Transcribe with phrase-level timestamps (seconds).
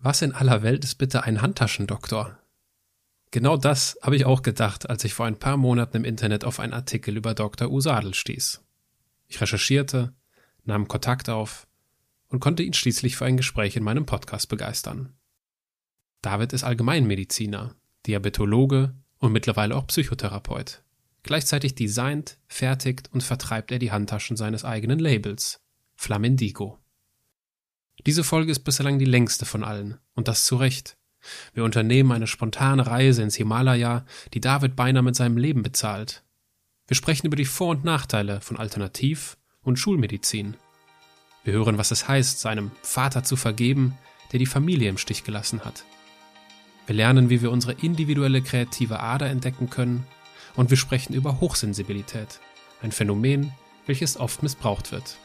[0.00, 2.38] Was in aller Welt ist bitte ein Handtaschendoktor?
[3.32, 6.60] Genau das habe ich auch gedacht, als ich vor ein paar Monaten im Internet auf
[6.60, 7.68] einen Artikel über Dr.
[7.68, 8.62] Usadel stieß.
[9.26, 10.14] Ich recherchierte,
[10.64, 11.66] nahm Kontakt auf
[12.28, 15.14] und konnte ihn schließlich für ein Gespräch in meinem Podcast begeistern.
[16.22, 17.74] David ist Allgemeinmediziner,
[18.06, 20.82] Diabetologe und mittlerweile auch Psychotherapeut.
[21.24, 25.60] Gleichzeitig designt, fertigt und vertreibt er die Handtaschen seines eigenen Labels,
[25.96, 26.78] Flamindigo.
[28.06, 30.96] Diese Folge ist bislang die längste von allen, und das zu Recht.
[31.52, 36.22] Wir unternehmen eine spontane Reise ins Himalaya, die David beinahe mit seinem Leben bezahlt.
[36.86, 40.56] Wir sprechen über die Vor- und Nachteile von Alternativ- und Schulmedizin.
[41.44, 43.98] Wir hören, was es heißt, seinem Vater zu vergeben,
[44.32, 45.84] der die Familie im Stich gelassen hat.
[46.86, 50.06] Wir lernen, wie wir unsere individuelle kreative Ader entdecken können
[50.56, 52.40] und wir sprechen über Hochsensibilität,
[52.80, 53.52] ein Phänomen,
[53.86, 55.18] welches oft missbraucht wird.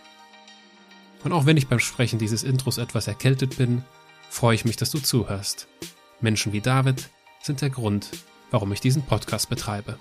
[1.23, 3.83] Und auch wenn ich beim Sprechen dieses Intros etwas erkältet bin,
[4.29, 5.67] freue ich mich, dass du zuhörst.
[6.19, 7.09] Menschen wie David
[7.41, 8.09] sind der Grund,
[8.51, 9.97] warum ich diesen Podcast betreibe.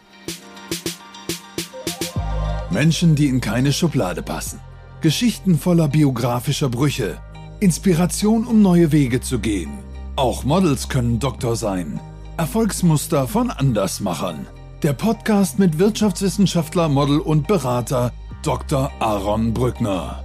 [2.70, 4.60] Menschen, die in keine Schublade passen.
[5.00, 7.18] Geschichten voller biografischer Brüche.
[7.60, 9.78] Inspiration, um neue Wege zu gehen.
[10.16, 12.00] Auch Models können Doktor sein.
[12.36, 14.46] Erfolgsmuster von Andersmachern.
[14.82, 18.12] Der Podcast mit Wirtschaftswissenschaftler, Model und Berater
[18.42, 18.90] Dr.
[18.98, 20.21] Aaron Brückner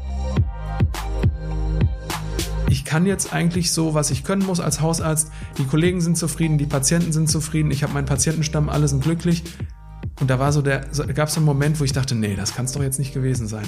[2.78, 5.32] ich kann jetzt eigentlich so, was ich können muss als Hausarzt.
[5.58, 9.44] Die Kollegen sind zufrieden, die Patienten sind zufrieden, ich habe meinen Patientenstamm, alle sind glücklich.
[10.20, 12.54] Und da war so der, so, gab es einen Moment, wo ich dachte, nee, das
[12.54, 13.68] kann es doch jetzt nicht gewesen sein.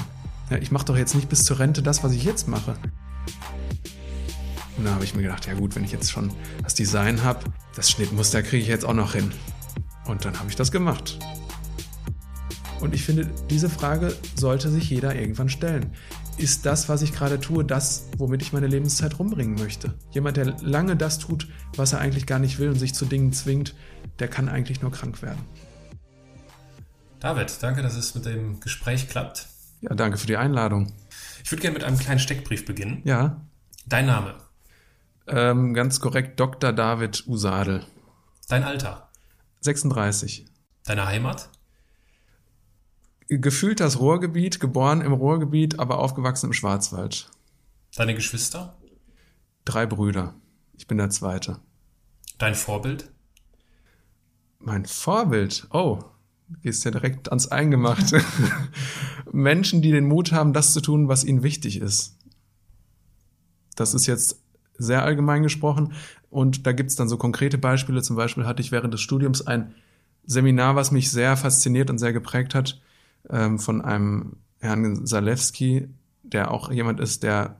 [0.52, 2.76] Ja, ich mache doch jetzt nicht bis zur Rente das, was ich jetzt mache.
[4.78, 6.30] Und da habe ich mir gedacht, ja gut, wenn ich jetzt schon
[6.64, 7.40] das Design habe,
[7.76, 9.32] das Schnittmuster kriege ich jetzt auch noch hin.
[10.06, 11.18] Und dann habe ich das gemacht.
[12.80, 15.96] Und ich finde, diese Frage sollte sich jeder irgendwann stellen
[16.40, 19.94] ist das, was ich gerade tue, das, womit ich meine Lebenszeit rumbringen möchte.
[20.12, 23.34] Jemand, der lange das tut, was er eigentlich gar nicht will und sich zu Dingen
[23.34, 23.76] zwingt,
[24.20, 25.40] der kann eigentlich nur krank werden.
[27.20, 29.48] David, danke, dass es mit dem Gespräch klappt.
[29.82, 30.94] Ja, danke für die Einladung.
[31.44, 33.02] Ich würde gerne mit einem kleinen Steckbrief beginnen.
[33.04, 33.42] Ja.
[33.86, 34.36] Dein Name?
[35.28, 36.72] Ähm, ganz korrekt, Dr.
[36.72, 37.86] David Usadel.
[38.48, 39.10] Dein Alter?
[39.62, 40.46] 36.
[40.86, 41.50] Deine Heimat?
[43.30, 47.30] Gefühlt das Ruhrgebiet, geboren im Ruhrgebiet, aber aufgewachsen im Schwarzwald.
[47.96, 48.76] Deine Geschwister?
[49.66, 50.34] Drei Brüder.
[50.78, 51.60] Ich bin der Zweite.
[52.40, 53.12] Dein Vorbild?
[54.58, 55.68] Mein Vorbild?
[55.72, 56.00] Oh,
[56.48, 58.22] du gehst ja direkt ans Eingemachte.
[59.32, 62.18] Menschen, die den Mut haben, das zu tun, was ihnen wichtig ist.
[63.76, 64.42] Das ist jetzt
[64.78, 65.94] sehr allgemein gesprochen.
[66.30, 68.02] Und da gibt's dann so konkrete Beispiele.
[68.02, 69.76] Zum Beispiel hatte ich während des Studiums ein
[70.26, 72.82] Seminar, was mich sehr fasziniert und sehr geprägt hat
[73.30, 75.90] ähm, von einem Herrn Salewski,
[76.24, 77.60] der auch jemand ist, der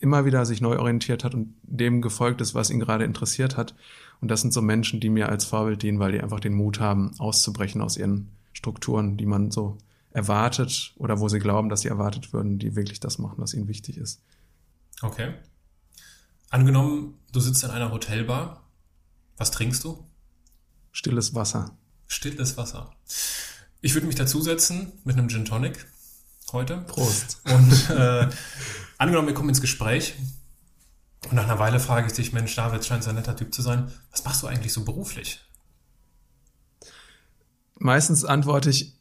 [0.00, 3.74] immer wieder sich neu orientiert hat und dem gefolgt ist, was ihn gerade interessiert hat.
[4.20, 6.80] Und das sind so Menschen, die mir als Vorbild dienen, weil die einfach den Mut
[6.80, 9.78] haben, auszubrechen aus ihren Strukturen, die man so
[10.10, 13.68] erwartet oder wo sie glauben, dass sie erwartet würden, die wirklich das machen, was ihnen
[13.68, 14.22] wichtig ist.
[15.02, 15.34] Okay.
[16.50, 18.64] Angenommen, du sitzt in einer Hotelbar.
[19.36, 20.04] Was trinkst du?
[20.90, 21.76] Stilles Wasser.
[22.06, 22.90] Stilles Wasser.
[23.80, 25.86] Ich würde mich dazusetzen mit einem Gin Tonic
[26.52, 26.78] heute.
[26.88, 27.40] Prost.
[27.44, 28.28] Und äh,
[28.98, 30.14] angenommen, wir kommen ins Gespräch
[31.26, 33.92] und nach einer Weile frage ich dich, Mensch, David scheint ein netter Typ zu sein.
[34.10, 35.40] Was machst du eigentlich so beruflich?
[37.76, 38.94] Meistens antworte ich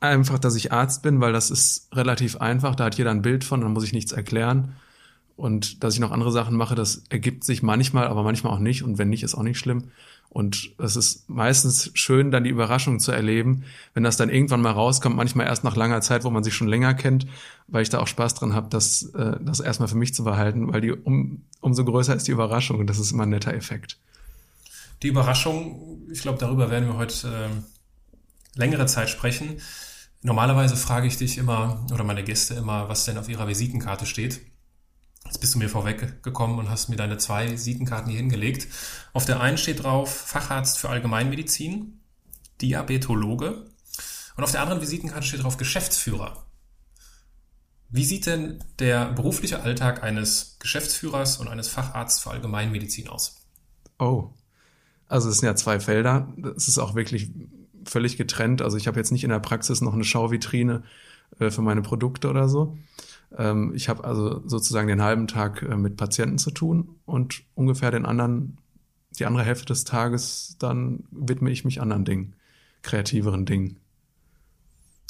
[0.00, 2.74] einfach, dass ich Arzt bin, weil das ist relativ einfach.
[2.74, 4.76] Da hat jeder ein Bild von, dann muss ich nichts erklären.
[5.36, 8.82] Und dass ich noch andere Sachen mache, das ergibt sich manchmal, aber manchmal auch nicht.
[8.82, 9.90] Und wenn nicht, ist auch nicht schlimm.
[10.34, 13.62] Und es ist meistens schön, dann die Überraschung zu erleben,
[13.94, 16.66] wenn das dann irgendwann mal rauskommt, manchmal erst nach langer Zeit, wo man sich schon
[16.66, 17.26] länger kennt,
[17.68, 20.72] weil ich da auch Spaß dran habe, das, äh, das erstmal für mich zu behalten,
[20.72, 23.96] weil die um, umso größer ist die Überraschung und das ist immer ein netter Effekt.
[25.04, 29.60] Die Überraschung, ich glaube, darüber werden wir heute äh, längere Zeit sprechen.
[30.22, 34.40] Normalerweise frage ich dich immer oder meine Gäste immer, was denn auf ihrer Visitenkarte steht.
[35.26, 38.68] Jetzt bist du mir vorweggekommen und hast mir deine zwei Visitenkarten hier hingelegt.
[39.12, 42.00] Auf der einen steht drauf Facharzt für Allgemeinmedizin,
[42.60, 43.66] Diabetologe.
[44.36, 46.44] Und auf der anderen Visitenkarte steht drauf Geschäftsführer.
[47.88, 53.36] Wie sieht denn der berufliche Alltag eines Geschäftsführers und eines Facharztes für Allgemeinmedizin aus?
[53.98, 54.30] Oh,
[55.06, 56.32] also es sind ja zwei Felder.
[56.36, 57.30] Das ist auch wirklich
[57.84, 58.62] völlig getrennt.
[58.62, 60.82] Also ich habe jetzt nicht in der Praxis noch eine Schauvitrine
[61.38, 62.76] äh, für meine Produkte oder so.
[63.36, 67.90] Ähm, ich habe also sozusagen den halben Tag äh, mit Patienten zu tun und ungefähr
[67.90, 68.58] den anderen,
[69.18, 72.34] die andere Hälfte des Tages, dann widme ich mich anderen Dingen,
[72.82, 73.78] kreativeren Dingen.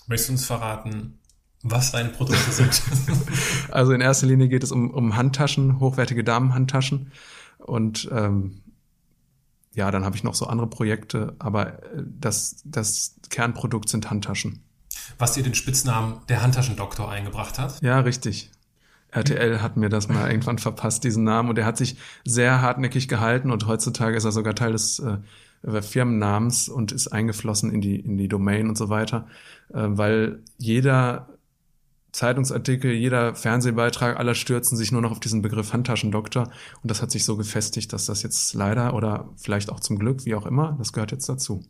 [0.06, 1.18] Möchtest du uns verraten,
[1.62, 2.82] was deine Produkte sind?
[3.70, 7.12] also in erster Linie geht es um, um Handtaschen, hochwertige Damenhandtaschen.
[7.58, 8.60] Und ähm,
[9.74, 14.63] ja, dann habe ich noch so andere Projekte, aber äh, das, das Kernprodukt sind Handtaschen.
[15.18, 17.80] Was dir den Spitznamen der Handtaschendoktor eingebracht hat?
[17.82, 18.50] Ja, richtig.
[19.10, 23.06] RTL hat mir das mal irgendwann verpasst, diesen Namen, und er hat sich sehr hartnäckig
[23.06, 28.00] gehalten und heutzutage ist er sogar Teil des äh, Firmennamens und ist eingeflossen in die,
[28.00, 29.28] in die Domain und so weiter,
[29.72, 31.28] äh, weil jeder
[32.10, 36.50] Zeitungsartikel, jeder Fernsehbeitrag, aller stürzen sich nur noch auf diesen Begriff Handtaschendoktor
[36.82, 40.24] und das hat sich so gefestigt, dass das jetzt leider oder vielleicht auch zum Glück,
[40.24, 41.64] wie auch immer, das gehört jetzt dazu.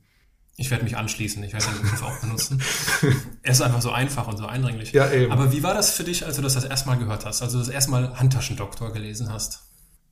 [0.57, 2.63] Ich werde mich anschließen, ich werde den Begriff auch benutzen.
[3.43, 4.93] er ist einfach so einfach und so eindringlich.
[4.93, 5.33] Ja, eben.
[5.33, 7.59] Aber wie war das für dich, als du das das erste Mal gehört hast, also
[7.59, 9.65] das erste Mal Handtaschendoktor gelesen hast?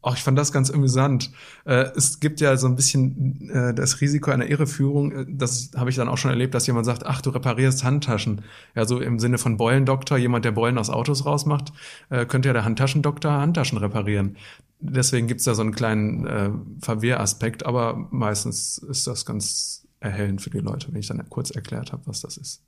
[0.05, 1.31] Auch ich fand das ganz amüsant.
[1.65, 5.13] Äh, es gibt ja so ein bisschen äh, das Risiko einer Irreführung.
[5.13, 8.43] Äh, das habe ich dann auch schon erlebt, dass jemand sagt, ach, du reparierst Handtaschen.
[8.75, 11.73] Ja, so im Sinne von Beulendoktor, jemand, der Beulen aus Autos rausmacht,
[12.11, 14.39] äh, könnte ja der Handtaschendoktor Handtaschen reparieren.
[14.81, 16.51] Deswegen gibt's da so einen kleinen äh,
[16.81, 21.93] Verwehraspekt, aber meistens ist das ganz erhellend für die Leute, wenn ich dann kurz erklärt
[21.93, 22.63] habe, was das ist.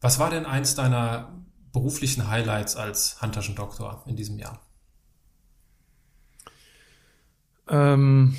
[0.00, 1.32] Was war denn eins deiner
[1.72, 4.60] beruflichen Highlights als Handtaschendoktor in diesem Jahr?
[7.68, 8.36] Ähm,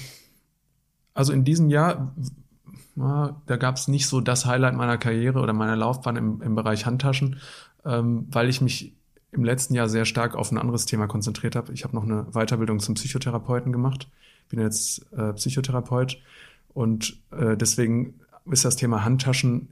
[1.13, 2.15] also in diesem Jahr,
[2.95, 6.55] na, da gab es nicht so das Highlight meiner Karriere oder meiner Laufbahn im, im
[6.55, 7.39] Bereich Handtaschen,
[7.85, 8.95] ähm, weil ich mich
[9.31, 11.73] im letzten Jahr sehr stark auf ein anderes Thema konzentriert habe.
[11.73, 14.09] Ich habe noch eine Weiterbildung zum Psychotherapeuten gemacht,
[14.49, 16.17] bin jetzt äh, Psychotherapeut
[16.77, 19.69] und äh, deswegen ist das Thema Handtaschen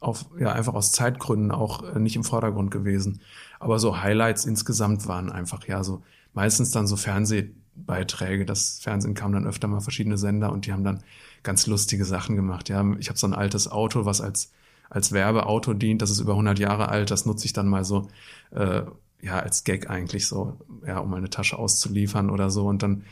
[0.00, 3.20] auf, ja, einfach aus Zeitgründen auch äh, nicht im Vordergrund gewesen.
[3.60, 8.46] Aber so Highlights insgesamt waren einfach, ja, so meistens dann so Fernseh, Beiträge.
[8.46, 11.02] Das Fernsehen kam dann öfter mal verschiedene Sender und die haben dann
[11.42, 12.70] ganz lustige Sachen gemacht.
[12.70, 14.50] Ja, ich habe so ein altes Auto, was als
[14.88, 16.00] als Werbeauto dient.
[16.00, 17.10] Das ist über 100 Jahre alt.
[17.10, 18.08] Das nutze ich dann mal so
[18.52, 18.80] äh,
[19.20, 20.56] ja als Gag eigentlich so,
[20.86, 22.66] ja, um meine Tasche auszuliefern oder so.
[22.66, 23.04] Und dann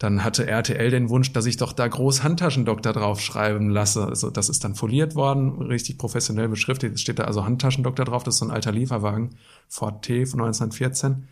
[0.00, 4.06] dann hatte RTL den Wunsch, dass ich doch da groß Handtaschendoktor draufschreiben lasse.
[4.06, 6.94] Also das ist dann foliert worden, richtig professionell beschriftet.
[6.94, 8.24] Es steht da also Handtaschendoktor drauf.
[8.24, 9.36] Das ist so ein alter Lieferwagen,
[9.68, 11.28] Ford T von 1914.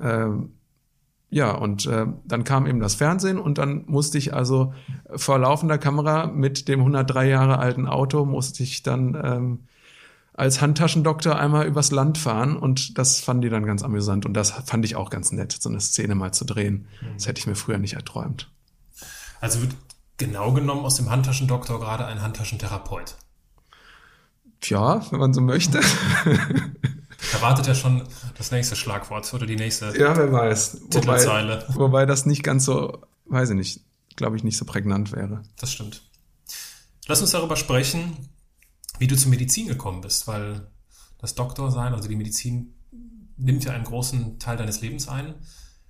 [0.00, 0.52] Ähm,
[1.28, 4.72] ja, und äh, dann kam eben das Fernsehen und dann musste ich also
[5.14, 9.58] vor laufender Kamera mit dem 103 Jahre alten Auto, musste ich dann ähm,
[10.38, 14.52] als Handtaschendoktor einmal übers Land fahren und das fanden die dann ganz amüsant und das
[14.52, 16.86] fand ich auch ganz nett, so eine Szene mal zu drehen.
[17.14, 18.48] Das hätte ich mir früher nicht erträumt.
[19.40, 19.74] Also wird
[20.16, 23.16] genau genommen aus dem Handtaschendoktor gerade ein Handtaschentherapeut.
[24.60, 25.80] Tja, wenn man so möchte.
[27.32, 28.04] Da wartet ja schon
[28.36, 30.82] das nächste Schlagwort oder die nächste ja, wer weiß.
[30.88, 31.64] Titelzeile.
[31.66, 33.80] Wobei, wobei das nicht ganz so, weiß ich nicht,
[34.14, 35.42] glaube ich, nicht so prägnant wäre.
[35.58, 36.02] Das stimmt.
[37.08, 38.16] Lass uns darüber sprechen,
[38.98, 40.70] wie du zur Medizin gekommen bist, weil
[41.18, 42.74] das Doktorsein, also die Medizin,
[43.36, 45.34] nimmt ja einen großen Teil deines Lebens ein.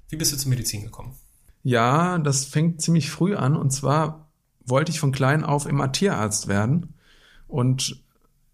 [0.09, 1.15] Wie bist du zur Medizin gekommen?
[1.63, 3.57] Ja, das fängt ziemlich früh an.
[3.57, 4.29] Und zwar
[4.65, 6.95] wollte ich von klein auf immer Tierarzt werden.
[7.47, 8.03] Und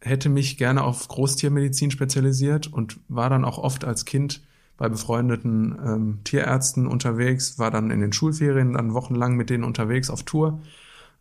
[0.00, 4.42] hätte mich gerne auf Großtiermedizin spezialisiert und war dann auch oft als Kind
[4.76, 10.10] bei befreundeten ähm, Tierärzten unterwegs, war dann in den Schulferien dann wochenlang mit denen unterwegs
[10.10, 10.60] auf Tour,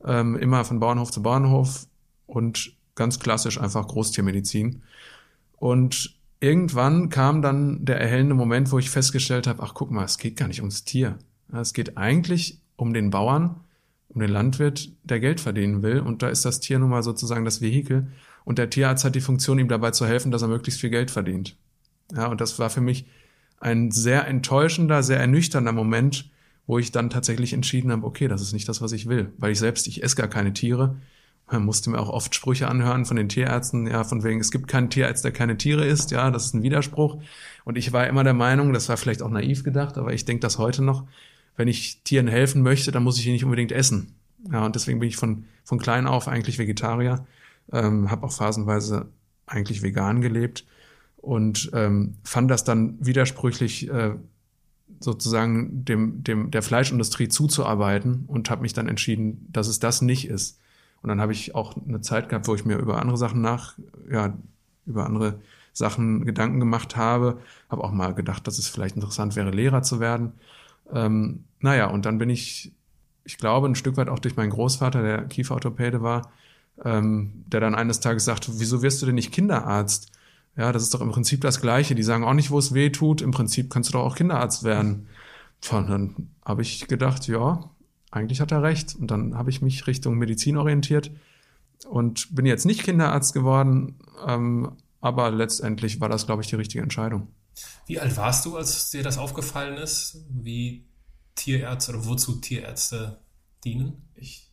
[0.03, 1.87] ähm, immer von Bauernhof zu Bauernhof
[2.25, 4.81] und ganz klassisch einfach Großtiermedizin.
[5.57, 10.17] Und irgendwann kam dann der erhellende Moment, wo ich festgestellt habe, ach guck mal, es
[10.17, 11.17] geht gar nicht ums Tier.
[11.51, 13.61] Es geht eigentlich um den Bauern,
[14.09, 15.99] um den Landwirt, der Geld verdienen will.
[15.99, 18.07] Und da ist das Tier nun mal sozusagen das Vehikel.
[18.45, 21.11] Und der Tierarzt hat die Funktion, ihm dabei zu helfen, dass er möglichst viel Geld
[21.11, 21.55] verdient.
[22.13, 23.05] Ja, und das war für mich
[23.59, 26.29] ein sehr enttäuschender, sehr ernüchternder Moment,
[26.67, 29.31] wo ich dann tatsächlich entschieden habe, okay, das ist nicht das, was ich will.
[29.37, 30.97] Weil ich selbst, ich esse gar keine Tiere.
[31.51, 34.67] Man musste mir auch oft Sprüche anhören von den Tierärzten, ja, von wegen, es gibt
[34.67, 37.21] keinen Tierarzt, der keine Tiere isst, ja, das ist ein Widerspruch.
[37.63, 40.41] Und ich war immer der Meinung, das war vielleicht auch naiv gedacht, aber ich denke
[40.41, 41.05] das heute noch,
[41.55, 44.15] wenn ich Tieren helfen möchte, dann muss ich die nicht unbedingt essen.
[44.51, 47.25] Ja, und deswegen bin ich von, von klein auf eigentlich Vegetarier
[47.71, 49.07] ähm, habe auch phasenweise
[49.45, 50.65] eigentlich vegan gelebt
[51.17, 54.15] und ähm, fand das dann widersprüchlich äh,
[54.99, 60.27] sozusagen dem, dem der Fleischindustrie zuzuarbeiten und habe mich dann entschieden, dass es das nicht
[60.27, 60.59] ist.
[61.03, 63.77] Und dann habe ich auch eine Zeit gehabt, wo ich mir über andere Sachen nach,
[64.09, 64.37] ja,
[64.85, 65.39] über andere
[65.73, 67.39] Sachen Gedanken gemacht habe.
[67.69, 70.31] Habe auch mal gedacht, dass es vielleicht interessant wäre, Lehrer zu werden.
[70.91, 72.71] Ähm, naja, und dann bin ich,
[73.25, 76.31] ich glaube, ein Stück weit auch durch meinen Großvater, der Kieferorthopäde war,
[76.83, 80.11] ähm, der dann eines Tages sagt, wieso wirst du denn nicht Kinderarzt?
[80.55, 81.95] Ja, das ist doch im Prinzip das Gleiche.
[81.95, 83.21] Die sagen auch nicht, wo es weh tut.
[83.21, 85.07] Im Prinzip kannst du doch auch Kinderarzt werden.
[85.71, 87.69] Und dann habe ich gedacht, ja,
[88.13, 88.95] eigentlich hat er recht.
[88.95, 91.11] Und dann habe ich mich Richtung Medizin orientiert
[91.89, 96.81] und bin jetzt nicht Kinderarzt geworden, ähm, aber letztendlich war das, glaube ich, die richtige
[96.81, 97.27] Entscheidung.
[97.85, 100.23] Wie alt warst du, als dir das aufgefallen ist?
[100.29, 100.85] Wie
[101.35, 103.19] Tierärzte oder wozu Tierärzte
[103.63, 104.01] dienen?
[104.15, 104.49] Ich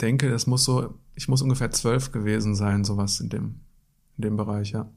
[0.00, 3.60] denke, es muss so, ich muss ungefähr zwölf gewesen sein, sowas in dem,
[4.16, 4.90] in dem Bereich, ja.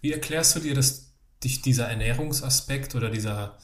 [0.00, 3.58] Wie erklärst du dir, dass dich dieser Ernährungsaspekt oder dieser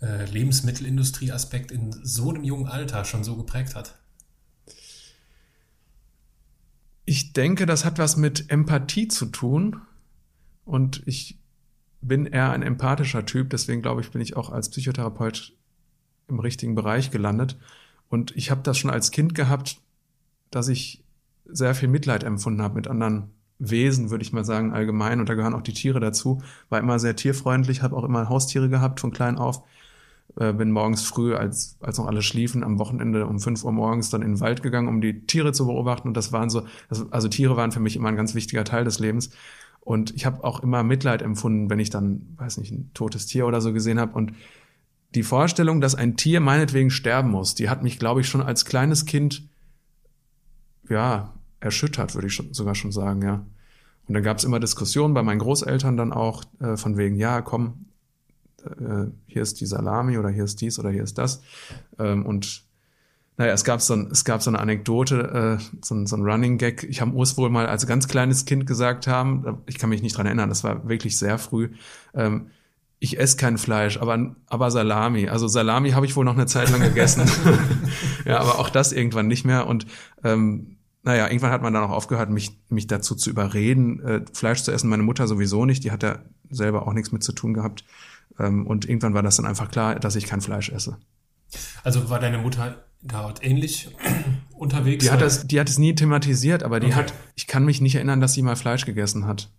[0.00, 3.98] äh, Lebensmittelindustrieaspekt in so einem jungen Alter schon so geprägt hat?
[7.04, 9.80] Ich denke, das hat was mit Empathie zu tun.
[10.64, 11.38] Und ich
[12.00, 15.52] bin eher ein empathischer Typ, deswegen glaube ich, bin ich auch als Psychotherapeut
[16.28, 17.58] im richtigen Bereich gelandet.
[18.08, 19.80] Und ich habe das schon als Kind gehabt,
[20.50, 21.04] dass ich
[21.44, 25.20] sehr viel Mitleid empfunden habe mit anderen Wesen, würde ich mal sagen, allgemein.
[25.20, 26.42] Und da gehören auch die Tiere dazu.
[26.68, 29.62] War immer sehr tierfreundlich, habe auch immer Haustiere gehabt von klein auf.
[30.40, 34.08] Äh, bin morgens früh, als, als noch alle schliefen, am Wochenende um fünf Uhr morgens
[34.08, 36.08] dann in den Wald gegangen, um die Tiere zu beobachten.
[36.08, 36.62] Und das waren so,
[37.10, 39.30] also Tiere waren für mich immer ein ganz wichtiger Teil des Lebens.
[39.80, 43.46] Und ich habe auch immer Mitleid empfunden, wenn ich dann, weiß nicht, ein totes Tier
[43.46, 44.14] oder so gesehen habe.
[44.14, 44.32] Und
[45.14, 48.64] die Vorstellung, dass ein Tier meinetwegen sterben muss, die hat mich, glaube ich, schon als
[48.64, 49.46] kleines Kind,
[50.88, 53.44] ja, erschüttert, würde ich schon, sogar schon sagen, ja.
[54.08, 57.42] Und dann gab es immer Diskussionen bei meinen Großeltern dann auch, äh, von wegen, ja,
[57.42, 57.89] komm,
[58.64, 61.42] äh, hier ist die Salami oder hier ist dies oder hier ist das.
[61.98, 62.64] Ähm, und
[63.36, 66.22] naja, es gab so, ein, es gab so eine Anekdote, äh, so, ein, so ein
[66.22, 66.84] Running Gag.
[66.84, 70.16] Ich habe Urs wohl mal als ganz kleines Kind gesagt haben, ich kann mich nicht
[70.16, 71.70] dran erinnern, das war wirklich sehr früh.
[72.12, 72.50] Ähm,
[72.98, 75.28] ich esse kein Fleisch, aber, aber Salami.
[75.30, 77.22] Also Salami habe ich wohl noch eine Zeit lang gegessen.
[78.26, 79.66] ja, aber auch das irgendwann nicht mehr.
[79.66, 79.86] Und
[80.22, 84.62] ähm, naja, irgendwann hat man dann auch aufgehört, mich, mich dazu zu überreden, äh, Fleisch
[84.62, 84.90] zu essen.
[84.90, 86.18] Meine Mutter sowieso nicht, die hat ja
[86.50, 87.84] selber auch nichts mit zu tun gehabt.
[88.40, 90.98] Ähm, und irgendwann war das dann einfach klar, dass ich kein Fleisch esse.
[91.82, 93.94] Also war deine Mutter dort ähnlich
[94.56, 95.04] unterwegs?
[95.04, 96.96] Die hat, das, die hat es nie thematisiert, aber die okay.
[96.96, 99.50] hat, ich kann mich nicht erinnern, dass sie mal Fleisch gegessen hat.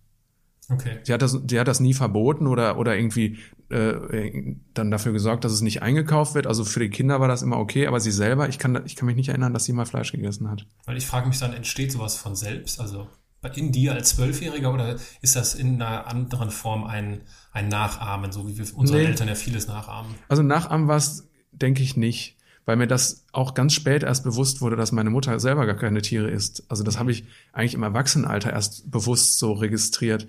[0.68, 0.98] Okay.
[1.06, 5.44] Die hat das, die hat das nie verboten oder, oder irgendwie äh, dann dafür gesorgt,
[5.44, 6.46] dass es nicht eingekauft wird.
[6.46, 9.06] Also für die Kinder war das immer okay, aber sie selber, ich kann, ich kann
[9.06, 10.66] mich nicht erinnern, dass sie mal Fleisch gegessen hat.
[10.86, 12.80] Weil ich frage mich dann, entsteht sowas von selbst?
[12.80, 13.08] Also
[13.54, 17.22] in dir als Zwölfjähriger oder ist das in einer anderen Form ein,
[17.52, 19.06] ein Nachahmen, so wie wir unsere nee.
[19.06, 20.14] Eltern ja vieles nachahmen?
[20.28, 24.60] Also Nachahmen war es, denke ich, nicht weil mir das auch ganz spät erst bewusst
[24.60, 26.64] wurde, dass meine Mutter selber gar keine Tiere isst.
[26.68, 30.28] Also das habe ich eigentlich im Erwachsenenalter erst bewusst so registriert.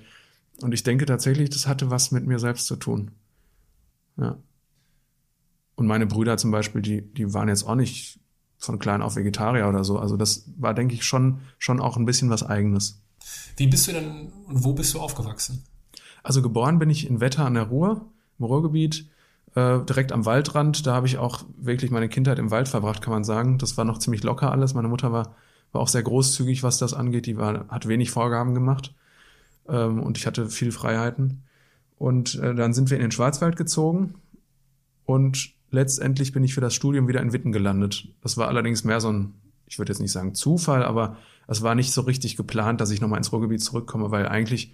[0.62, 3.12] Und ich denke tatsächlich, das hatte was mit mir selbst zu tun.
[4.18, 4.38] Ja.
[5.76, 8.20] Und meine Brüder zum Beispiel, die, die waren jetzt auch nicht
[8.58, 10.00] von klein auf Vegetarier oder so.
[10.00, 13.03] Also das war, denke ich, schon, schon auch ein bisschen was Eigenes.
[13.58, 15.64] Wie bist du denn und wo bist du aufgewachsen?
[16.24, 18.06] Also geboren bin ich in Wetter an der Ruhr,
[18.40, 19.08] im Ruhrgebiet
[19.56, 20.88] äh, direkt am Waldrand.
[20.88, 23.58] Da habe ich auch wirklich meine Kindheit im Wald verbracht, kann man sagen.
[23.58, 24.74] Das war noch ziemlich locker alles.
[24.74, 25.36] Meine Mutter war,
[25.72, 27.26] war auch sehr großzügig, was das angeht.
[27.26, 28.94] Die war, hat wenig Vorgaben gemacht
[29.68, 31.44] ähm, und ich hatte viel Freiheiten.
[31.98, 34.16] Und äh, dann sind wir in den Schwarzwald gezogen
[35.06, 38.08] und letztendlich bin ich für das Studium wieder in Witten gelandet.
[38.22, 39.34] Das war allerdings mehr so ein,
[39.68, 43.02] ich würde jetzt nicht sagen Zufall, aber es war nicht so richtig geplant, dass ich
[43.02, 44.74] nochmal ins Ruhrgebiet zurückkomme, weil eigentlich,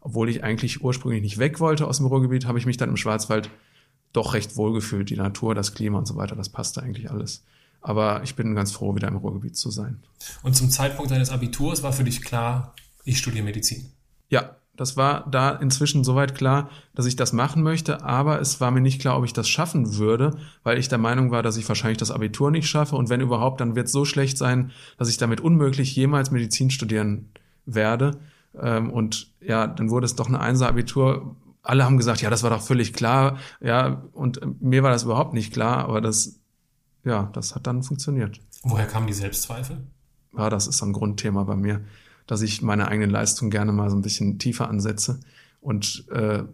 [0.00, 2.96] obwohl ich eigentlich ursprünglich nicht weg wollte aus dem Ruhrgebiet, habe ich mich dann im
[2.96, 3.50] Schwarzwald
[4.12, 5.10] doch recht wohlgefühlt.
[5.10, 7.44] Die Natur, das Klima und so weiter, das passte eigentlich alles.
[7.80, 10.02] Aber ich bin ganz froh, wieder im Ruhrgebiet zu sein.
[10.42, 13.92] Und zum Zeitpunkt deines Abiturs war für dich klar, ich studiere Medizin.
[14.28, 18.70] Ja, das war da inzwischen soweit klar, dass ich das machen möchte, aber es war
[18.70, 21.68] mir nicht klar, ob ich das schaffen würde, weil ich der Meinung war, dass ich
[21.68, 25.08] wahrscheinlich das Abitur nicht schaffe und wenn überhaupt, dann wird es so schlecht sein, dass
[25.08, 27.28] ich damit unmöglich jemals Medizin studieren
[27.66, 28.20] werde.
[28.56, 32.50] Ähm, und ja, dann wurde es doch ein Einser-Abitur, alle haben gesagt, ja, das war
[32.50, 36.38] doch völlig klar, ja, und äh, mir war das überhaupt nicht klar, aber das,
[37.04, 38.40] ja, das hat dann funktioniert.
[38.62, 39.88] Woher kamen die Selbstzweifel?
[40.36, 41.80] Ja, das ist so ein Grundthema bei mir,
[42.28, 45.18] dass ich meine eigene Leistung gerne mal so ein bisschen tiefer ansetze
[45.60, 46.44] und äh,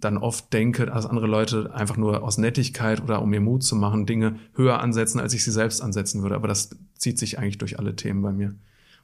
[0.00, 3.76] dann oft denke, dass andere Leute einfach nur aus Nettigkeit oder um mir Mut zu
[3.76, 6.34] machen, Dinge höher ansetzen, als ich sie selbst ansetzen würde.
[6.34, 8.54] Aber das zieht sich eigentlich durch alle Themen bei mir.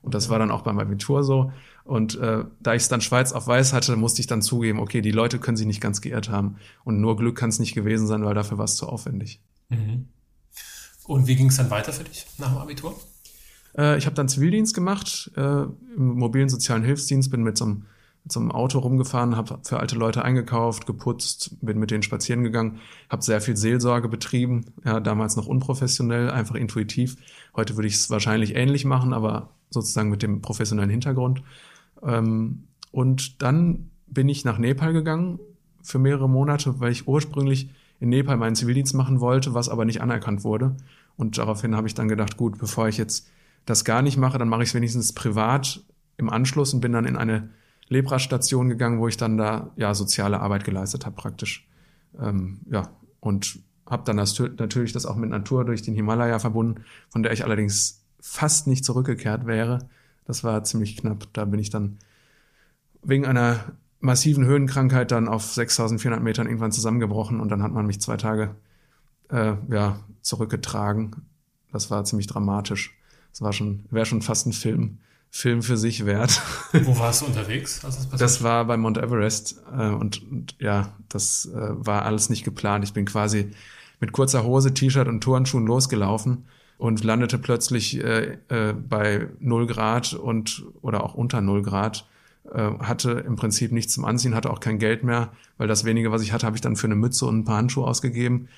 [0.02, 1.52] Und das war dann auch beim Abitur so.
[1.85, 5.00] Und äh, da ich es dann schwarz auf weiß hatte, musste ich dann zugeben, okay,
[5.00, 6.56] die Leute können sich nicht ganz geirrt haben.
[6.85, 9.40] Und nur Glück kann es nicht gewesen sein, weil dafür war es zu aufwendig.
[9.71, 10.09] Mhm.
[11.04, 12.94] Und wie ging es dann weiter für dich nach dem Abitur?
[13.76, 17.85] Äh, ich habe dann Zivildienst gemacht äh, im mobilen sozialen Hilfsdienst, bin mit so einem
[18.25, 22.45] mit so einem Auto rumgefahren, habe für alte Leute eingekauft, geputzt, bin mit denen spazieren
[22.45, 27.17] gegangen, habe sehr viel Seelsorge betrieben, ja, damals noch unprofessionell, einfach intuitiv.
[27.57, 31.43] Heute würde ich es wahrscheinlich ähnlich machen, aber sozusagen mit dem professionellen Hintergrund.
[32.02, 35.41] Ähm, und dann bin ich nach Nepal gegangen
[35.83, 40.00] für mehrere Monate, weil ich ursprünglich in Nepal meinen Zivildienst machen wollte, was aber nicht
[40.00, 40.76] anerkannt wurde.
[41.17, 43.29] Und daraufhin habe ich dann gedacht, gut, bevor ich jetzt
[43.66, 45.85] das gar nicht mache, dann mache ich es wenigstens privat
[46.16, 47.50] im Anschluss und bin dann in eine
[47.88, 51.69] Lepra-Station gegangen, wo ich dann da ja soziale Arbeit geleistet habe praktisch.
[52.19, 52.90] Ähm, ja,
[53.21, 57.33] und habe dann das, natürlich das auch mit Natur durch den Himalaya verbunden, von der
[57.33, 59.88] ich allerdings fast nicht zurückgekehrt wäre.
[60.25, 61.26] Das war ziemlich knapp.
[61.33, 61.99] Da bin ich dann
[63.02, 63.61] wegen einer
[64.00, 68.54] massiven Höhenkrankheit dann auf 6400 Metern irgendwann zusammengebrochen und dann hat man mich zwei Tage
[69.28, 71.16] äh, ja, zurückgetragen.
[71.73, 72.97] Das war ziemlich dramatisch.
[73.33, 74.99] Das war schon, wäre schon fast ein Film,
[75.31, 76.43] Film für sich wert.
[76.85, 77.81] Wo warst du unterwegs?
[77.81, 82.45] Das, das war bei Mount Everest äh, und, und, ja, das äh, war alles nicht
[82.45, 82.85] geplant.
[82.85, 83.51] Ich bin quasi
[84.01, 86.45] mit kurzer Hose, T-Shirt und Turnschuhen losgelaufen
[86.77, 92.07] und landete plötzlich äh, äh, bei null Grad und oder auch unter null Grad.
[92.53, 96.11] Äh, hatte im Prinzip nichts zum Anziehen, hatte auch kein Geld mehr, weil das wenige,
[96.11, 98.49] was ich hatte, habe ich dann für eine Mütze und ein paar Handschuhe ausgegeben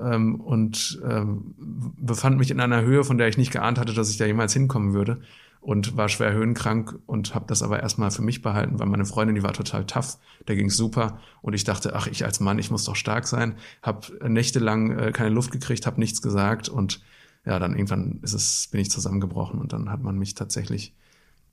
[0.00, 1.54] ähm, und ähm,
[1.98, 4.52] befand mich in einer Höhe, von der ich nicht geahnt hatte, dass ich da jemals
[4.52, 5.20] hinkommen würde
[5.60, 9.34] und war schwer höhenkrank und habe das aber erstmal für mich behalten, weil meine Freundin,
[9.34, 12.70] die war total tough, der ging's super und ich dachte, ach, ich als Mann, ich
[12.70, 17.02] muss doch stark sein, habe nächtelang äh, keine Luft gekriegt, habe nichts gesagt und
[17.44, 20.94] ja, dann irgendwann ist es, bin ich zusammengebrochen und dann hat man mich tatsächlich,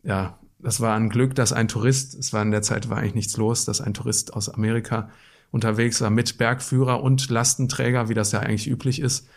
[0.04, 3.16] ja, das war ein Glück, dass ein Tourist, es war in der Zeit war eigentlich
[3.16, 5.10] nichts los, dass ein Tourist aus Amerika
[5.56, 9.28] unterwegs war mit Bergführer und Lastenträger, wie das ja eigentlich üblich ist,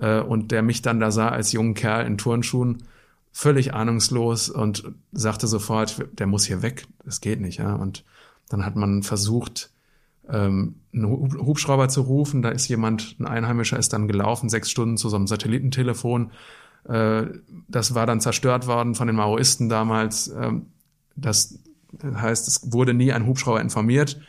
[0.00, 2.82] äh, und der mich dann da sah als jungen Kerl in Turnschuhen,
[3.30, 7.74] völlig ahnungslos und sagte sofort, der muss hier weg, das geht nicht, ja.
[7.76, 8.04] Und
[8.48, 9.70] dann hat man versucht,
[10.28, 12.42] ähm, einen Hubschrauber zu rufen.
[12.42, 16.32] Da ist jemand, ein Einheimischer ist dann gelaufen, sechs Stunden zu so einem Satellitentelefon.
[16.88, 17.26] Äh,
[17.68, 20.26] das war dann zerstört worden von den Maoisten damals.
[20.28, 20.66] Ähm,
[21.14, 21.60] das
[22.02, 24.20] heißt, es wurde nie ein Hubschrauber informiert.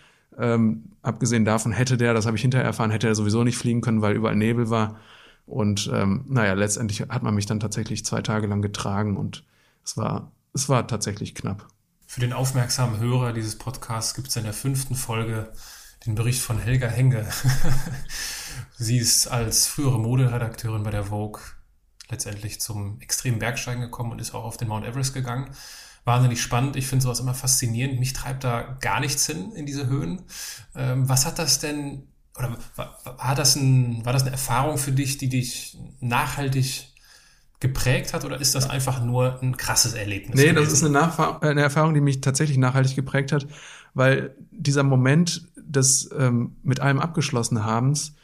[0.41, 3.81] Ähm, abgesehen davon hätte der, das habe ich hinterher erfahren, hätte er sowieso nicht fliegen
[3.81, 4.99] können, weil überall Nebel war.
[5.45, 9.43] Und ähm, naja, letztendlich hat man mich dann tatsächlich zwei Tage lang getragen und
[9.85, 11.67] es war, es war tatsächlich knapp.
[12.07, 15.51] Für den aufmerksamen Hörer dieses Podcasts gibt es in der fünften Folge
[16.07, 17.27] den Bericht von Helga Henge.
[18.77, 21.41] Sie ist als frühere Moderedakteurin bei der Vogue
[22.09, 25.51] letztendlich zum extremen Bergsteigen gekommen und ist auch auf den Mount Everest gegangen
[26.05, 26.75] wahnsinnig spannend.
[26.75, 27.99] Ich finde sowas immer faszinierend.
[27.99, 30.21] Mich treibt da gar nichts hin in diese Höhen.
[30.75, 32.57] Ähm, was hat das denn, oder
[33.05, 36.87] war das, ein, war das eine Erfahrung für dich, die dich nachhaltig
[37.59, 40.35] geprägt hat, oder ist das einfach nur ein krasses Erlebnis?
[40.35, 40.55] Nee, gewesen?
[40.55, 43.45] das ist eine, Nachfahr eine Erfahrung, die mich tatsächlich nachhaltig geprägt hat,
[43.93, 48.15] weil dieser Moment des ähm, mit allem abgeschlossen Habens,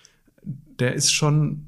[0.43, 1.66] der ist schon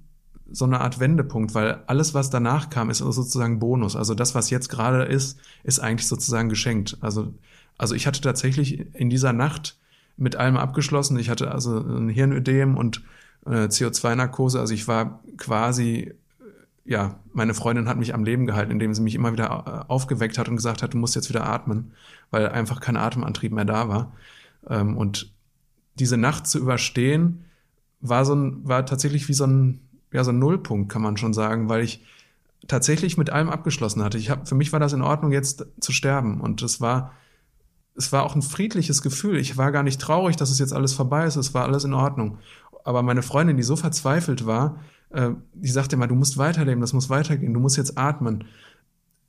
[0.52, 3.96] so eine Art Wendepunkt, weil alles, was danach kam, ist sozusagen Bonus.
[3.96, 6.98] Also das, was jetzt gerade ist, ist eigentlich sozusagen geschenkt.
[7.02, 7.34] Also,
[7.78, 9.78] also ich hatte tatsächlich in dieser Nacht
[10.18, 11.18] mit allem abgeschlossen.
[11.18, 13.02] Ich hatte also ein Hirnödem und
[13.46, 14.60] äh, CO2-Narkose.
[14.60, 16.14] Also ich war quasi,
[16.86, 20.38] ja, meine Freundin hat mich am Leben gehalten, indem sie mich immer wieder äh, aufgeweckt
[20.38, 21.94] hat und gesagt hat, du musst jetzt wieder atmen,
[22.32, 24.14] weil einfach kein Atemantrieb mehr da war.
[24.68, 25.32] Ähm, und
[25.96, 27.46] diese Nacht zu überstehen,
[28.02, 31.34] war so ein, war tatsächlich wie so ein ja, so ein Nullpunkt, kann man schon
[31.34, 32.04] sagen, weil ich
[32.68, 34.18] tatsächlich mit allem abgeschlossen hatte.
[34.18, 36.42] Ich hab, für mich war das in Ordnung, jetzt zu sterben.
[36.42, 37.14] Und es war,
[37.96, 39.38] es war auch ein friedliches Gefühl.
[39.38, 41.36] Ich war gar nicht traurig, dass es jetzt alles vorbei ist.
[41.36, 42.38] Es war alles in Ordnung.
[42.84, 44.78] Aber meine Freundin, die so verzweifelt war,
[45.10, 48.46] äh, die sagte immer, du musst weiterleben, das muss weitergehen, du musst jetzt atmen.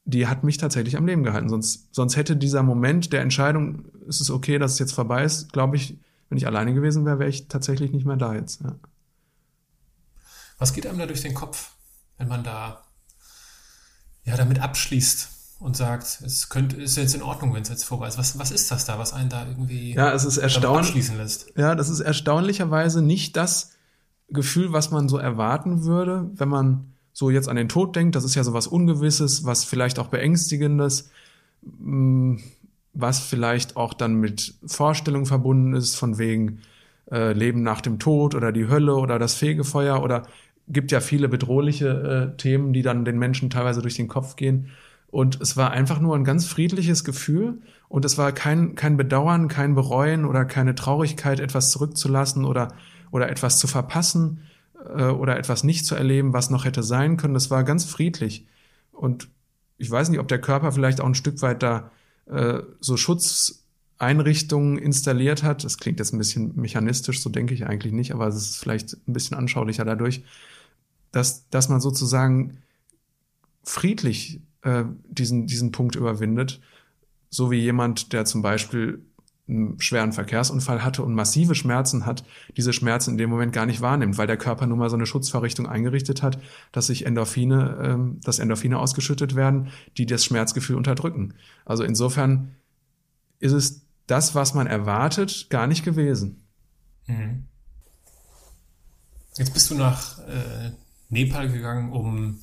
[0.04, 1.48] Die hat mich tatsächlich am Leben gehalten.
[1.48, 5.52] Sonst, sonst hätte dieser Moment der Entscheidung, ist es okay, dass es jetzt vorbei ist,
[5.52, 8.62] glaube ich, wenn ich alleine gewesen wäre, wäre ich tatsächlich nicht mehr da jetzt.
[8.62, 8.76] Ja.
[10.60, 11.72] Was geht einem da durch den Kopf,
[12.18, 12.82] wenn man da
[14.24, 18.06] ja damit abschließt und sagt, es könnte, ist jetzt in Ordnung, wenn es jetzt vorbei
[18.06, 18.18] ist.
[18.18, 21.52] Was, was ist das da, was einen da irgendwie ja, es ist erstaunlich, abschließen lässt?
[21.56, 23.72] Ja, das ist erstaunlicherweise nicht das
[24.28, 28.14] Gefühl, was man so erwarten würde, wenn man so jetzt an den Tod denkt.
[28.14, 31.10] Das ist ja so was Ungewisses, was vielleicht auch Beängstigendes,
[31.62, 32.36] mm,
[32.92, 36.60] was vielleicht auch dann mit Vorstellungen verbunden ist, von wegen
[37.10, 40.26] äh, Leben nach dem Tod oder die Hölle oder das Fegefeuer oder
[40.72, 44.70] gibt ja viele bedrohliche äh, Themen, die dann den Menschen teilweise durch den Kopf gehen.
[45.08, 49.48] Und es war einfach nur ein ganz friedliches Gefühl und es war kein, kein Bedauern,
[49.48, 52.74] kein Bereuen oder keine Traurigkeit, etwas zurückzulassen oder,
[53.10, 54.42] oder etwas zu verpassen
[54.96, 57.34] äh, oder etwas nicht zu erleben, was noch hätte sein können.
[57.34, 58.46] Das war ganz friedlich.
[58.92, 59.28] Und
[59.78, 61.90] ich weiß nicht, ob der Körper vielleicht auch ein Stück weit da
[62.26, 65.64] äh, so Schutzeinrichtungen installiert hat.
[65.64, 68.92] Das klingt jetzt ein bisschen mechanistisch, so denke ich eigentlich nicht, aber es ist vielleicht
[69.08, 70.22] ein bisschen anschaulicher dadurch
[71.12, 72.58] dass, dass man sozusagen
[73.62, 76.60] friedlich äh, diesen, diesen Punkt überwindet,
[77.28, 79.04] so wie jemand, der zum Beispiel
[79.50, 82.24] einen schweren Verkehrsunfall hatte und massive Schmerzen hat,
[82.56, 85.06] diese Schmerzen in dem Moment gar nicht wahrnimmt, weil der Körper nun mal so eine
[85.06, 86.40] Schutzvorrichtung eingerichtet hat,
[86.72, 91.34] dass sich Endorphine, ähm, dass Endorphine ausgeschüttet werden, die das Schmerzgefühl unterdrücken.
[91.64, 92.54] Also insofern
[93.40, 96.44] ist es das, was man erwartet, gar nicht gewesen.
[97.06, 97.44] Mhm.
[99.36, 100.72] Jetzt bist du nach äh,
[101.10, 102.40] Nepal gegangen, um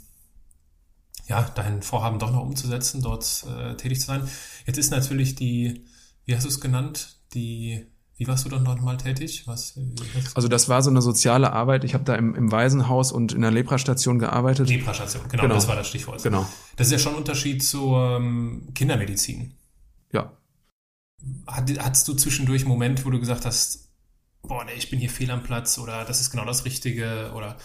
[1.28, 4.30] ja, dein Vorhaben doch noch umzusetzen, dort äh, tätig zu sein.
[4.66, 5.86] Jetzt ist natürlich die,
[6.26, 9.44] wie hast du es genannt, die wie warst du dann dort mal tätig?
[9.46, 9.80] Was,
[10.34, 11.84] also das war so eine soziale Arbeit.
[11.84, 14.68] Ich habe da im, im Waisenhaus und in der Lepra-Station gearbeitet.
[14.68, 16.24] Lepra-Station, genau, genau, das war das Stichwort.
[16.24, 16.48] Genau.
[16.76, 19.54] Das ist ja schon ein Unterschied zur ähm, Kindermedizin.
[20.12, 20.36] Ja.
[21.46, 23.92] Hat, hattest du zwischendurch einen Moment, wo du gesagt hast,
[24.42, 27.58] boah, nee, ich bin hier fehl am Platz oder das ist genau das Richtige oder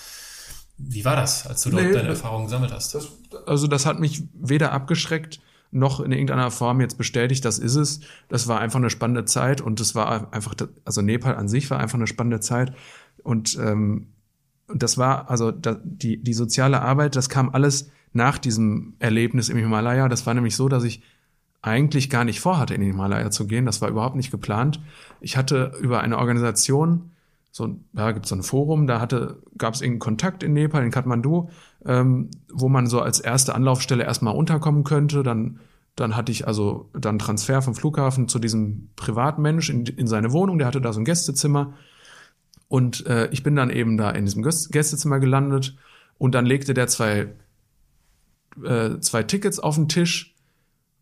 [0.79, 2.95] wie war das, als du dort nee, deine Erfahrungen gesammelt hast?
[2.95, 3.09] Das,
[3.47, 5.41] also das hat mich weder abgeschreckt
[5.73, 8.01] noch in irgendeiner Form jetzt bestätigt, das ist es.
[8.29, 10.55] Das war einfach eine spannende Zeit und das war einfach,
[10.85, 12.75] also Nepal an sich war einfach eine spannende Zeit
[13.23, 14.09] und ähm,
[14.75, 19.57] das war also da, die die soziale Arbeit, das kam alles nach diesem Erlebnis im
[19.57, 20.09] Himalaya.
[20.09, 21.03] Das war nämlich so, dass ich
[21.63, 23.65] eigentlich gar nicht vorhatte, in den Himalaya zu gehen.
[23.65, 24.81] Das war überhaupt nicht geplant.
[25.21, 27.12] Ich hatte über eine Organisation
[27.53, 30.91] so, ja, gibt so ein Forum, da hatte, gab es irgendeinen Kontakt in Nepal, in
[30.91, 31.51] Kathmandu,
[31.85, 35.23] ähm, wo man so als erste Anlaufstelle erstmal unterkommen könnte.
[35.23, 35.61] Dann,
[35.95, 40.57] dann hatte ich also dann Transfer vom Flughafen zu diesem Privatmensch in, in seine Wohnung,
[40.57, 41.75] der hatte da so ein Gästezimmer.
[42.69, 45.77] Und äh, ich bin dann eben da in diesem Gästezimmer gelandet
[46.17, 47.35] und dann legte der zwei,
[48.65, 50.35] äh, zwei Tickets auf den Tisch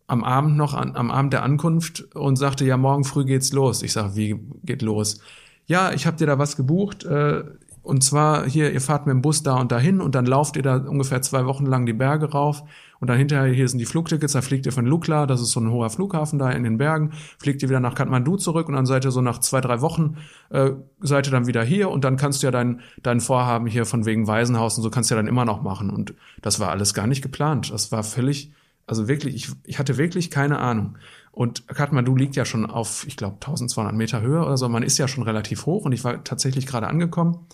[0.09, 3.85] am Abend noch, an, am Abend der Ankunft und sagte, ja, morgen früh geht's los.
[3.85, 5.21] Ich sage, wie geht los?
[5.67, 7.45] Ja, ich habe dir da was gebucht, äh,
[7.83, 10.63] und zwar hier, ihr fahrt mit dem Bus da und dahin und dann lauft ihr
[10.63, 12.63] da ungefähr zwei Wochen lang die Berge rauf
[13.01, 15.61] und dann hinterher, hier sind die Flugtickets, da fliegt ihr von Lukla, das ist so
[15.61, 18.85] ein hoher Flughafen da in den Bergen, fliegt ihr wieder nach Kathmandu zurück und dann
[18.85, 20.19] seid ihr so nach zwei, drei Wochen,
[20.51, 23.87] äh, seid ihr dann wieder hier und dann kannst du ja dein, dein Vorhaben hier
[23.87, 26.69] von wegen Waisenhaus und so kannst du ja dann immer noch machen und das war
[26.69, 27.73] alles gar nicht geplant.
[27.73, 28.53] Das war völlig,
[28.87, 30.97] also wirklich, ich, ich hatte wirklich keine Ahnung.
[31.33, 34.69] Und Kathmandu liegt ja schon auf, ich glaube, 1200 Meter Höhe oder so.
[34.69, 37.47] Man ist ja schon relativ hoch und ich war tatsächlich gerade angekommen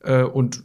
[0.00, 0.64] äh, und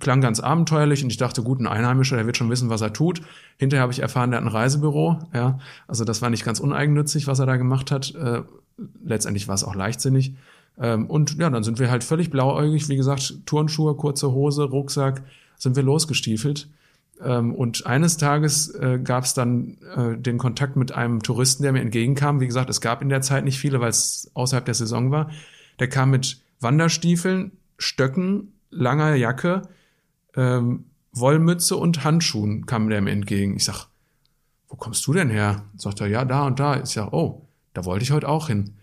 [0.00, 2.92] klang ganz abenteuerlich und ich dachte, gut, ein Einheimischer, der wird schon wissen, was er
[2.92, 3.22] tut.
[3.56, 5.20] Hinterher habe ich erfahren, der hat ein Reisebüro.
[5.32, 8.14] Ja, also das war nicht ganz uneigennützig, was er da gemacht hat.
[8.14, 8.42] Äh,
[9.04, 10.34] letztendlich war es auch leichtsinnig.
[10.78, 15.22] Ähm, und ja, dann sind wir halt völlig blauäugig, wie gesagt, Turnschuhe, kurze Hose, Rucksack,
[15.56, 16.68] sind wir losgestiefelt.
[17.22, 21.72] Ähm, und eines Tages äh, gab es dann äh, den Kontakt mit einem Touristen, der
[21.72, 22.40] mir entgegenkam.
[22.40, 25.30] Wie gesagt, es gab in der Zeit nicht viele, weil es außerhalb der Saison war.
[25.78, 29.62] Der kam mit Wanderstiefeln, Stöcken, langer Jacke,
[30.36, 33.56] ähm, Wollmütze und Handschuhen kam der mir entgegen.
[33.56, 33.86] Ich sag,
[34.68, 35.64] wo kommst du denn her?
[35.76, 36.80] Sagt er, ja, da und da.
[36.80, 38.74] Ich sag, oh, da wollte ich heute auch hin.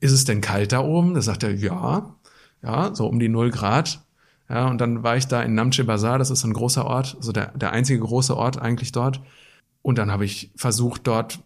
[0.00, 1.14] Ist es denn kalt da oben?
[1.14, 2.14] Da sagt er, ja,
[2.62, 4.04] ja, so um die null Grad.
[4.50, 7.30] Ja, und dann war ich da in Namche Bazaar, das ist ein großer Ort, also
[7.30, 9.22] der, der einzige große Ort eigentlich dort.
[9.80, 11.38] Und dann habe ich versucht, dort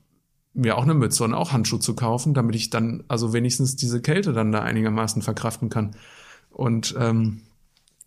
[0.55, 4.01] mir auch eine Mütze und auch Handschuhe zu kaufen, damit ich dann also wenigstens diese
[4.01, 5.97] Kälte dann da einigermaßen verkraften kann.
[6.51, 7.43] Und ähm,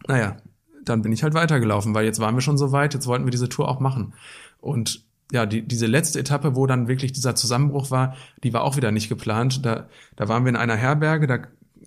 [0.07, 0.37] naja,
[0.83, 3.31] dann bin ich halt weitergelaufen, weil jetzt waren wir schon so weit, jetzt wollten wir
[3.31, 4.15] diese Tour auch machen.
[4.61, 8.77] Und ja, die, diese letzte Etappe, wo dann wirklich dieser Zusammenbruch war, die war auch
[8.77, 9.63] wieder nicht geplant.
[9.65, 11.39] Da, da waren wir in einer Herberge, da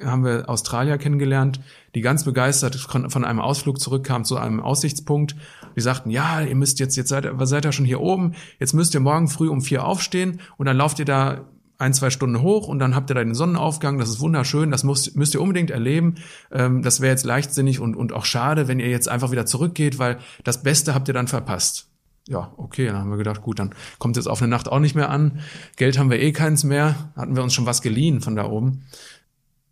[0.05, 1.61] haben wir Australier kennengelernt,
[1.95, 5.37] die ganz begeistert von einem Ausflug zurückkamen zu einem Aussichtspunkt.
[5.77, 8.73] Die sagten, ja, ihr müsst jetzt, jetzt seid, ihr, seid ihr schon hier oben, jetzt
[8.73, 11.47] müsst ihr morgen früh um vier aufstehen und dann lauft ihr da
[11.81, 14.85] ein, zwei Stunden hoch und dann habt ihr da den Sonnenaufgang, das ist wunderschön, das
[14.85, 16.17] müsst, müsst ihr unbedingt erleben.
[16.53, 19.99] Ähm, das wäre jetzt leichtsinnig und, und auch schade, wenn ihr jetzt einfach wieder zurückgeht,
[19.99, 21.89] weil das Beste habt ihr dann verpasst.
[22.29, 24.95] Ja, okay, dann haben wir gedacht, gut, dann kommt jetzt auf eine Nacht auch nicht
[24.95, 25.41] mehr an.
[25.77, 28.85] Geld haben wir eh keins mehr, hatten wir uns schon was geliehen von da oben.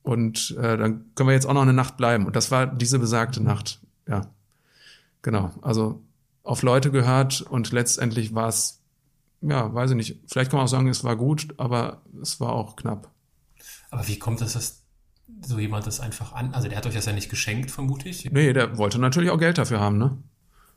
[0.09, 2.25] Und äh, dann können wir jetzt auch noch eine Nacht bleiben.
[2.25, 3.83] Und das war diese besagte Nacht.
[4.09, 4.23] Ja,
[5.21, 5.51] genau.
[5.61, 6.03] Also
[6.45, 8.81] auf Leute gehört und letztendlich war es,
[9.43, 10.21] ja, weiß ich nicht.
[10.27, 13.11] Vielleicht kann man auch sagen, es war gut, aber es war auch knapp.
[13.91, 14.83] Aber wie kommt es, dass
[15.43, 16.55] so jemand das einfach an?
[16.55, 18.25] Also der hat euch das ja nicht geschenkt, vermute ich.
[18.33, 20.17] Nee, der wollte natürlich auch Geld dafür haben, ne?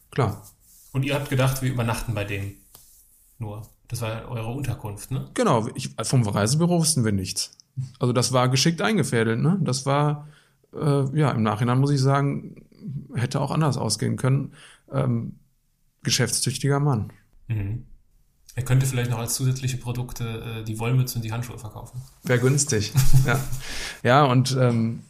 [0.09, 0.45] Klar.
[0.91, 2.57] Und ihr habt gedacht, wir übernachten bei dem
[3.39, 3.61] nur.
[3.87, 5.29] Das war eure Unterkunft, ne?
[5.35, 5.69] Genau.
[5.73, 7.57] Ich, vom Reisebüro wussten wir nichts.
[7.99, 9.59] Also das war geschickt eingefädelt, ne?
[9.61, 10.27] Das war,
[10.73, 12.65] äh, ja, im Nachhinein muss ich sagen,
[13.15, 14.53] hätte auch anders ausgehen können.
[14.91, 15.39] Ähm,
[16.03, 17.11] geschäftstüchtiger Mann.
[17.47, 17.85] Mhm.
[18.55, 22.01] Er könnte vielleicht noch als zusätzliche Produkte äh, die Wollmütze und die Handschuhe verkaufen.
[22.23, 22.91] Wäre günstig.
[23.25, 23.39] ja.
[24.03, 25.03] ja, und ähm,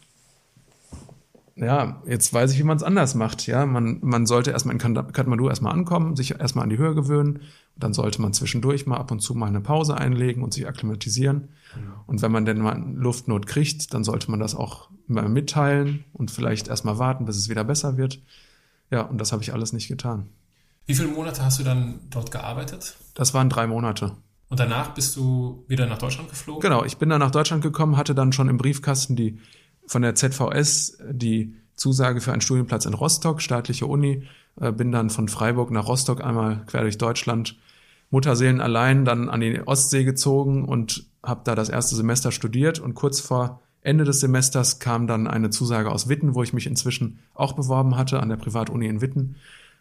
[1.62, 3.45] ja, jetzt weiß ich, wie man es anders macht.
[3.45, 7.41] Ja, man, man sollte erstmal in Kathmandu erstmal ankommen, sich erstmal an die Höhe gewöhnen.
[7.76, 11.50] Dann sollte man zwischendurch mal ab und zu mal eine Pause einlegen und sich akklimatisieren.
[12.08, 16.32] Und wenn man denn mal Luftnot kriegt, dann sollte man das auch mal mitteilen und
[16.32, 18.21] vielleicht erstmal warten, bis es wieder besser wird.
[18.89, 20.30] Ja, und das habe ich alles nicht getan.
[20.88, 22.95] Wie viele Monate hast du dann dort gearbeitet?
[23.13, 24.17] Das waren drei Monate.
[24.50, 26.62] Und danach bist du wieder nach Deutschland geflogen?
[26.62, 29.39] Genau, ich bin dann nach Deutschland gekommen, hatte dann schon im Briefkasten die
[29.88, 34.28] von der ZVS die Zusage für einen Studienplatz in Rostock, staatliche Uni,
[34.60, 37.58] äh, bin dann von Freiburg nach Rostock einmal quer durch Deutschland,
[38.10, 42.80] Mutterseelen allein, dann an die Ostsee gezogen und habe da das erste Semester studiert.
[42.80, 46.67] Und kurz vor Ende des Semesters kam dann eine Zusage aus Witten, wo ich mich
[46.67, 49.38] inzwischen auch beworben hatte an der Privatuni in Witten.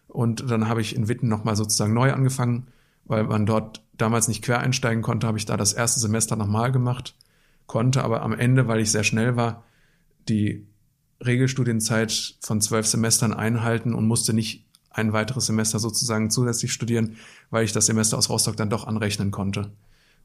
[0.07, 2.67] Und dann habe ich in Witten nochmal sozusagen neu angefangen,
[3.05, 6.71] weil man dort damals nicht quer einsteigen konnte, habe ich da das erste Semester nochmal
[6.71, 7.15] gemacht,
[7.67, 9.63] konnte aber am Ende, weil ich sehr schnell war,
[10.31, 10.67] die
[11.23, 17.15] Regelstudienzeit von zwölf Semestern einhalten und musste nicht ein weiteres Semester sozusagen zusätzlich studieren,
[17.49, 19.71] weil ich das Semester aus Rostock dann doch anrechnen konnte.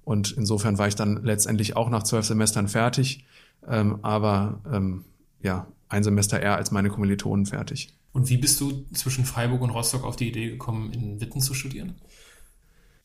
[0.05, 3.25] Und insofern war ich dann letztendlich auch nach zwölf Semestern fertig,
[3.69, 5.05] ähm, aber ähm,
[5.43, 7.95] ja, ein Semester eher als meine Kommilitonen fertig.
[8.13, 11.55] Und wie bist du zwischen Freiburg und Rostock auf die Idee gekommen, in Witten zu
[11.55, 11.97] studieren?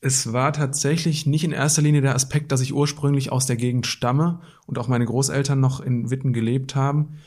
[0.04, 3.86] Es war tatsächlich nicht in erster Linie der Aspekt, dass ich ursprünglich aus der Gegend
[3.86, 7.20] stamme und auch meine Großeltern noch in Witten gelebt haben.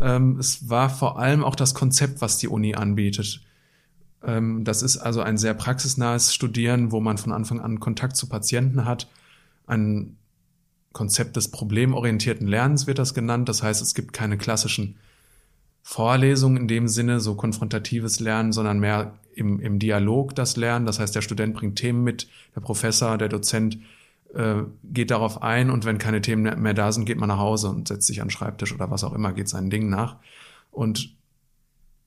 [0.00, 3.42] Ähm, es war vor allem auch das Konzept, was die Uni anbietet.
[4.22, 8.28] Ähm, das ist also ein sehr praxisnahes Studieren, wo man von Anfang an Kontakt zu
[8.28, 9.08] Patienten hat.
[9.66, 10.16] Ein
[10.92, 13.48] Konzept des problemorientierten Lernens wird das genannt.
[13.48, 14.96] Das heißt, es gibt keine klassischen
[15.82, 20.86] Vorlesungen in dem Sinne, so konfrontatives Lernen, sondern mehr im, im Dialog das Lernen.
[20.86, 23.78] Das heißt, der Student bringt Themen mit, der Professor, der Dozent
[24.34, 27.68] äh, geht darauf ein und wenn keine Themen mehr da sind, geht man nach Hause
[27.68, 30.16] und setzt sich an den Schreibtisch oder was auch immer, geht seinen Dingen nach.
[30.70, 31.16] Und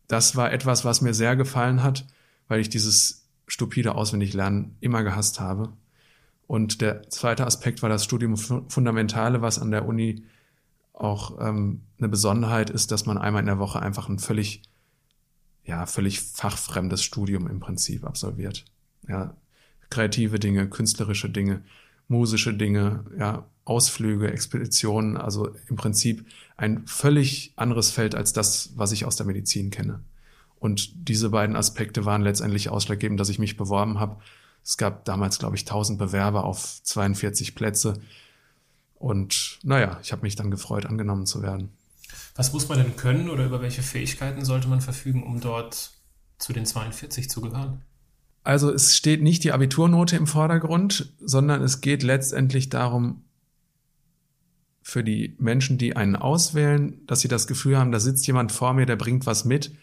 [0.07, 2.05] das war etwas, was mir sehr gefallen hat,
[2.47, 5.73] weil ich dieses stupide Auswendiglernen immer gehasst habe.
[6.47, 10.23] Und der zweite Aspekt war das Studium Fundamentale, was an der Uni
[10.93, 14.61] auch ähm, eine Besonderheit ist, dass man einmal in der Woche einfach ein völlig,
[15.65, 18.65] ja, völlig fachfremdes Studium im Prinzip absolviert.
[19.07, 19.35] Ja,
[19.89, 21.63] kreative Dinge, künstlerische Dinge,
[22.07, 26.25] musische Dinge, ja, Ausflüge, Expeditionen, also im Prinzip
[26.57, 30.01] ein völlig anderes Feld als das, was ich aus der Medizin kenne.
[30.59, 34.17] Und diese beiden Aspekte waren letztendlich ausschlaggebend, dass ich mich beworben habe.
[34.63, 37.99] Es gab damals, glaube ich, 1000 Bewerber auf 42 Plätze.
[39.03, 41.73] Und naja, ich habe mich dann gefreut, angenommen zu werden.
[42.35, 45.91] Was muss man denn können oder über welche Fähigkeiten sollte man verfügen, um dort
[46.37, 47.81] zu den 42 zu gehören?
[48.45, 53.25] Also es steht nicht die Abiturnote im Vordergrund, sondern es geht letztendlich darum,
[54.81, 58.73] für die Menschen, die einen auswählen, dass sie das Gefühl haben, da sitzt jemand vor
[58.73, 59.73] mir, der bringt was mit.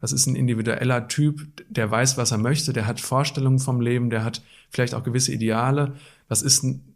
[0.00, 4.08] Das ist ein individueller Typ, der weiß, was er möchte, der hat Vorstellungen vom Leben,
[4.08, 4.40] der hat
[4.70, 5.96] vielleicht auch gewisse Ideale.
[6.28, 6.89] Das ist ein,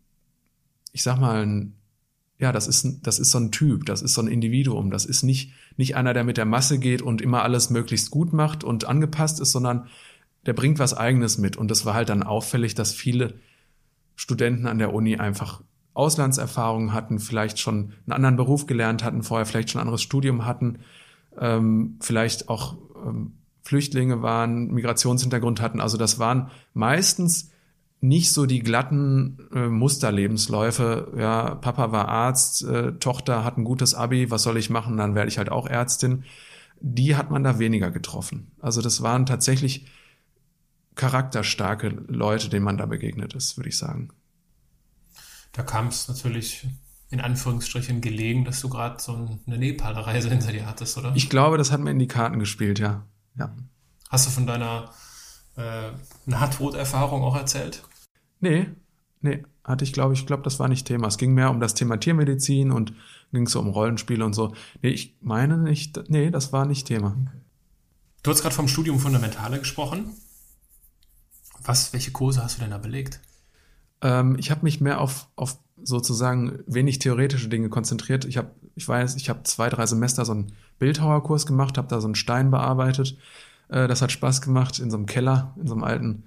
[0.95, 1.75] ich sag mal, ein,
[2.39, 4.91] ja, das ist, das ist so ein Typ, das ist so ein Individuum.
[4.93, 8.33] Das ist nicht, nicht einer, der mit der Masse geht und immer alles möglichst gut
[8.33, 9.89] macht und angepasst ist, sondern
[10.47, 11.57] der bringt was Eigenes mit.
[11.57, 13.35] Und das war halt dann auffällig, dass viele
[14.15, 15.63] Studenten an der Uni einfach
[15.95, 20.45] Auslandserfahrungen hatten, vielleicht schon einen anderen Beruf gelernt hatten, vorher vielleicht schon ein anderes Studium
[20.45, 20.79] hatten,
[21.41, 25.81] ähm, vielleicht auch ähm, Flüchtlinge waren, Migrationshintergrund hatten.
[25.81, 27.51] Also das waren meistens
[28.09, 31.13] nicht so die glatten äh, Musterlebensläufe.
[31.17, 34.99] Ja, Papa war Arzt, äh, Tochter hat ein gutes Abi, was soll ich machen?
[34.99, 36.25] Dann werde ich halt auch Ärztin.
[36.81, 38.53] Die hat man da weniger getroffen.
[38.61, 39.87] Also das waren tatsächlich
[40.97, 44.11] charakterstarke Leute, denen man da begegnet ist, würde ich sagen.
[45.53, 46.67] Da kam es natürlich
[47.09, 51.13] in Anführungsstrichen gelegen, dass du gerade so eine Nepal-Reise hinter dir hattest, oder?
[51.15, 53.07] Ich glaube, das hat mir in die Karten gespielt, ja.
[53.39, 53.55] ja.
[54.11, 54.91] Hast du von deiner
[55.57, 55.91] äh,
[56.27, 57.83] Nahtoderfahrung auch erzählt?
[58.45, 58.67] Nee,
[59.23, 61.07] nee, hatte ich, glaube ich, glaube, das war nicht Thema.
[61.07, 62.93] Es ging mehr um das Thema Tiermedizin und
[63.33, 64.55] ging so um Rollenspiele und so.
[64.83, 67.17] Nee, ich meine nicht, nee, das war nicht Thema.
[68.23, 70.13] Du hast gerade vom Studium Fundamentale gesprochen.
[71.63, 73.21] Was, welche Kurse hast du denn da belegt?
[74.03, 78.27] Ähm, ich habe mich mehr auf, auf sozusagen wenig theoretische Dinge konzentriert.
[78.27, 82.03] Ich habe, ich weiß, ich habe zwei, drei Semester so einen Bildhauerkurs gemacht, habe da
[82.03, 83.17] so einen Stein bearbeitet.
[83.71, 86.25] Äh, das hat Spaß gemacht in so einem Keller, in so einem alten,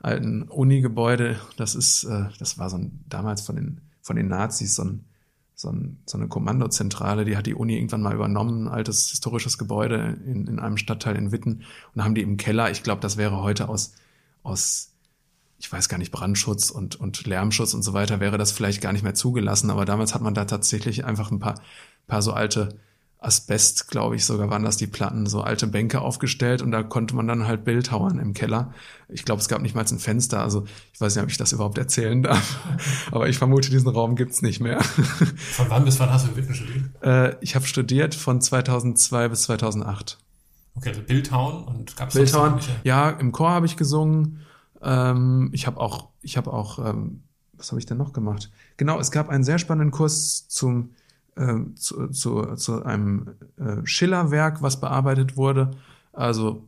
[0.00, 1.38] alten Uni-Gebäude.
[1.56, 5.04] Das ist, äh, das war so ein, damals von den, von den Nazis so ein,
[5.54, 10.18] so, ein, so eine Kommandozentrale, die hat die Uni irgendwann mal übernommen, altes historisches Gebäude
[10.24, 11.62] in, in einem Stadtteil in Witten
[11.94, 12.70] und haben die im Keller.
[12.70, 13.92] Ich glaube, das wäre heute aus,
[14.42, 14.92] aus
[15.58, 18.94] ich weiß gar nicht, Brandschutz und, und Lärmschutz und so weiter wäre das vielleicht gar
[18.94, 19.68] nicht mehr zugelassen.
[19.68, 21.60] Aber damals hat man da tatsächlich einfach ein paar,
[22.06, 22.78] paar so alte
[23.20, 27.14] Asbest, glaube ich, sogar waren das die Platten, so alte Bänke aufgestellt und da konnte
[27.14, 28.72] man dann halt Bildhauern im Keller.
[29.08, 31.52] Ich glaube, es gab nicht mal ein Fenster, also ich weiß nicht, ob ich das
[31.52, 32.58] überhaupt erzählen darf,
[33.10, 34.82] aber ich vermute, diesen Raum gibt's nicht mehr.
[35.52, 36.84] Von wann bis wann hast du in Witten studiert?
[37.02, 40.18] Äh, ich habe studiert von 2002 bis 2008.
[40.76, 44.40] Okay, also Bildhauern und gab's Bildhauern, ja, im Chor habe ich gesungen
[44.82, 48.50] ähm, ich habe auch, ich habe auch, ähm, was habe ich denn noch gemacht?
[48.76, 50.94] Genau, es gab einen sehr spannenden Kurs zum
[51.40, 55.70] äh, zu, zu, zu einem äh, Schillerwerk, was bearbeitet wurde.
[56.12, 56.64] Also,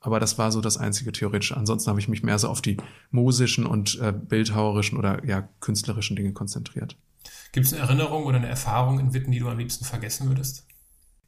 [0.00, 1.56] aber das war so das einzige theoretische.
[1.56, 2.76] Ansonsten habe ich mich mehr so auf die
[3.10, 6.96] musischen und äh, bildhauerischen oder ja künstlerischen Dinge konzentriert.
[7.52, 10.66] Gibt es eine Erinnerung oder eine Erfahrung in Witten, die du am liebsten vergessen würdest?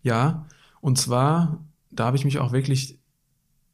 [0.02, 0.46] Ja,
[0.80, 2.98] und zwar, da habe ich mich auch wirklich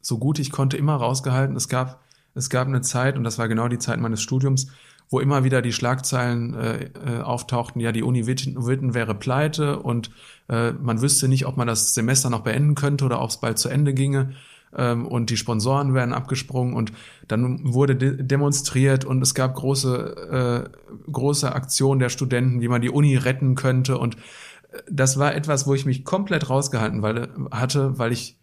[0.01, 1.55] so gut ich konnte immer rausgehalten.
[1.55, 2.01] Es gab,
[2.33, 4.67] es gab eine Zeit, und das war genau die Zeit meines Studiums,
[5.11, 10.09] wo immer wieder die Schlagzeilen äh, äh, auftauchten, ja, die Uni Witten, wäre pleite und
[10.47, 13.59] äh, man wüsste nicht, ob man das Semester noch beenden könnte oder ob es bald
[13.59, 14.33] zu Ende ginge.
[14.73, 16.93] Ähm, und die Sponsoren werden abgesprungen und
[17.27, 22.81] dann wurde de demonstriert und es gab große, äh, große Aktionen der Studenten, wie man
[22.81, 23.97] die Uni retten könnte.
[23.97, 28.39] Und äh, das war etwas, wo ich mich komplett rausgehalten weil, hatte, weil ich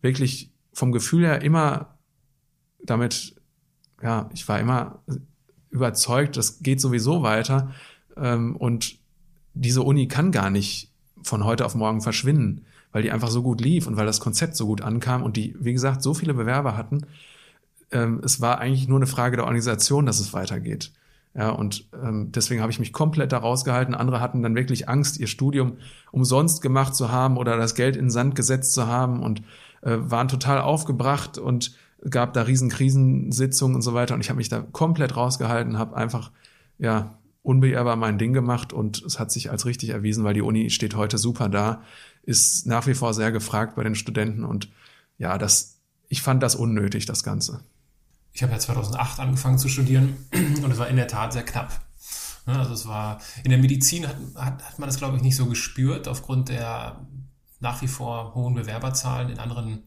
[0.00, 1.96] wirklich vom Gefühl her immer
[2.82, 3.36] damit,
[4.02, 5.04] ja, ich war immer
[5.70, 7.72] überzeugt, das geht sowieso weiter
[8.16, 8.96] ähm, und
[9.54, 10.90] diese Uni kann gar nicht
[11.22, 14.56] von heute auf morgen verschwinden, weil die einfach so gut lief und weil das Konzept
[14.56, 17.06] so gut ankam und die, wie gesagt, so viele Bewerber hatten.
[17.90, 20.92] Ähm, es war eigentlich nur eine Frage der Organisation, dass es weitergeht.
[21.34, 23.94] Ja, und ähm, deswegen habe ich mich komplett da rausgehalten.
[23.94, 25.76] Andere hatten dann wirklich Angst, ihr Studium
[26.10, 29.42] umsonst gemacht zu haben oder das Geld in den Sand gesetzt zu haben und
[29.82, 31.76] äh, waren total aufgebracht und
[32.08, 35.96] gab da riesen Krisensitzungen und so weiter und ich habe mich da komplett rausgehalten, habe
[35.96, 36.30] einfach
[36.78, 40.70] ja unbeirrbar mein Ding gemacht und es hat sich als richtig erwiesen, weil die Uni
[40.70, 41.82] steht heute super da,
[42.22, 44.70] ist nach wie vor sehr gefragt bei den Studenten und
[45.16, 47.60] ja, das ich fand das unnötig das ganze.
[48.32, 50.16] Ich habe ja 2008 angefangen zu studieren
[50.62, 51.80] und es war in der Tat sehr knapp.
[52.46, 55.36] Ne, also es war in der Medizin hat, hat, hat man das glaube ich nicht
[55.36, 57.06] so gespürt aufgrund der
[57.60, 59.30] nach wie vor hohen Bewerberzahlen.
[59.30, 59.84] In anderen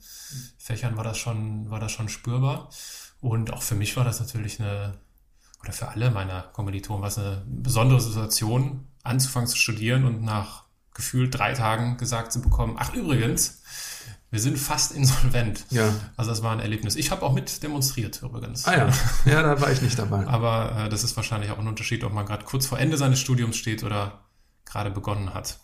[0.58, 2.70] Fächern war das schon, war das schon spürbar.
[3.20, 4.98] Und auch für mich war das natürlich eine,
[5.62, 10.66] oder für alle meiner Kommilitonen war es eine besondere Situation, anzufangen zu studieren und nach
[10.94, 13.62] gefühlt drei Tagen gesagt zu bekommen, ach übrigens,
[14.32, 15.66] wir sind fast insolvent.
[15.70, 15.94] Ja.
[16.16, 16.96] Also das war ein Erlebnis.
[16.96, 18.66] Ich habe auch mit demonstriert übrigens.
[18.66, 18.90] Ah ja,
[19.26, 20.26] ja, da war ich nicht dabei.
[20.26, 23.20] Aber äh, das ist wahrscheinlich auch ein Unterschied, ob man gerade kurz vor Ende seines
[23.20, 24.22] Studiums steht oder
[24.66, 25.60] gerade begonnen hat.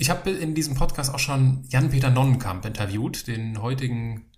[0.00, 4.30] Ich habe in diesem Podcast auch schon Jan-Peter Nonnenkamp interviewt, den heutigen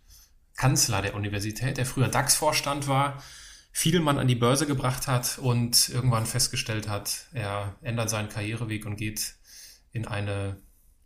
[0.57, 3.22] Kanzler der Universität, der früher DAX-Vorstand war,
[3.70, 8.87] viel Mann an die Börse gebracht hat und irgendwann festgestellt hat, er ändert seinen Karriereweg
[8.87, 9.37] und geht
[9.92, 10.61] in eine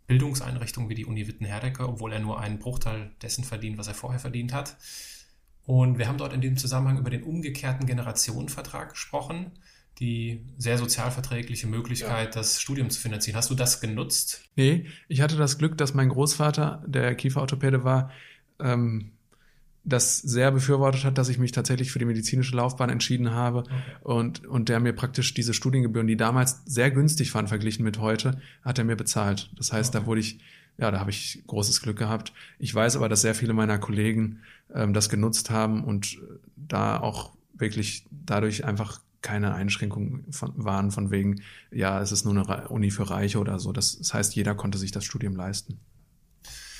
[0.07, 4.19] Bildungseinrichtung wie die Uni Witten-Herdecke, obwohl er nur einen Bruchteil dessen verdient, was er vorher
[4.19, 4.75] verdient hat.
[5.65, 9.51] Und wir haben dort in diesem Zusammenhang über den umgekehrten Generationenvertrag gesprochen
[9.99, 12.41] die sehr sozialverträgliche Möglichkeit, ja.
[12.41, 13.35] das Studium zu finanzieren.
[13.35, 14.43] Hast du das genutzt?
[14.55, 18.11] Nee, ich hatte das Glück, dass mein Großvater, der Kieferorthopäde war,
[18.59, 19.11] ähm,
[19.83, 23.71] das sehr befürwortet hat, dass ich mich tatsächlich für die medizinische Laufbahn entschieden habe okay.
[24.01, 28.41] und, und der mir praktisch diese Studiengebühren, die damals sehr günstig waren verglichen mit heute,
[28.63, 29.49] hat er mir bezahlt.
[29.55, 30.03] Das heißt, okay.
[30.03, 30.39] da wurde ich,
[30.77, 32.33] ja, da habe ich großes Glück gehabt.
[32.59, 34.41] Ich weiß aber, dass sehr viele meiner Kollegen
[34.75, 36.17] ähm, das genutzt haben und
[36.57, 42.33] da auch wirklich dadurch einfach keine Einschränkungen von, waren von wegen, ja, es ist nur
[42.33, 43.71] eine Uni für Reiche oder so.
[43.71, 45.79] Das, das heißt, jeder konnte sich das Studium leisten.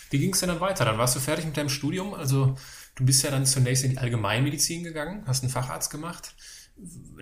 [0.09, 0.85] Wie ging es denn dann weiter?
[0.85, 2.13] Dann warst du fertig mit deinem Studium.
[2.13, 2.55] Also
[2.95, 6.35] du bist ja dann zunächst in die Allgemeinmedizin gegangen, hast einen Facharzt gemacht.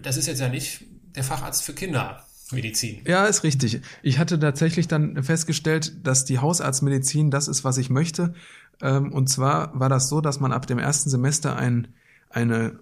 [0.01, 3.03] Das ist jetzt ja nicht der Facharzt für Kindermedizin.
[3.07, 3.81] Ja, ist richtig.
[4.03, 8.33] Ich hatte tatsächlich dann festgestellt, dass die Hausarztmedizin das ist, was ich möchte.
[8.81, 11.87] Ähm, und zwar war das so, dass man ab dem ersten Semester ein,
[12.29, 12.79] eine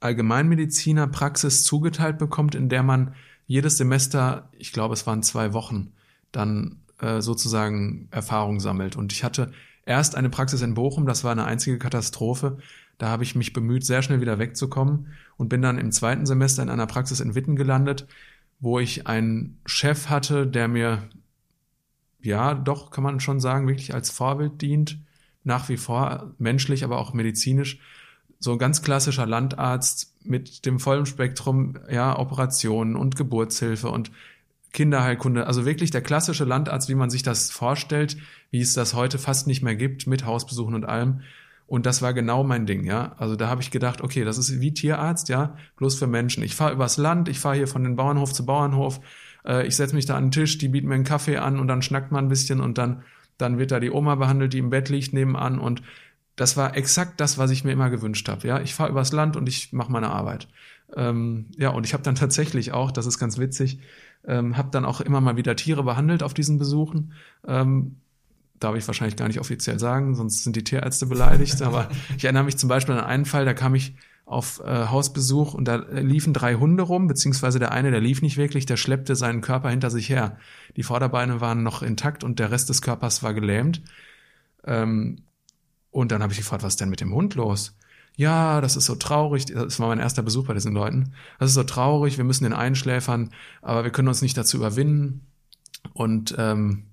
[0.00, 3.14] Allgemeinmedizinerpraxis zugeteilt bekommt, in der man
[3.46, 5.92] jedes Semester, ich glaube, es waren zwei Wochen,
[6.32, 8.96] dann äh, sozusagen Erfahrung sammelt.
[8.96, 9.52] Und ich hatte
[9.84, 12.58] erst eine Praxis in Bochum, das war eine einzige Katastrophe.
[12.98, 16.62] Da habe ich mich bemüht, sehr schnell wieder wegzukommen und bin dann im zweiten Semester
[16.62, 18.06] in einer Praxis in Witten gelandet,
[18.58, 21.02] wo ich einen Chef hatte, der mir,
[22.20, 24.98] ja, doch, kann man schon sagen, wirklich als Vorbild dient.
[25.44, 27.78] Nach wie vor menschlich, aber auch medizinisch
[28.46, 34.10] so ein ganz klassischer Landarzt mit dem vollen Spektrum, ja, Operationen und Geburtshilfe und
[34.72, 38.16] Kinderheilkunde, also wirklich der klassische Landarzt, wie man sich das vorstellt,
[38.50, 41.20] wie es das heute fast nicht mehr gibt, mit Hausbesuchen und allem.
[41.66, 43.16] Und das war genau mein Ding, ja.
[43.18, 46.44] Also da habe ich gedacht, okay, das ist wie Tierarzt, ja, bloß für Menschen.
[46.44, 49.00] Ich fahre übers Land, ich fahre hier von den Bauernhof zu Bauernhof,
[49.44, 51.66] äh, ich setze mich da an den Tisch, die bieten mir einen Kaffee an und
[51.66, 53.02] dann schnackt man ein bisschen und dann,
[53.38, 55.82] dann wird da die Oma behandelt, die im Bett liegt nebenan und
[56.36, 58.46] das war exakt das, was ich mir immer gewünscht habe.
[58.46, 60.48] Ja, ich fahre übers Land und ich mache meine Arbeit.
[60.94, 63.80] Ähm, ja, und ich habe dann tatsächlich auch, das ist ganz witzig,
[64.26, 67.12] ähm, habe dann auch immer mal wieder Tiere behandelt auf diesen Besuchen.
[67.46, 67.96] Ähm,
[68.60, 71.62] darf ich wahrscheinlich gar nicht offiziell sagen, sonst sind die Tierärzte beleidigt.
[71.62, 75.54] Aber ich erinnere mich zum Beispiel an einen Fall, da kam ich auf äh, Hausbesuch
[75.54, 79.14] und da liefen drei Hunde rum, beziehungsweise der eine, der lief nicht wirklich, der schleppte
[79.14, 80.36] seinen Körper hinter sich her.
[80.76, 83.82] Die Vorderbeine waren noch intakt und der Rest des Körpers war gelähmt.
[84.64, 85.18] Ähm,
[85.96, 87.74] und dann habe ich gefragt, was ist denn mit dem Hund los?
[88.16, 89.46] Ja, das ist so traurig.
[89.46, 91.14] Das war mein erster Besuch bei diesen Leuten.
[91.38, 93.30] Das ist so traurig, wir müssen den einschläfern,
[93.62, 95.26] aber wir können uns nicht dazu überwinden.
[95.94, 96.84] Und ähm,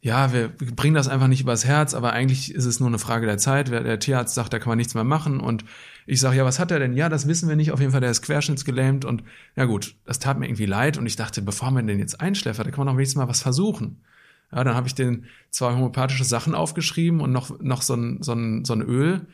[0.00, 3.26] ja, wir bringen das einfach nicht übers Herz, aber eigentlich ist es nur eine Frage
[3.26, 3.66] der Zeit.
[3.72, 5.40] Der Tierarzt sagt, da kann man nichts mehr machen.
[5.40, 5.64] Und
[6.06, 6.94] ich sage, ja, was hat er denn?
[6.94, 7.72] Ja, das wissen wir nicht.
[7.72, 9.04] Auf jeden Fall, der ist querschnittsgelähmt.
[9.04, 9.24] Und
[9.56, 10.96] ja gut, das tat mir irgendwie leid.
[10.96, 13.42] Und ich dachte, bevor man den jetzt einschläfert, da kann man doch wenigstens mal was
[13.42, 14.00] versuchen.
[14.52, 18.32] Ja, dann habe ich den zwei homöopathische Sachen aufgeschrieben und noch, noch so ein, so
[18.32, 19.26] ein, so ein Öl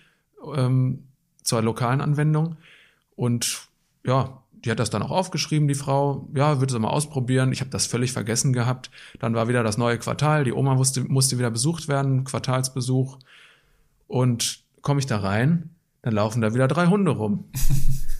[0.55, 1.05] ähm,
[1.43, 2.57] zur lokalen Anwendung.
[3.15, 3.69] Und
[4.05, 6.29] ja, die hat das dann auch aufgeschrieben, die Frau.
[6.35, 7.53] Ja, würde sie mal ausprobieren.
[7.53, 8.91] Ich habe das völlig vergessen gehabt.
[9.19, 10.45] Dann war wieder das neue Quartal.
[10.45, 13.19] Die Oma musste, musste wieder besucht werden, Quartalsbesuch.
[14.07, 15.71] Und komme ich da rein,
[16.03, 17.45] dann laufen da wieder drei Hunde rum.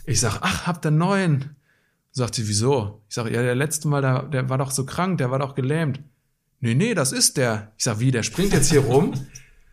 [0.05, 1.55] Ich sag, ach, habt ihr neuen?
[2.11, 3.01] Sagt sie, wieso?
[3.07, 5.55] Ich sag, ja, der letzte Mal, der, der war doch so krank, der war doch
[5.55, 6.01] gelähmt.
[6.63, 7.73] Nee, nee, das ist der.
[7.77, 9.11] Ich sag, wie, der springt jetzt hier rum?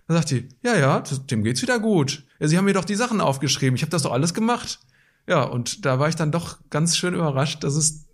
[0.08, 0.98] Dann sagt die, ja, ja,
[1.30, 2.24] dem geht's wieder gut.
[2.40, 3.76] Sie haben mir doch die Sachen aufgeschrieben.
[3.76, 4.80] Ich habe das doch alles gemacht.
[5.28, 8.08] Ja, und da war ich dann doch ganz schön überrascht, dass es,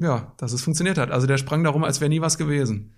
[0.00, 1.12] ja, dass es funktioniert hat.
[1.12, 2.96] Also der sprang darum, als wäre nie was gewesen.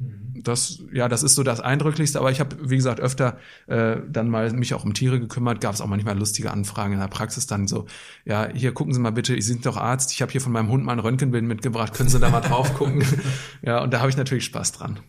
[0.00, 0.42] Mhm.
[0.42, 4.30] Das, ja, das ist so das Eindrücklichste, aber ich habe, wie gesagt, öfter äh, dann
[4.30, 7.46] mal mich auch um Tiere gekümmert, gab es auch manchmal lustige Anfragen in der Praxis
[7.46, 7.86] dann so,
[8.24, 10.68] ja, hier gucken Sie mal bitte, Sie sind doch Arzt, ich habe hier von meinem
[10.68, 13.04] Hund mal ein Röntgenbild mitgebracht, können Sie da mal drauf gucken?
[13.62, 15.00] ja, und da habe ich natürlich Spaß dran.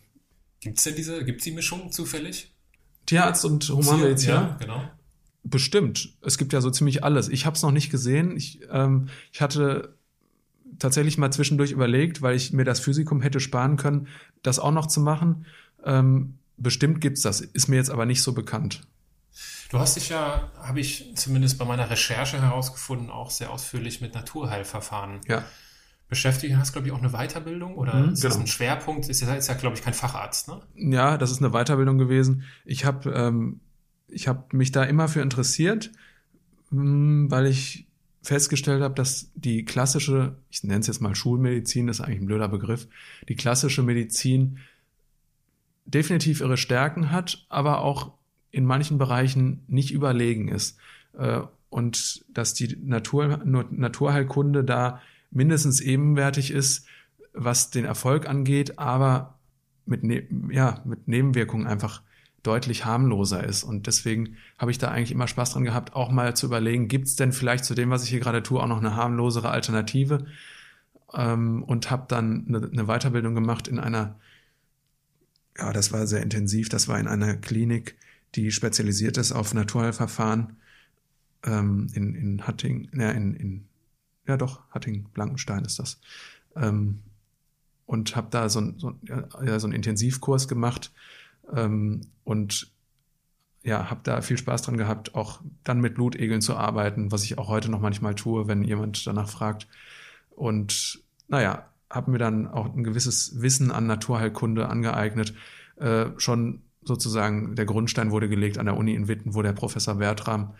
[0.59, 2.53] Gibt's denn diese, gibt's die Mischung zufällig?
[3.05, 4.29] Tierarzt und Humanmedizin?
[4.29, 4.83] Ja, genau.
[5.43, 6.13] Bestimmt.
[6.21, 7.29] Es gibt ja so ziemlich alles.
[7.29, 8.37] Ich habe es noch nicht gesehen.
[8.37, 9.95] Ich, ähm, ich hatte
[10.77, 14.07] tatsächlich mal zwischendurch überlegt, weil ich mir das Physikum hätte sparen können,
[14.43, 15.45] das auch noch zu machen.
[15.83, 18.81] Ähm, bestimmt gibt's das, ist mir jetzt aber nicht so bekannt.
[19.69, 24.13] Du hast dich ja, habe ich zumindest bei meiner Recherche herausgefunden, auch sehr ausführlich mit
[24.13, 25.43] Naturheilverfahren ja.
[26.09, 26.53] beschäftigt.
[26.53, 28.43] Du hast, glaube ich, auch eine Weiterbildung oder mhm, ist das genau.
[28.43, 29.07] ein Schwerpunkt?
[29.07, 30.61] Ist ja, ist ja glaube ich, kein Facharzt, ne?
[30.75, 32.43] Ja, das ist eine Weiterbildung gewesen.
[32.65, 33.61] Ich habe ähm,
[34.11, 35.91] ich habe mich da immer für interessiert,
[36.69, 37.87] hm, weil ich
[38.21, 42.27] festgestellt habe, dass die klassische, ich nenne es jetzt mal Schulmedizin, das ist eigentlich ein
[42.27, 42.87] blöder Begriff,
[43.27, 44.59] die klassische Medizin
[45.85, 48.13] definitiv ihre Stärken hat, aber auch
[48.51, 50.77] in manchen Bereichen nicht überlegen ist.
[51.17, 55.01] Äh, und dass die Natur, Naturheilkunde da
[55.31, 56.85] mindestens ebenwertig ist,
[57.33, 59.39] was den Erfolg angeht, aber
[59.85, 62.01] mit, ne ja, mit Nebenwirkungen einfach
[62.43, 63.63] deutlich harmloser ist.
[63.63, 67.07] Und deswegen habe ich da eigentlich immer Spaß dran gehabt, auch mal zu überlegen, gibt
[67.07, 70.25] es denn vielleicht zu dem, was ich hier gerade tue, auch noch eine harmlosere Alternative?
[71.13, 74.19] Ähm, und habe dann eine, eine Weiterbildung gemacht in einer,
[75.57, 77.97] ja, das war sehr intensiv, das war in einer Klinik,
[78.35, 80.57] die spezialisiert ist auf Naturheilverfahren
[81.43, 83.65] ähm, in, in Hatting, ja, in, in,
[84.27, 85.99] ja doch, Hatting, Blankenstein ist das.
[86.55, 86.99] Ähm,
[87.85, 90.91] und habe da so, so, ja, so einen Intensivkurs gemacht,
[91.55, 92.71] ähm, und
[93.63, 97.37] ja, habe da viel Spaß dran gehabt, auch dann mit Blutegeln zu arbeiten, was ich
[97.37, 99.67] auch heute noch manchmal tue, wenn jemand danach fragt.
[100.31, 105.33] Und naja, habe mir dann auch ein gewisses Wissen an Naturheilkunde angeeignet.
[105.75, 109.95] Äh, schon sozusagen der Grundstein wurde gelegt an der Uni in Witten, wo der Professor
[109.95, 110.55] Bertram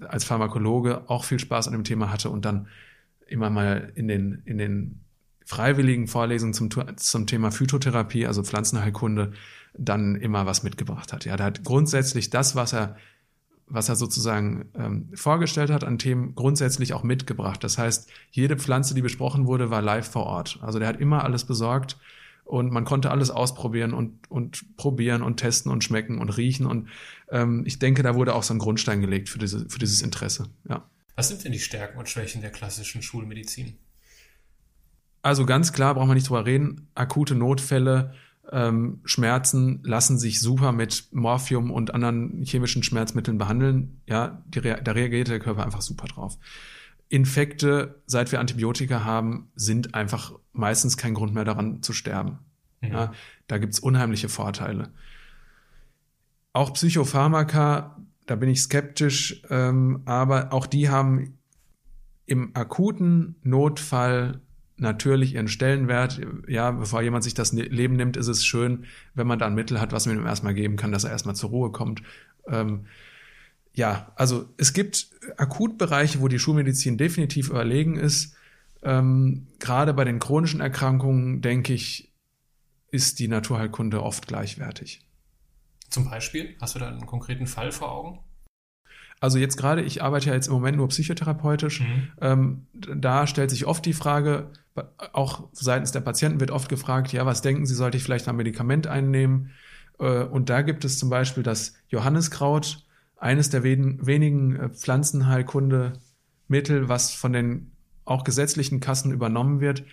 [0.00, 2.68] als Pharmakologe auch viel Spaß an dem Thema hatte und dann
[3.26, 5.00] immer mal in den, in den
[5.46, 9.32] freiwilligen Vorlesungen zum, zum Thema Phytotherapie, also Pflanzenheilkunde,
[9.76, 11.24] dann immer was mitgebracht hat.
[11.24, 12.96] Ja, der hat grundsätzlich das, was er,
[13.66, 17.64] was er sozusagen ähm, vorgestellt hat an Themen, grundsätzlich auch mitgebracht.
[17.64, 20.58] Das heißt, jede Pflanze, die besprochen wurde, war live vor Ort.
[20.62, 21.98] Also der hat immer alles besorgt
[22.44, 26.66] und man konnte alles ausprobieren und, und probieren und testen und schmecken und riechen.
[26.66, 26.88] Und
[27.30, 30.48] ähm, ich denke, da wurde auch so ein Grundstein gelegt für, diese, für dieses Interesse.
[30.68, 30.88] Ja.
[31.16, 33.78] Was sind denn die Stärken und Schwächen der klassischen Schulmedizin?
[35.22, 38.12] Also ganz klar, brauchen wir nicht drüber reden, akute Notfälle,
[38.52, 44.00] ähm, Schmerzen lassen sich super mit Morphium und anderen chemischen Schmerzmitteln behandeln.
[44.06, 46.38] Ja, die, da reagiert der Körper einfach super drauf.
[47.08, 52.38] Infekte, seit wir Antibiotika haben, sind einfach meistens kein Grund mehr daran zu sterben.
[52.80, 52.92] Mhm.
[52.92, 53.12] Ja,
[53.46, 54.90] da gibt's unheimliche Vorteile.
[56.52, 61.38] Auch Psychopharmaka, da bin ich skeptisch, ähm, aber auch die haben
[62.26, 64.40] im akuten Notfall
[64.76, 66.20] natürlich ihren Stellenwert.
[66.48, 69.54] Ja, bevor jemand sich das ne-, Leben nimmt, ist es schön, wenn man da ein
[69.54, 72.02] Mittel hat, was man ihm erstmal geben kann, dass er erstmal zur Ruhe kommt.
[72.46, 72.86] Ähm,
[73.72, 78.36] ja, also es gibt Akutbereiche, wo die Schulmedizin definitiv überlegen ist.
[78.82, 82.12] Ähm, gerade bei den chronischen Erkrankungen, denke ich,
[82.90, 85.04] ist die Naturheilkunde oft gleichwertig.
[85.88, 86.56] Zum Beispiel?
[86.60, 88.20] Hast du da einen konkreten Fall vor Augen?
[89.24, 92.08] Also jetzt gerade, ich arbeite ja jetzt im Moment nur psychotherapeutisch, mhm.
[92.20, 94.50] ähm, da stellt sich oft die Frage,
[95.14, 98.36] auch seitens der Patienten wird oft gefragt, ja, was denken Sie, sollte ich vielleicht ein
[98.36, 99.52] Medikament einnehmen?
[99.98, 102.84] Äh, und da gibt es zum Beispiel das Johanniskraut,
[103.16, 107.72] eines der wenigen äh, Pflanzenheilkunde-Mittel, was von den
[108.04, 109.84] auch gesetzlichen Kassen übernommen wird,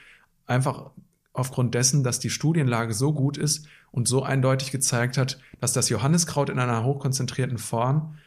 [0.45, 0.91] einfach
[1.31, 5.87] aufgrund dessen, dass die Studienlage so gut ist und so eindeutig gezeigt hat, dass das
[5.87, 8.17] Johanniskraut in einer hochkonzentrierten Form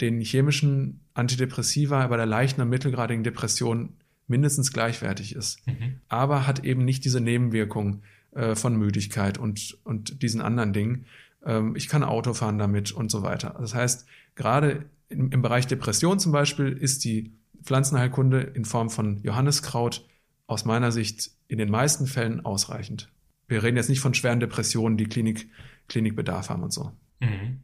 [0.00, 3.94] den chemischen Antidepressiva bei der leichten und mittelgradigen Depression
[4.28, 6.00] mindestens gleichwertig ist, mhm.
[6.08, 11.06] aber hat eben nicht diese Nebenwirkung äh, von Müdigkeit und, und diesen anderen Dingen.
[11.44, 13.56] Ähm, ich kann Auto fahren damit und so weiter.
[13.60, 17.32] Das heißt, gerade im, im Bereich Depression zum Beispiel ist die
[17.62, 20.06] Pflanzenheilkunde in Form von Johanniskraut
[20.46, 23.10] aus meiner Sicht in den meisten Fällen ausreichend.
[23.48, 25.48] Wir reden jetzt nicht von schweren Depressionen, die Klinik,
[25.88, 26.92] Klinikbedarf haben und so.
[27.20, 27.60] Mhm.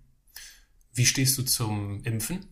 [0.95, 2.47] Wie stehst du zum Impfen?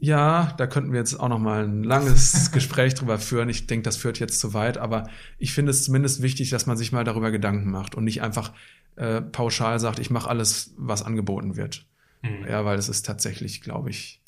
[0.00, 3.48] Ja, da könnten wir jetzt auch noch mal ein langes Gespräch drüber führen.
[3.48, 5.08] Ich denke, das führt jetzt zu weit, aber
[5.38, 8.52] ich finde es zumindest wichtig, dass man sich mal darüber Gedanken macht und nicht einfach
[8.96, 11.86] äh, pauschal sagt, ich mache alles, was angeboten wird.
[12.22, 12.46] Mhm.
[12.48, 14.22] Ja, weil es ist tatsächlich, glaube ich,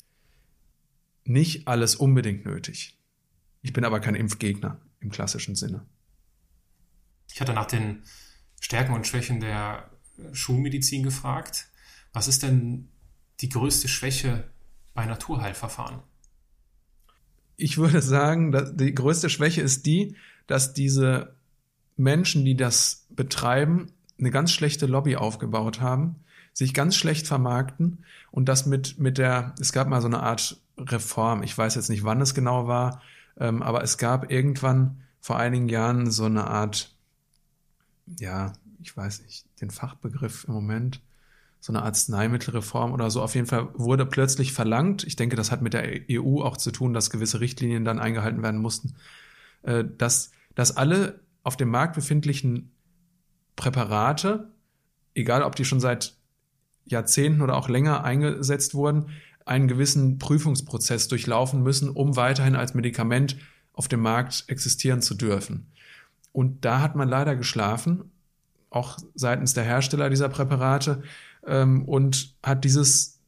[1.23, 2.97] nicht alles unbedingt nötig.
[3.61, 5.85] Ich bin aber kein Impfgegner im klassischen Sinne.
[7.33, 8.03] Ich hatte nach den
[8.59, 9.89] Stärken und Schwächen der
[10.33, 11.69] Schulmedizin gefragt.
[12.13, 12.89] Was ist denn
[13.39, 14.43] die größte Schwäche
[14.93, 15.99] bei Naturheilverfahren?
[17.57, 20.15] Ich würde sagen, die größte Schwäche ist die,
[20.47, 21.35] dass diese
[21.95, 26.15] Menschen, die das betreiben, eine ganz schlechte Lobby aufgebaut haben,
[26.53, 30.59] sich ganz schlecht vermarkten und das mit, mit der, es gab mal so eine Art
[30.77, 33.01] Reform, ich weiß jetzt nicht, wann es genau war,
[33.37, 36.93] ähm, aber es gab irgendwann vor einigen Jahren so eine Art,
[38.19, 41.01] ja, ich weiß nicht, den Fachbegriff im Moment,
[41.61, 43.21] so eine Arzneimittelreform oder so.
[43.21, 46.71] Auf jeden Fall wurde plötzlich verlangt, ich denke, das hat mit der EU auch zu
[46.71, 48.95] tun, dass gewisse Richtlinien dann eingehalten werden mussten,
[49.61, 52.71] äh, dass, dass alle auf dem Markt befindlichen
[53.55, 54.51] Präparate,
[55.13, 56.15] egal ob die schon seit
[56.85, 59.11] Jahrzehnten oder auch länger eingesetzt wurden,
[59.45, 63.37] einen gewissen Prüfungsprozess durchlaufen müssen, um weiterhin als Medikament
[63.73, 65.71] auf dem Markt existieren zu dürfen.
[66.31, 68.11] Und da hat man leider geschlafen,
[68.71, 71.03] auch seitens der Hersteller dieser Präparate,
[71.45, 73.19] ähm, und hat dieses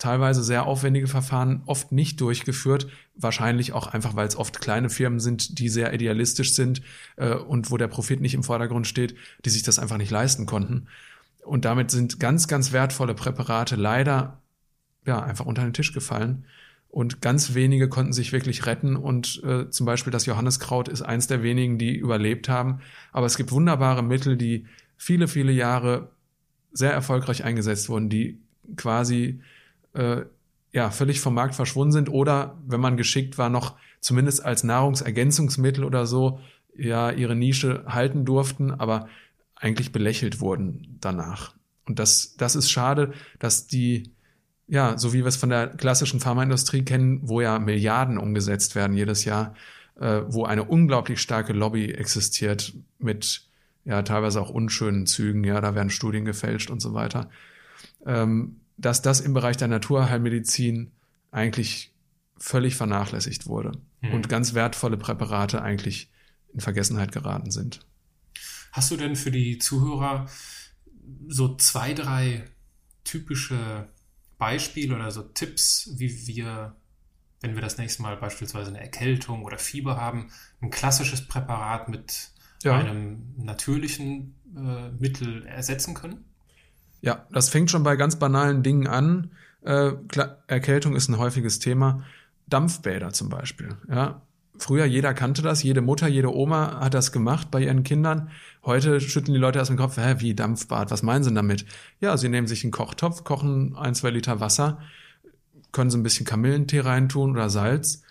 [0.00, 2.88] teilweise sehr aufwendige Verfahren oft nicht durchgeführt.
[3.14, 6.82] Wahrscheinlich auch einfach, weil es oft kleine Firmen sind, die sehr idealistisch sind
[7.16, 9.14] äh, und wo der Profit nicht im Vordergrund steht,
[9.44, 10.86] die sich das einfach nicht leisten konnten.
[11.44, 14.40] Und damit sind ganz, ganz wertvolle Präparate leider
[15.06, 16.44] ja, einfach unter den Tisch gefallen.
[16.88, 18.96] Und ganz wenige konnten sich wirklich retten.
[18.96, 22.80] Und äh, zum Beispiel das Johanniskraut ist eins der wenigen, die überlebt haben.
[23.12, 24.66] Aber es gibt wunderbare Mittel, die
[24.96, 26.10] viele, viele Jahre
[26.72, 28.40] sehr erfolgreich eingesetzt wurden, die
[28.76, 29.40] quasi
[29.94, 30.22] äh,
[30.72, 35.84] ja völlig vom Markt verschwunden sind oder wenn man geschickt war, noch zumindest als Nahrungsergänzungsmittel
[35.84, 36.40] oder so
[36.76, 39.08] ja ihre Nische halten durften, aber
[39.56, 41.54] eigentlich belächelt wurden danach.
[41.86, 44.12] Und das, das ist schade, dass die,
[44.68, 48.96] ja, so wie wir es von der klassischen Pharmaindustrie kennen, wo ja Milliarden umgesetzt werden
[48.96, 49.54] jedes Jahr,
[49.98, 53.49] äh, wo eine unglaublich starke Lobby existiert mit
[53.84, 57.30] ja teilweise auch unschönen Zügen, ja, da werden Studien gefälscht und so weiter,
[58.06, 60.92] ähm, dass das im Bereich der Naturheilmedizin
[61.30, 61.94] eigentlich
[62.38, 64.14] völlig vernachlässigt wurde mhm.
[64.14, 66.10] und ganz wertvolle Präparate eigentlich
[66.52, 67.80] in Vergessenheit geraten sind.
[68.72, 70.26] Hast du denn für die Zuhörer
[71.28, 72.44] so zwei, drei
[73.04, 73.88] typische
[74.38, 76.76] Beispiele oder so Tipps, wie wir,
[77.40, 82.30] wenn wir das nächste Mal beispielsweise eine Erkältung oder Fieber haben, ein klassisches Präparat mit
[82.62, 82.78] ja.
[82.78, 86.24] einem natürlichen äh, Mittel ersetzen können?
[87.00, 89.30] Ja, das fängt schon bei ganz banalen Dingen an.
[89.62, 89.92] Äh,
[90.46, 92.04] Erkältung ist ein häufiges Thema.
[92.46, 93.76] Dampfbäder zum Beispiel.
[93.88, 94.22] Ja,
[94.58, 98.30] früher jeder kannte das, jede Mutter, jede Oma hat das gemacht bei ihren Kindern.
[98.64, 101.64] Heute schütteln die Leute aus dem Kopf, hä, wie Dampfbad, was meinen sie damit?
[102.00, 104.80] Ja, sie nehmen sich einen Kochtopf, kochen ein, zwei Liter Wasser,
[105.72, 108.02] können so ein bisschen Kamillentee reintun oder Salz,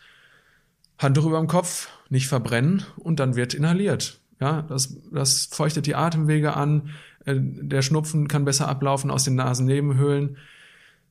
[0.97, 4.18] Handtuch über dem Kopf, nicht verbrennen und dann wird inhaliert.
[4.39, 6.89] Ja, das, das feuchtet die Atemwege an,
[7.25, 10.37] äh, der Schnupfen kann besser ablaufen aus den Nasennebenhöhlen.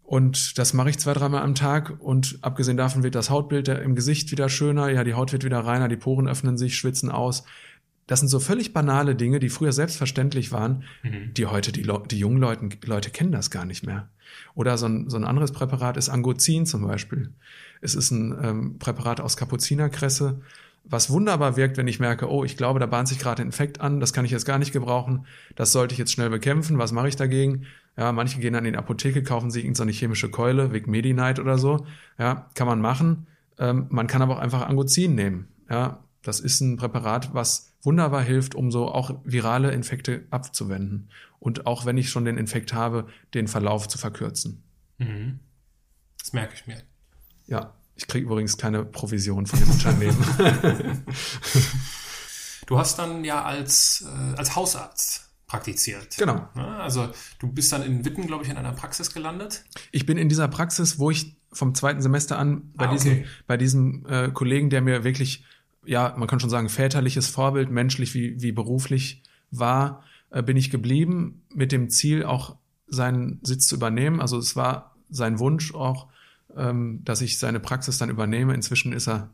[0.02, 2.00] Und das mache ich zwei, dreimal am Tag.
[2.00, 4.88] Und abgesehen davon wird das Hautbild im Gesicht wieder schöner.
[4.88, 7.44] Ja, die Haut wird wieder reiner, die Poren öffnen sich, schwitzen aus.
[8.06, 11.34] Das sind so völlig banale Dinge, die früher selbstverständlich waren, mhm.
[11.34, 14.08] die heute die, Le die jungen Leute, Leute kennen das gar nicht mehr.
[14.54, 17.34] Oder so ein, so ein anderes Präparat ist Angozin zum Beispiel.
[17.82, 20.40] Es ist ein ähm, Präparat aus Kapuzinerkresse
[20.90, 23.80] was wunderbar wirkt, wenn ich merke, oh, ich glaube, da bahnt sich gerade ein Infekt
[23.80, 26.92] an, das kann ich jetzt gar nicht gebrauchen, das sollte ich jetzt schnell bekämpfen, was
[26.92, 27.66] mache ich dagegen?
[27.96, 31.58] Ja, manche gehen dann in die Apotheke, kaufen sich irgendeine chemische Keule, wegen Medi-Night oder
[31.58, 31.84] so.
[32.16, 33.26] Ja, kann man machen.
[33.58, 35.48] Ähm, man kann aber auch einfach Angozin nehmen.
[35.68, 41.08] Ja, das ist ein Präparat, was wunderbar hilft, um so auch virale Infekte abzuwenden.
[41.40, 44.62] Und auch wenn ich schon den Infekt habe, den Verlauf zu verkürzen.
[44.98, 45.40] Mhm.
[46.18, 46.82] Das merke ich mir.
[47.46, 50.16] Ja, ich kriege übrigens keine Provision von dem Unternehmen.
[52.66, 56.16] du hast dann ja als, äh, als Hausarzt praktiziert.
[56.16, 56.48] Genau.
[56.54, 57.08] Also
[57.40, 59.64] du bist dann in Witten, glaube ich, in einer Praxis gelandet.
[59.90, 63.26] Ich bin in dieser Praxis, wo ich vom zweiten Semester an bei Ah, diesem, okay.
[63.46, 65.44] bei diesem äh, Kollegen, der mir wirklich,
[65.84, 70.70] ja, man kann schon sagen, väterliches Vorbild, menschlich wie, wie beruflich war, äh, bin ich
[70.70, 74.20] geblieben mit dem Ziel, auch seinen Sitz zu übernehmen.
[74.20, 76.06] Also es war sein Wunsch auch,
[76.56, 78.54] ähm, dass ich seine Praxis dann übernehme.
[78.54, 79.30] Inzwischen ist er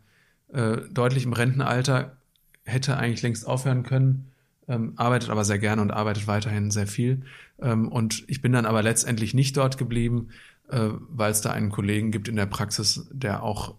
[0.52, 2.16] äh, deutlich im Rentenalter,
[2.64, 4.32] hätte eigentlich längst aufhören können,
[4.68, 7.22] ähm, arbeitet aber sehr gerne und arbeitet weiterhin sehr viel.
[7.60, 10.28] Ähm, und ich bin dann aber letztendlich nicht dort geblieben,
[10.70, 13.74] äh, weil es da einen Kollegen gibt in der Praxis, der auch,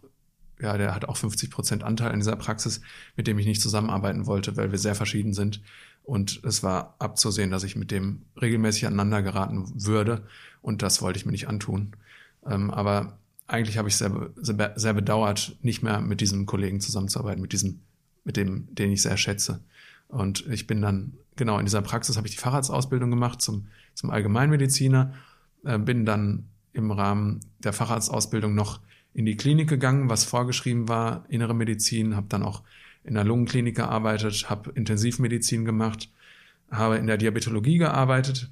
[0.59, 2.81] ja, der hat auch 50 Prozent Anteil an dieser Praxis,
[3.15, 5.61] mit dem ich nicht zusammenarbeiten wollte, weil wir sehr verschieden sind.
[6.03, 10.27] Und es war abzusehen, dass ich mit dem regelmäßig aneinander geraten würde.
[10.61, 11.95] Und das wollte ich mir nicht antun.
[12.45, 13.17] Ähm, aber
[13.47, 17.81] eigentlich habe ich sehr, sehr, sehr bedauert, nicht mehr mit diesem Kollegen zusammenzuarbeiten, mit diesem,
[18.23, 19.61] mit dem, den ich sehr schätze.
[20.07, 24.09] Und ich bin dann, genau, in dieser Praxis habe ich die Facharztausbildung gemacht zum, zum
[24.09, 25.13] Allgemeinmediziner,
[25.63, 28.79] äh, bin dann im Rahmen der Facharztausbildung noch
[29.13, 32.63] in die Klinik gegangen, was vorgeschrieben war, innere Medizin, habe dann auch
[33.03, 36.09] in der Lungenklinik gearbeitet, habe Intensivmedizin gemacht,
[36.69, 38.49] habe in der Diabetologie gearbeitet,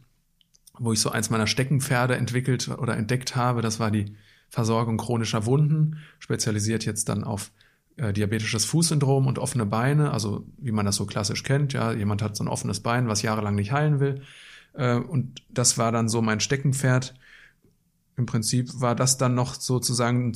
[0.77, 3.61] wo ich so eins meiner Steckenpferde entwickelt oder entdeckt habe.
[3.61, 4.15] Das war die
[4.53, 7.51] Versorgung chronischer Wunden, spezialisiert jetzt dann auf
[7.97, 11.73] äh, diabetisches Fußsyndrom und offene Beine, also wie man das so klassisch kennt.
[11.73, 14.21] Ja, jemand hat so ein offenes Bein, was jahrelang nicht heilen will.
[14.73, 17.15] Äh, und das war dann so mein Steckenpferd.
[18.15, 20.33] Im Prinzip war das dann noch sozusagen ein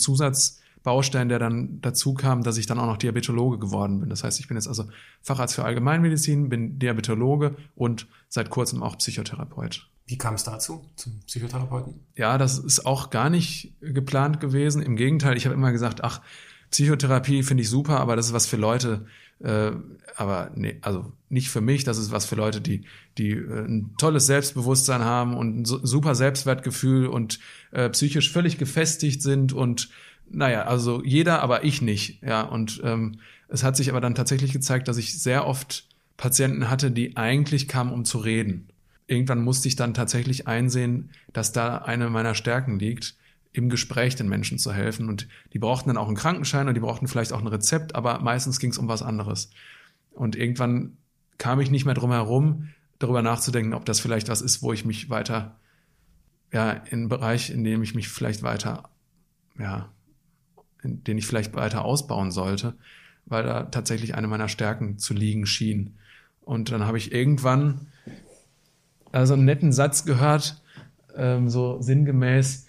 [0.87, 4.09] Zusatzbaustein, der dann dazu kam, dass ich dann auch noch Diabetologe geworden bin.
[4.09, 4.85] Das heißt, ich bin jetzt also
[5.21, 9.87] Facharzt für Allgemeinmedizin, bin Diabetologe und seit kurzem auch Psychotherapeut.
[10.05, 11.99] Wie kam es dazu, zum Psychotherapeuten?
[12.15, 14.81] Ja, das ist auch gar nicht geplant gewesen.
[14.81, 16.21] Im Gegenteil, ich habe immer gesagt, ach,
[16.71, 19.05] Psychotherapie finde ich super, aber das ist was für Leute,
[19.39, 19.71] äh,
[20.15, 22.85] aber nee, also nicht für mich, das ist was für Leute, die,
[23.17, 27.39] die äh, ein tolles Selbstbewusstsein haben und ein su- super Selbstwertgefühl und
[27.71, 29.89] äh, psychisch völlig gefestigt sind und
[30.29, 32.21] naja, also jeder, aber ich nicht.
[32.23, 36.69] Ja, und ähm, es hat sich aber dann tatsächlich gezeigt, dass ich sehr oft Patienten
[36.69, 38.69] hatte, die eigentlich kamen, um zu reden.
[39.07, 43.15] Irgendwann musste ich dann tatsächlich einsehen, dass da eine meiner Stärken liegt,
[43.53, 45.07] im Gespräch den Menschen zu helfen.
[45.07, 48.19] Und die brauchten dann auch einen Krankenschein und die brauchten vielleicht auch ein Rezept, aber
[48.19, 49.49] meistens ging es um was anderes.
[50.11, 50.97] Und irgendwann
[51.37, 52.69] kam ich nicht mehr drum herum,
[52.99, 55.55] darüber nachzudenken, ob das vielleicht was ist, wo ich mich weiter,
[56.51, 58.89] ja, in Bereich, in dem ich mich vielleicht weiter,
[59.59, 59.89] ja,
[60.87, 62.73] den ich vielleicht weiter ausbauen sollte,
[63.25, 65.95] weil da tatsächlich eine meiner Stärken zu liegen schien.
[66.41, 67.87] Und dann habe ich irgendwann
[69.11, 70.61] also einen netten Satz gehört,
[71.15, 72.67] ähm, so sinngemäß,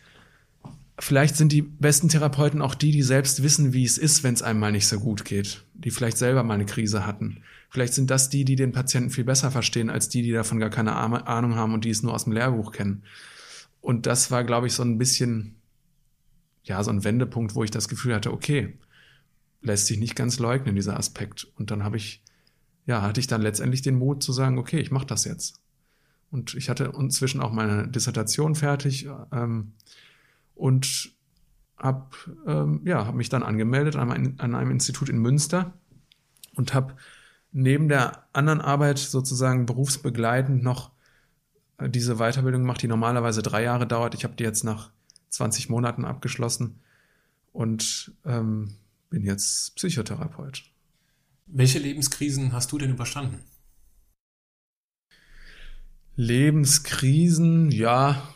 [0.98, 4.42] vielleicht sind die besten Therapeuten auch die, die selbst wissen, wie es ist, wenn es
[4.42, 7.42] einem mal nicht so gut geht, die vielleicht selber mal eine Krise hatten.
[7.70, 10.70] Vielleicht sind das die, die den Patienten viel besser verstehen, als die, die davon gar
[10.70, 13.02] keine Ahnung haben und die es nur aus dem Lehrbuch kennen.
[13.80, 15.56] Und das war, glaube ich, so ein bisschen,
[16.64, 18.78] ja, so ein Wendepunkt, wo ich das Gefühl hatte, okay,
[19.61, 21.46] lässt sich nicht ganz leugnen, dieser Aspekt.
[21.56, 22.22] Und dann habe ich,
[22.86, 25.61] ja, hatte ich dann letztendlich den Mut zu sagen, okay, ich mache das jetzt.
[26.30, 29.72] Und ich hatte inzwischen auch meine Dissertation fertig ähm,
[30.54, 31.12] und
[31.78, 32.06] habe
[32.46, 35.72] ähm, ja, hab mich dann angemeldet an einem, an einem Institut in Münster
[36.54, 36.96] und habe
[37.52, 40.90] neben der anderen Arbeit sozusagen berufsbegleitend noch
[41.78, 44.14] äh, diese Weiterbildung gemacht, die normalerweise drei Jahre dauert.
[44.14, 44.90] Ich habe die jetzt nach
[45.30, 46.80] 20 Monaten abgeschlossen
[47.52, 48.74] und ähm,
[49.10, 50.64] bin jetzt Psychotherapeut.
[51.46, 53.40] Welche Lebenskrisen hast du denn überstanden?
[56.16, 58.34] Lebenskrisen, ja,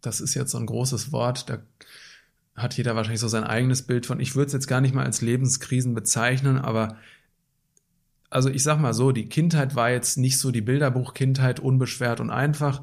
[0.00, 1.62] das ist jetzt so ein großes Wort, da
[2.54, 4.18] hat jeder wahrscheinlich so sein eigenes Bild von.
[4.18, 6.96] Ich würde es jetzt gar nicht mal als Lebenskrisen bezeichnen, aber
[8.30, 12.30] also ich sag mal so, die Kindheit war jetzt nicht so die Bilderbuch-Kindheit, unbeschwert und
[12.30, 12.82] einfach.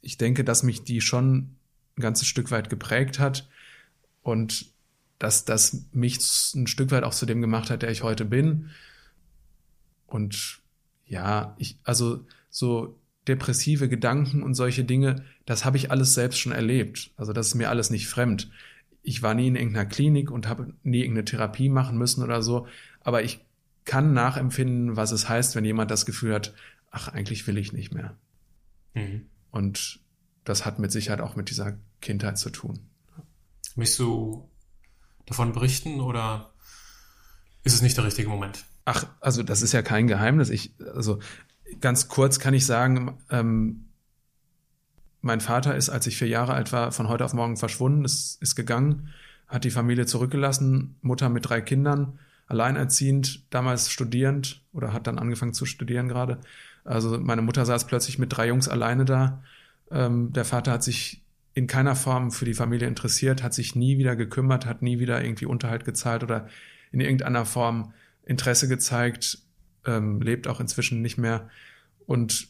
[0.00, 1.57] Ich denke, dass mich die schon
[1.98, 3.48] ein ganzes Stück weit geprägt hat
[4.22, 4.66] und
[5.18, 6.18] dass das mich
[6.54, 8.70] ein Stück weit auch zu dem gemacht hat, der ich heute bin.
[10.06, 10.60] Und
[11.06, 16.52] ja, ich, also so depressive Gedanken und solche Dinge, das habe ich alles selbst schon
[16.52, 17.10] erlebt.
[17.16, 18.50] Also das ist mir alles nicht fremd.
[19.02, 22.66] Ich war nie in irgendeiner Klinik und habe nie irgendeine Therapie machen müssen oder so,
[23.00, 23.40] aber ich
[23.84, 26.54] kann nachempfinden, was es heißt, wenn jemand das Gefühl hat,
[26.90, 28.16] ach, eigentlich will ich nicht mehr.
[28.94, 29.26] Mhm.
[29.50, 30.00] Und
[30.48, 32.80] das hat mit Sicherheit auch mit dieser Kindheit zu tun.
[33.76, 34.48] Möchtest du
[35.26, 36.52] davon berichten oder
[37.64, 38.64] ist es nicht der richtige Moment?
[38.84, 40.48] Ach, also das ist ja kein Geheimnis.
[40.48, 41.18] Ich, also
[41.80, 43.84] ganz kurz kann ich sagen, ähm,
[45.20, 48.40] mein Vater ist, als ich vier Jahre alt war, von heute auf morgen verschwunden, ist,
[48.40, 49.12] ist gegangen,
[49.46, 55.52] hat die Familie zurückgelassen, Mutter mit drei Kindern, alleinerziehend, damals studierend oder hat dann angefangen
[55.52, 56.38] zu studieren gerade.
[56.84, 59.42] Also meine Mutter saß plötzlich mit drei Jungs alleine da.
[59.90, 61.22] Ähm, der Vater hat sich
[61.54, 65.22] in keiner Form für die Familie interessiert, hat sich nie wieder gekümmert, hat nie wieder
[65.22, 66.48] irgendwie Unterhalt gezahlt oder
[66.92, 67.92] in irgendeiner Form
[68.24, 69.38] Interesse gezeigt,
[69.86, 71.48] ähm, lebt auch inzwischen nicht mehr.
[72.06, 72.48] Und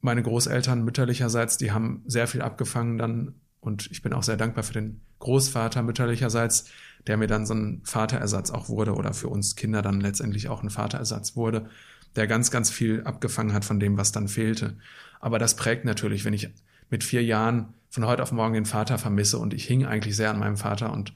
[0.00, 4.64] meine Großeltern mütterlicherseits, die haben sehr viel abgefangen dann und ich bin auch sehr dankbar
[4.64, 6.70] für den Großvater mütterlicherseits,
[7.06, 10.62] der mir dann so ein Vaterersatz auch wurde oder für uns Kinder dann letztendlich auch
[10.62, 11.68] ein Vaterersatz wurde,
[12.14, 14.76] der ganz, ganz viel abgefangen hat von dem, was dann fehlte.
[15.20, 16.50] Aber das prägt natürlich, wenn ich
[16.90, 20.30] mit vier Jahren von heute auf morgen den Vater vermisse und ich hing eigentlich sehr
[20.30, 21.14] an meinem Vater und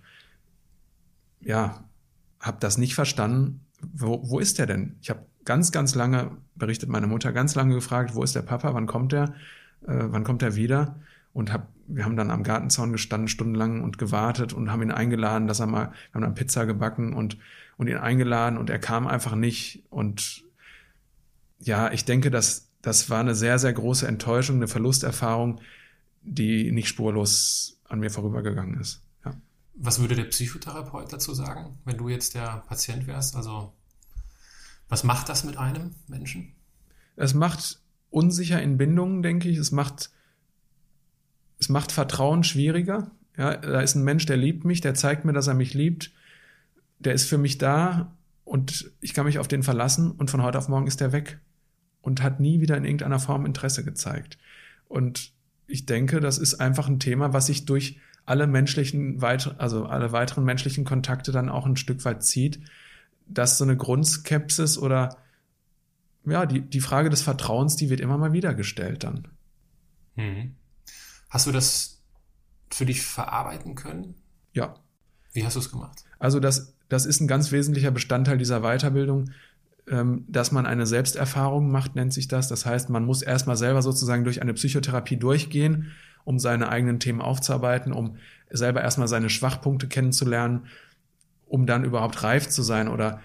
[1.40, 1.84] ja,
[2.40, 3.60] habe das nicht verstanden.
[3.80, 4.96] Wo, wo ist der denn?
[5.00, 8.74] Ich habe ganz, ganz lange, berichtet meine Mutter, ganz lange gefragt, wo ist der Papa,
[8.74, 9.34] wann kommt der,
[9.86, 10.96] äh, wann kommt er wieder?
[11.32, 15.46] Und hab, wir haben dann am Gartenzaun gestanden, stundenlang und gewartet und haben ihn eingeladen,
[15.46, 17.38] dass er mal, wir haben dann Pizza gebacken und,
[17.76, 19.84] und ihn eingeladen und er kam einfach nicht.
[19.90, 20.44] Und
[21.60, 25.60] ja, ich denke, dass das war eine sehr, sehr große Enttäuschung, eine Verlusterfahrung,
[26.22, 29.02] die nicht spurlos an mir vorübergegangen ist.
[29.24, 29.34] Ja.
[29.74, 33.36] Was würde der Psychotherapeut dazu sagen, wenn du jetzt der Patient wärst?
[33.36, 33.72] Also
[34.88, 36.52] was macht das mit einem Menschen?
[37.16, 39.58] Es macht unsicher in Bindungen, denke ich.
[39.58, 40.10] Es macht,
[41.58, 43.10] es macht Vertrauen schwieriger.
[43.36, 46.12] Ja, da ist ein Mensch, der liebt mich, der zeigt mir, dass er mich liebt.
[46.98, 50.58] Der ist für mich da und ich kann mich auf den verlassen und von heute
[50.58, 51.40] auf morgen ist er weg
[52.02, 54.38] und hat nie wieder in irgendeiner Form Interesse gezeigt.
[54.88, 55.32] Und
[55.66, 60.44] ich denke, das ist einfach ein Thema, was sich durch alle menschlichen, also alle weiteren
[60.44, 62.60] menschlichen Kontakte dann auch ein Stück weit zieht
[63.30, 65.16] dass so eine Grundskepsis oder
[66.26, 69.28] ja, die, die Frage des Vertrauens, die wird immer mal wieder gestellt dann.
[70.16, 70.54] Mhm.
[71.30, 72.02] Hast du das
[72.70, 74.16] für dich verarbeiten können?
[74.52, 74.74] Ja.
[75.32, 76.04] Wie hast du es gemacht?
[76.18, 79.30] Also das, das ist ein ganz wesentlicher Bestandteil dieser Weiterbildung,
[80.28, 82.48] dass man eine Selbsterfahrung macht, nennt sich das.
[82.48, 85.92] Das heißt, man muss erstmal selber sozusagen durch eine Psychotherapie durchgehen,
[86.24, 88.16] um seine eigenen Themen aufzuarbeiten, um
[88.50, 90.68] selber erstmal seine Schwachpunkte kennenzulernen
[91.50, 93.20] um dann überhaupt reif zu sein oder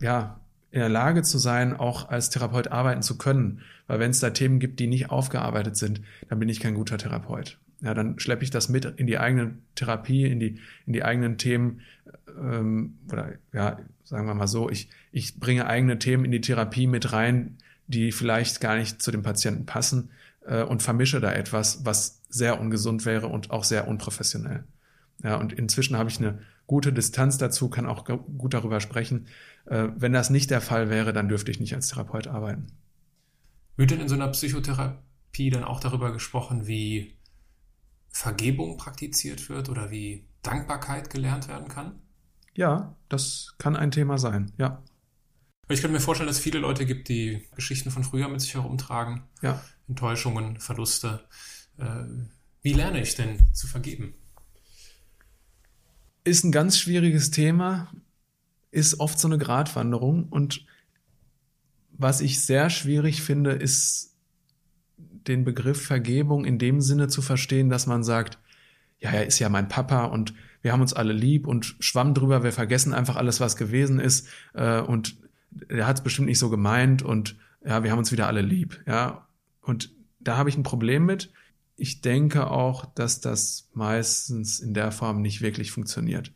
[0.00, 0.40] ja,
[0.70, 3.62] in der Lage zu sein, auch als Therapeut arbeiten zu können.
[3.88, 6.96] Weil wenn es da Themen gibt, die nicht aufgearbeitet sind, dann bin ich kein guter
[6.96, 7.58] Therapeut.
[7.80, 11.38] Ja, dann schleppe ich das mit in die eigene Therapie, in die, in die eigenen
[11.38, 11.80] Themen,
[12.28, 16.86] ähm, oder ja, sagen wir mal so, ich, ich bringe eigene Themen in die Therapie
[16.86, 20.10] mit rein, die vielleicht gar nicht zu dem Patienten passen
[20.44, 24.64] äh, und vermische da etwas, was sehr ungesund wäre und auch sehr unprofessionell.
[25.22, 29.26] Ja, und inzwischen habe ich eine gute Distanz dazu, kann auch gut darüber sprechen.
[29.66, 32.66] Äh, wenn das nicht der Fall wäre, dann dürfte ich nicht als Therapeut arbeiten.
[33.76, 37.17] Wird denn in so einer Psychotherapie dann auch darüber gesprochen, wie
[38.10, 42.00] Vergebung praktiziert wird oder wie Dankbarkeit gelernt werden kann?
[42.54, 44.82] Ja, das kann ein Thema sein, ja.
[45.68, 48.54] Ich könnte mir vorstellen, dass es viele Leute gibt, die Geschichten von früher mit sich
[48.54, 49.24] herumtragen.
[49.42, 49.62] Ja.
[49.86, 51.24] Enttäuschungen, Verluste.
[51.76, 52.04] Äh,
[52.62, 54.14] wie lerne ich denn zu vergeben?
[56.28, 57.90] ist ein ganz schwieriges Thema,
[58.70, 60.28] ist oft so eine Gratwanderung.
[60.28, 60.66] Und
[61.90, 64.14] was ich sehr schwierig finde, ist
[65.26, 68.38] den Begriff Vergebung in dem Sinne zu verstehen, dass man sagt,
[69.00, 72.42] ja, er ist ja mein Papa und wir haben uns alle lieb und schwamm drüber,
[72.42, 75.16] wir vergessen einfach alles, was gewesen ist äh, und
[75.68, 78.82] er hat es bestimmt nicht so gemeint und ja, wir haben uns wieder alle lieb,
[78.86, 79.26] ja.
[79.62, 81.32] Und da habe ich ein Problem mit,
[81.76, 86.32] ich denke auch, dass das meistens in der Form nicht wirklich funktioniert.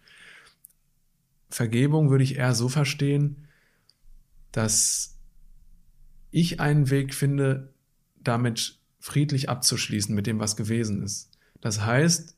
[1.51, 3.49] Vergebung würde ich eher so verstehen,
[4.53, 5.19] dass
[6.31, 7.72] ich einen Weg finde,
[8.25, 11.31] damit friedlich abzuschließen mit dem, was gewesen ist.
[11.61, 12.37] Das heißt,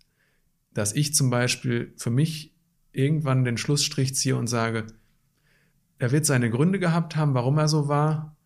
[0.72, 2.52] dass ich zum Beispiel für mich
[2.92, 4.86] irgendwann den Schlussstrich ziehe und sage,
[5.98, 8.36] er wird seine Gründe gehabt haben, warum er so war.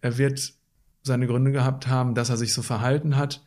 [0.00, 0.54] Er wird
[1.02, 3.44] seine Gründe gehabt haben, dass er sich so verhalten hat.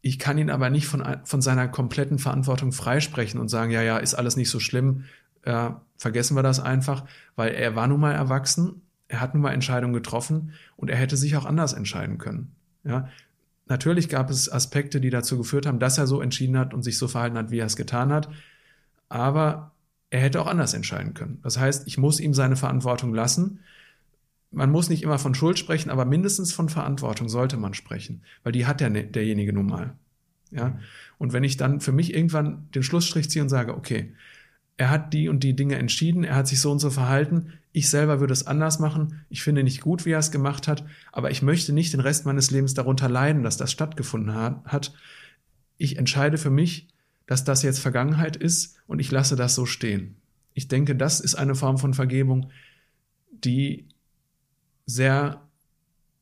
[0.00, 3.98] Ich kann ihn aber nicht von, von seiner kompletten Verantwortung freisprechen und sagen, ja, ja,
[3.98, 5.04] ist alles nicht so schlimm,
[5.42, 7.04] äh, vergessen wir das einfach,
[7.34, 11.16] weil er war nun mal erwachsen, er hat nun mal Entscheidungen getroffen und er hätte
[11.16, 12.52] sich auch anders entscheiden können.
[12.84, 13.08] Ja,
[13.66, 16.98] natürlich gab es Aspekte, die dazu geführt haben, dass er so entschieden hat und sich
[16.98, 18.28] so verhalten hat, wie er es getan hat,
[19.08, 19.72] aber
[20.10, 21.40] er hätte auch anders entscheiden können.
[21.42, 23.60] Das heißt, ich muss ihm seine Verantwortung lassen,
[24.52, 28.52] man muss nicht immer von Schuld sprechen, aber mindestens von Verantwortung sollte man sprechen, weil
[28.52, 29.94] die hat der, derjenige nun mal.
[30.50, 30.78] Ja.
[31.18, 34.14] Und wenn ich dann für mich irgendwann den Schlussstrich ziehe und sage, okay,
[34.76, 37.90] er hat die und die Dinge entschieden, er hat sich so und so verhalten, ich
[37.90, 41.30] selber würde es anders machen, ich finde nicht gut, wie er es gemacht hat, aber
[41.30, 44.94] ich möchte nicht den Rest meines Lebens darunter leiden, dass das stattgefunden hat.
[45.76, 46.88] Ich entscheide für mich,
[47.26, 50.16] dass das jetzt Vergangenheit ist und ich lasse das so stehen.
[50.54, 52.50] Ich denke, das ist eine Form von Vergebung,
[53.30, 53.88] die
[54.86, 55.42] sehr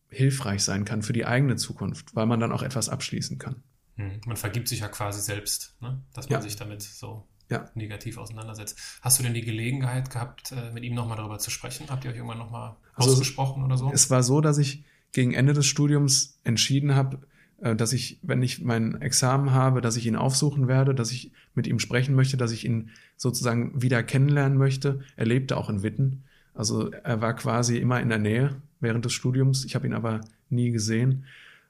[0.08, 3.62] hilfreich sein kann für die eigene Zukunft, weil man dann auch etwas abschließen kann.
[3.96, 6.02] Hm, man vergibt sich ja quasi selbst, ne?
[6.14, 6.42] dass man ja.
[6.42, 7.68] sich damit so ja.
[7.74, 8.78] negativ auseinandersetzt.
[9.02, 11.86] Hast du denn die Gelegenheit gehabt, äh, mit ihm nochmal darüber zu sprechen?
[11.90, 13.90] Habt ihr euch irgendwann nochmal also ausgesprochen oder so?
[13.92, 17.20] Es war so, dass ich gegen Ende des Studiums entschieden habe,
[17.60, 21.32] äh, dass ich, wenn ich mein Examen habe, dass ich ihn aufsuchen werde, dass ich
[21.54, 25.00] mit ihm sprechen möchte, dass ich ihn sozusagen wieder kennenlernen möchte.
[25.16, 26.24] Er lebte auch in Witten.
[26.54, 29.64] Also er war quasi immer in der Nähe während des Studiums.
[29.64, 30.20] Ich habe ihn aber
[30.50, 31.24] nie gesehen.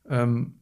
[0.08, 0.56] Ähm,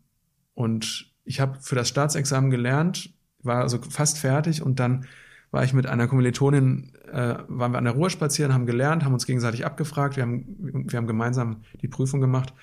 [0.55, 3.11] und ich habe für das Staatsexamen gelernt,
[3.43, 5.07] war also fast fertig und dann
[5.53, 9.13] war ich mit einer Kommilitonin, äh, waren wir an der Ruhr spazieren, haben gelernt, haben
[9.13, 12.55] uns gegenseitig abgefragt, wir haben, wir haben gemeinsam die Prüfung gemacht.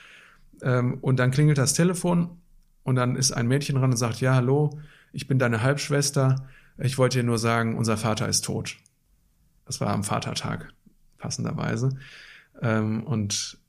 [0.63, 2.41] Ähm, und dann klingelt das Telefon
[2.83, 4.79] und dann ist ein Mädchen dran und sagt, ja, hallo,
[5.13, 6.47] ich bin deine Halbschwester.
[6.79, 8.77] Ich wollte dir nur sagen, unser Vater ist tot.
[9.65, 10.73] Das war am Vatertag,
[11.19, 11.89] passenderweise.
[12.61, 13.59] Ähm, und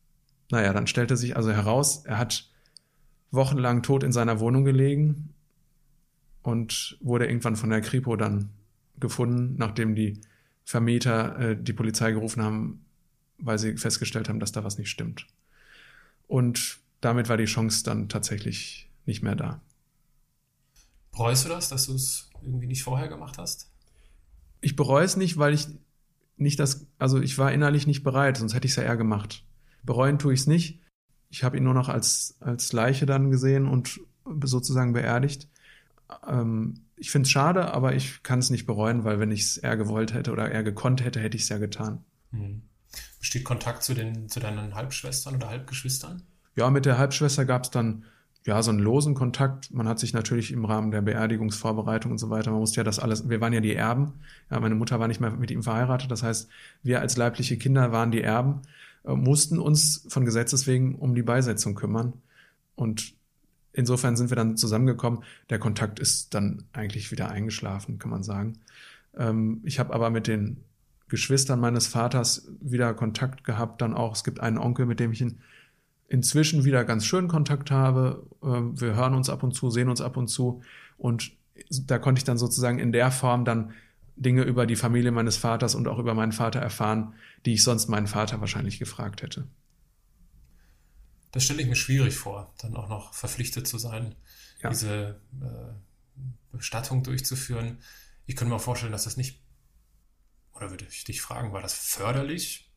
[0.50, 2.48] naja, dann stellte sich also heraus, er hat
[3.30, 5.34] wochenlang tot in seiner Wohnung gelegen
[6.42, 8.50] und wurde irgendwann von der Kripo dann
[8.98, 10.20] gefunden, nachdem die
[10.64, 12.84] Vermieter äh, die Polizei gerufen haben,
[13.38, 15.26] weil sie festgestellt haben, dass da was nicht stimmt.
[16.26, 19.60] Und damit war die Chance dann tatsächlich nicht mehr da.
[21.12, 23.70] Bereust du das, dass du es irgendwie nicht vorher gemacht hast?
[24.60, 25.66] Ich bereue es nicht, weil ich
[26.36, 29.44] nicht das, also ich war innerlich nicht bereit, sonst hätte ich es ja eher gemacht.
[29.82, 30.80] Bereuen tue ich es nicht.
[31.30, 34.00] Ich habe ihn nur noch als, als Leiche dann gesehen und
[34.44, 35.48] sozusagen beerdigt.
[36.26, 39.56] Ähm, ich finde es schade, aber ich kann es nicht bereuen, weil wenn ich es
[39.56, 42.04] eher gewollt hätte oder eher gekonnt hätte, hätte ich es ja getan.
[42.30, 42.62] Hm.
[43.18, 46.22] Besteht Kontakt zu, den, zu deinen Halbschwestern oder Halbgeschwistern?
[46.56, 48.04] Ja, mit der Halbschwester gab es dann
[48.44, 49.72] ja so einen losen Kontakt.
[49.72, 52.98] Man hat sich natürlich im Rahmen der Beerdigungsvorbereitung und so weiter, man musste ja das
[52.98, 54.14] alles, wir waren ja die Erben.
[54.50, 56.10] Ja, meine Mutter war nicht mehr mit ihm verheiratet.
[56.10, 56.48] Das heißt,
[56.82, 58.62] wir als leibliche Kinder waren die Erben,
[59.04, 62.14] äh, mussten uns von Gesetzes wegen um die Beisetzung kümmern.
[62.74, 63.14] Und
[63.72, 65.22] insofern sind wir dann zusammengekommen.
[65.48, 68.58] Der Kontakt ist dann eigentlich wieder eingeschlafen, kann man sagen.
[69.16, 70.64] Ähm, ich habe aber mit den
[71.08, 74.14] Geschwistern meines Vaters wieder Kontakt gehabt, dann auch.
[74.14, 75.38] Es gibt einen Onkel, mit dem ich in,
[76.08, 78.26] inzwischen wieder ganz schön Kontakt habe.
[78.42, 80.62] Ähm, wir hören uns ab und zu, sehen uns ab und zu.
[80.96, 81.32] Und
[81.86, 83.72] da konnte ich dann sozusagen in der Form dann
[84.16, 87.14] Dinge über die Familie meines Vaters und auch über meinen Vater erfahren,
[87.46, 89.44] die ich sonst meinen Vater wahrscheinlich gefragt hätte.
[91.32, 94.16] Das stelle ich mir schwierig vor, dann auch noch verpflichtet zu sein,
[94.62, 94.70] ja.
[94.70, 97.78] diese äh, Bestattung durchzuführen.
[98.26, 99.40] Ich könnte mir auch vorstellen, dass das nicht,
[100.52, 102.70] oder würde ich dich fragen, war das förderlich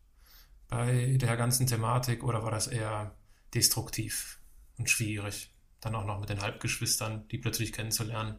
[0.67, 3.15] bei der ganzen Thematik oder war das eher
[3.53, 4.39] destruktiv
[4.77, 8.37] und schwierig, dann auch noch mit den Halbgeschwistern, die plötzlich kennenzulernen?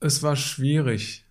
[0.00, 1.24] Es war schwierig,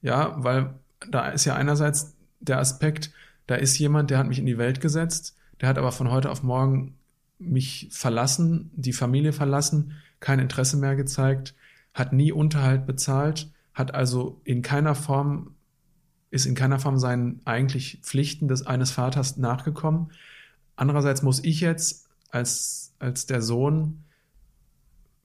[0.00, 0.78] ja, weil
[1.10, 3.12] da ist ja einerseits der Aspekt,
[3.46, 6.30] da ist jemand, der hat mich in die Welt gesetzt, der hat aber von heute
[6.30, 6.98] auf morgen
[7.38, 11.54] mich verlassen, die Familie verlassen, kein Interesse mehr gezeigt,
[11.94, 15.54] hat nie Unterhalt bezahlt, hat also in keiner Form,
[16.30, 20.10] ist in keiner Form seinen eigentlich Pflichten des eines Vaters nachgekommen.
[20.74, 24.02] Andererseits muss ich jetzt als, als der Sohn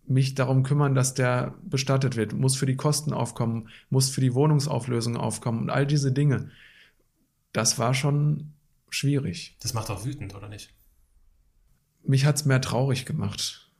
[0.06, 4.36] mich darum kümmern, dass der bestattet wird, muss für die Kosten aufkommen, muss für die
[4.36, 6.52] Wohnungsauflösung aufkommen und all diese Dinge.
[7.54, 8.54] Das war schon
[8.98, 9.56] schwierig.
[9.60, 10.74] Das macht auch wütend, oder nicht?
[12.04, 13.72] Mich hat's mehr traurig gemacht.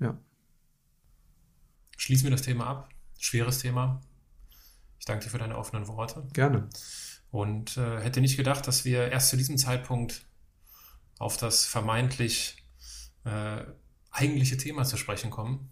[0.00, 0.18] Ja.
[1.96, 2.88] Schließen wir das Thema ab.
[3.18, 4.00] Schweres Thema.
[4.98, 6.26] Ich danke dir für deine offenen Worte.
[6.32, 6.68] Gerne.
[7.30, 10.26] Und äh, hätte nicht gedacht, dass wir erst zu diesem Zeitpunkt
[11.18, 12.62] auf das vermeintlich
[13.24, 13.64] äh,
[14.10, 15.70] eigentliche Thema zu sprechen kommen.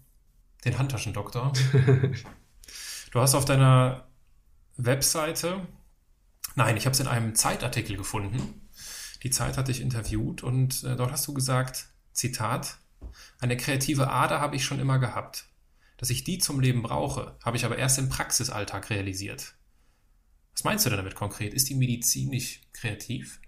[0.65, 1.53] Den Handtaschendoktor.
[3.11, 4.07] du hast auf deiner
[4.77, 5.67] Webseite
[6.55, 8.62] Nein, ich habe es in einem Zeitartikel gefunden.
[9.23, 12.77] Die Zeit hat dich interviewt und äh, dort hast du gesagt, Zitat,
[13.39, 15.47] eine kreative Ader habe ich schon immer gehabt.
[15.97, 19.55] Dass ich die zum Leben brauche, habe ich aber erst im Praxisalltag realisiert.
[20.53, 21.53] Was meinst du denn damit konkret?
[21.53, 23.39] Ist die Medizin nicht kreativ?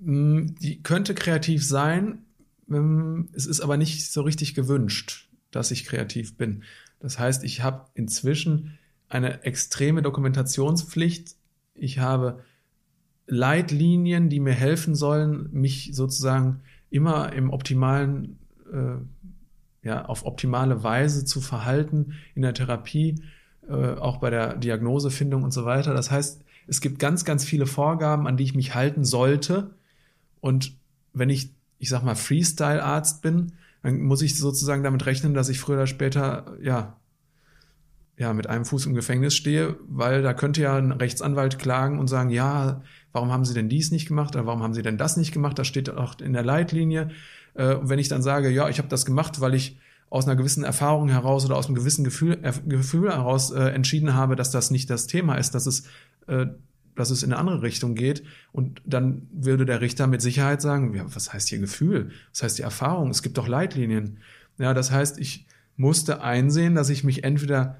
[0.00, 2.26] Mm, die könnte kreativ sein.
[2.70, 6.64] Ähm, es ist aber nicht so richtig gewünscht, dass ich kreativ bin.
[7.00, 8.78] Das heißt, ich habe inzwischen
[9.08, 11.36] eine extreme Dokumentationspflicht
[11.74, 12.44] ich habe
[13.26, 16.60] Leitlinien, die mir helfen sollen, mich sozusagen
[16.90, 18.38] immer im optimalen,
[18.72, 23.22] äh, ja, auf optimale Weise zu verhalten in der Therapie,
[23.68, 25.94] äh, auch bei der Diagnosefindung und so weiter.
[25.94, 29.70] Das heißt, es gibt ganz, ganz viele Vorgaben, an die ich mich halten sollte.
[30.40, 30.76] Und
[31.12, 33.52] wenn ich, ich sag mal, Freestyle-Arzt bin,
[33.82, 36.96] dann muss ich sozusagen damit rechnen, dass ich früher oder später, ja,
[38.16, 42.08] ja, mit einem Fuß im Gefängnis stehe, weil da könnte ja ein Rechtsanwalt klagen und
[42.08, 45.16] sagen, ja, warum haben Sie denn dies nicht gemacht oder warum haben Sie denn das
[45.16, 45.58] nicht gemacht?
[45.58, 47.10] Das steht auch in der Leitlinie.
[47.54, 49.78] Äh, und wenn ich dann sage, ja, ich habe das gemacht, weil ich
[50.10, 54.14] aus einer gewissen Erfahrung heraus oder aus einem gewissen Gefühl, äh, Gefühl heraus äh, entschieden
[54.14, 55.84] habe, dass das nicht das Thema ist, dass es,
[56.94, 58.22] dass es in eine andere Richtung geht.
[58.52, 62.12] Und dann würde der Richter mit Sicherheit sagen, ja, was heißt hier Gefühl?
[62.32, 63.10] Was heißt die Erfahrung?
[63.10, 64.18] Es gibt doch Leitlinien.
[64.58, 65.46] Ja, das heißt, ich
[65.76, 67.78] musste einsehen, dass ich mich entweder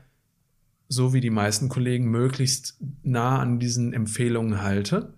[0.88, 5.14] so wie die meisten Kollegen möglichst nah an diesen Empfehlungen halte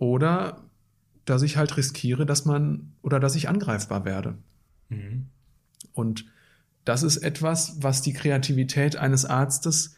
[0.00, 0.64] oder
[1.26, 4.38] dass ich halt riskiere, dass man oder dass ich angreifbar werde.
[4.88, 5.26] Mhm.
[5.92, 6.24] Und
[6.84, 9.96] das ist etwas, was die Kreativität eines Arztes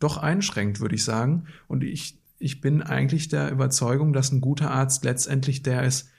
[0.00, 1.46] doch einschränkt, würde ich sagen.
[1.68, 6.10] Und ich, ich bin eigentlich der Überzeugung, dass ein guter Arzt letztendlich der ist,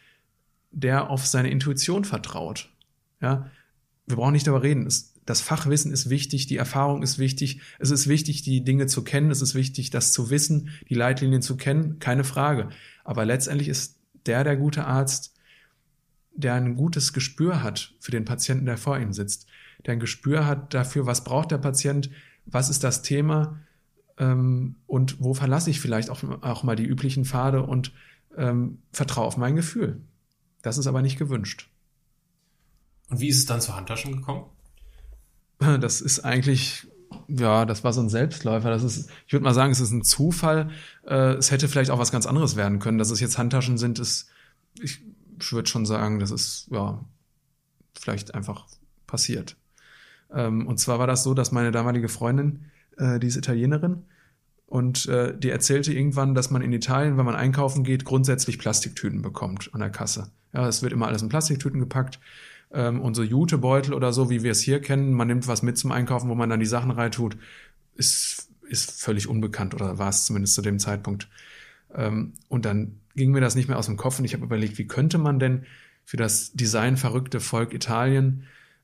[0.72, 2.72] der auf seine Intuition vertraut.
[3.20, 3.51] Ja,
[4.07, 4.88] wir brauchen nicht darüber reden.
[4.88, 7.62] Es, das Fachwissen ist wichtig, die Erfahrung ist wichtig.
[7.80, 9.32] Es ist wichtig, die Dinge zu kennen.
[9.32, 12.00] Es ist wichtig, das zu wissen, die Leitlinien zu kennen.
[12.00, 12.68] Keine Frage.
[13.06, 15.34] Aber letztendlich ist der der gute Arzt,
[16.34, 19.48] der ein gutes Gespür hat für den Patienten, der vor ihm sitzt,
[19.86, 22.10] der ein Gespür hat dafür, was braucht der Patient,
[22.46, 23.62] was ist das Thema
[24.18, 27.94] ähm, und wo verlasse ich vielleicht auch, auch mal die üblichen Pfade und
[28.36, 30.02] ähm, vertraue auf mein Gefühl.
[30.62, 31.70] Das ist aber nicht gewünscht.
[33.10, 34.44] Und wie ist es dann zu Handtaschen gekommen?
[35.62, 36.88] Das ist eigentlich,
[37.28, 38.70] ja, das war so ein Selbstläufer.
[38.70, 40.72] Das ist, ich würde mal sagen, es ist ein Zufall.
[41.05, 42.97] Äh, es hätte vielleicht auch was ganz anderes werden können.
[42.97, 44.30] Dass es jetzt Handtaschen sind, ist,
[44.82, 45.01] ich
[45.51, 47.03] würde schon sagen, das ist ja
[47.93, 48.66] vielleicht einfach
[49.05, 49.55] passiert.
[50.34, 52.66] Ähm, und zwar war das so, dass meine damalige Freundin,
[52.97, 54.03] äh, die ist Italienerin,
[54.72, 59.22] und äh, die erzählte irgendwann, dass man in Italien, wenn man einkaufen geht, grundsätzlich Plastiktüten
[59.22, 60.32] bekommt an der Kasse.
[60.53, 62.22] Ja, es wird immer alles in Plastiktüten gepackt.
[62.74, 65.92] Ähm, so Jutebeutel oder so, wie wir es hier kennen, man nimmt was mit zum
[65.92, 67.38] Einkaufen, wo man dann die Sachen reintut,
[67.96, 71.28] ist, ist völlig unbekannt oder war es zumindest zu dem Zeitpunkt.
[71.94, 74.78] Ähm, und dann ging mir das nicht mehr aus dem Kopf und ich habe überlegt,
[74.78, 75.66] wie könnte man denn
[76.06, 78.44] für das designverrückte Volk Italien,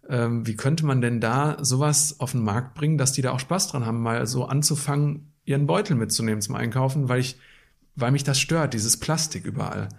[0.09, 3.39] ähm, wie könnte man denn da sowas auf den Markt bringen, dass die da auch
[3.39, 7.37] Spaß dran haben, mal so anzufangen, ihren Beutel mitzunehmen zum Einkaufen, weil ich,
[7.95, 9.89] weil mich das stört, dieses Plastik überall.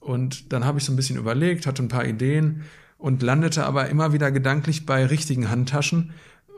[0.00, 2.62] Und dann habe ich so ein bisschen überlegt, hatte ein paar Ideen
[3.06, 6.12] und landete aber immer wieder gedanklich bei richtigen Handtaschen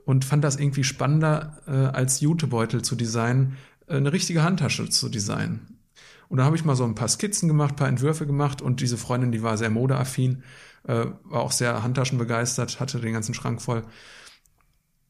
[0.07, 5.11] und fand das irgendwie spannender, äh, als Jutebeutel zu designen, äh, eine richtige Handtasche zu
[5.11, 5.79] designen.
[6.31, 8.97] Und da habe ich mal so ein paar Skizzen gemacht, paar Entwürfe gemacht und diese
[8.97, 10.43] Freundin, die war sehr modeaffin,
[10.85, 13.85] äh, war auch sehr Handtaschenbegeistert, hatte den ganzen Schrank voll.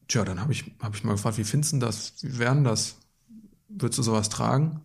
[0.09, 2.15] Tja, dann habe ich, hab ich mal gefragt, wie findest du das?
[2.21, 2.97] Wie wären das?
[3.69, 4.81] Würdest du sowas tragen?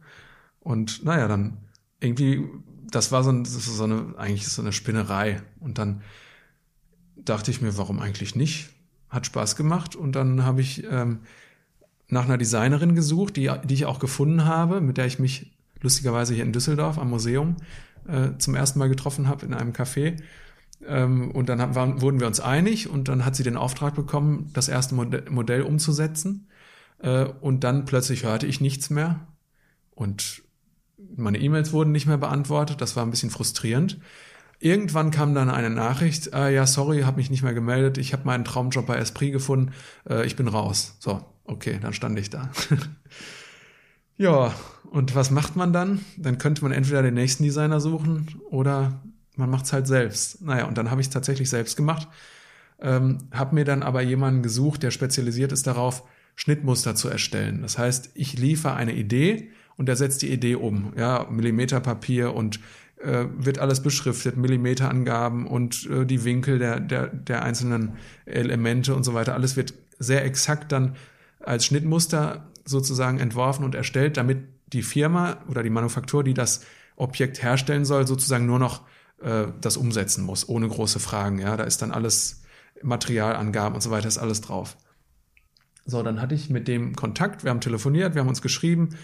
[0.61, 1.57] Und naja, dann
[1.98, 2.48] irgendwie,
[2.92, 5.42] das war so, ein, so eine, eigentlich so eine Spinnerei.
[5.59, 6.02] Und dann
[7.25, 8.70] dachte ich mir, warum eigentlich nicht?
[9.09, 9.97] Hat Spaß gemacht.
[9.97, 11.20] Und dann habe ich ähm,
[12.09, 16.35] nach einer Designerin gesucht, die, die ich auch gefunden habe, mit der ich mich lustigerweise
[16.35, 17.57] hier in Düsseldorf am Museum
[18.09, 20.16] äh, zum ersten Mal getroffen habe in einem Café.
[20.87, 23.95] Ähm, und dann haben, waren, wurden wir uns einig und dann hat sie den Auftrag
[23.95, 26.49] bekommen, das erste Modell, Modell umzusetzen.
[26.99, 29.27] Äh, und dann plötzlich hörte ich nichts mehr
[29.95, 30.43] und
[31.16, 32.81] meine E-Mails wurden nicht mehr beantwortet.
[32.81, 33.99] Das war ein bisschen frustrierend.
[34.65, 38.25] Irgendwann kam dann eine Nachricht, äh, ja, sorry, habe mich nicht mehr gemeldet, ich habe
[38.25, 39.73] meinen Traumjob bei Esprit gefunden,
[40.09, 40.97] äh, ich bin raus.
[41.01, 42.51] So, okay, dann stand ich da.
[44.17, 44.55] ja,
[44.91, 46.03] und was macht man dann?
[46.17, 49.03] Dann könnte man entweder den nächsten Designer suchen oder
[49.37, 50.41] man macht es halt selbst.
[50.41, 52.09] Naja, und dann habe ich es tatsächlich selbst gemacht,
[52.81, 56.05] ähm, habe mir dann aber jemanden gesucht, der spezialisiert ist darauf,
[56.37, 57.61] Schnittmuster zu erstellen.
[57.61, 60.95] Das heißt, ich liefere eine Idee und der setzt die Idee um.
[60.97, 62.61] Ja, Millimeterpapier und
[62.99, 69.05] äh, wird alles beschriftet, Millimeterangaben und äh, die Winkel der, der, der einzelnen Elemente und
[69.05, 69.34] so weiter.
[69.34, 70.97] Alles wird sehr exakt dann
[71.40, 76.64] als Schnittmuster sozusagen entworfen und erstellt, damit die Firma oder die Manufaktur, die das
[76.97, 78.82] Objekt herstellen soll, sozusagen nur noch
[79.20, 81.38] äh, das umsetzen muss, ohne große Fragen.
[81.38, 82.42] Ja, da ist dann alles
[82.82, 84.76] Materialangaben und so weiter, ist alles drauf.
[85.86, 88.97] So, dann hatte ich mit dem Kontakt, wir haben telefoniert, wir haben uns geschrieben,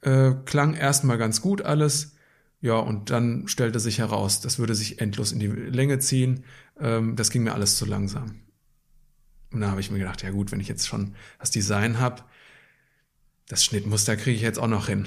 [0.00, 2.13] äh, klang erstmal ganz gut alles.
[2.64, 6.44] Ja, und dann stellte sich heraus, das würde sich endlos in die Länge ziehen.
[6.80, 8.36] Ähm, das ging mir alles zu langsam.
[9.52, 12.22] Und da habe ich mir gedacht, ja gut, wenn ich jetzt schon das Design habe,
[13.48, 15.06] das Schnittmuster kriege ich jetzt auch noch hin.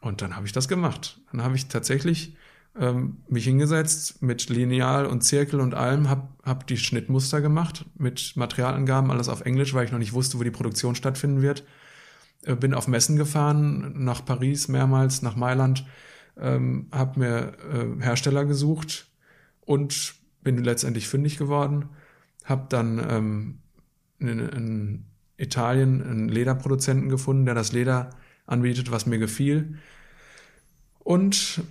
[0.00, 1.20] Und dann habe ich das gemacht.
[1.32, 2.36] Dann habe ich tatsächlich
[2.78, 8.36] ähm, mich hingesetzt mit Lineal und Zirkel und allem, habe hab die Schnittmuster gemacht mit
[8.36, 11.64] Materialangaben, alles auf Englisch, weil ich noch nicht wusste, wo die Produktion stattfinden wird.
[12.44, 15.84] Äh, bin auf Messen gefahren, nach Paris mehrmals, nach Mailand,
[16.38, 19.08] ähm, habe mir äh, Hersteller gesucht
[19.60, 21.88] und bin letztendlich fündig geworden.
[22.44, 23.58] Habe dann ähm,
[24.18, 25.04] in, in
[25.36, 28.10] Italien einen Lederproduzenten gefunden, der das Leder
[28.46, 29.78] anbietet, was mir gefiel.
[31.00, 31.62] Und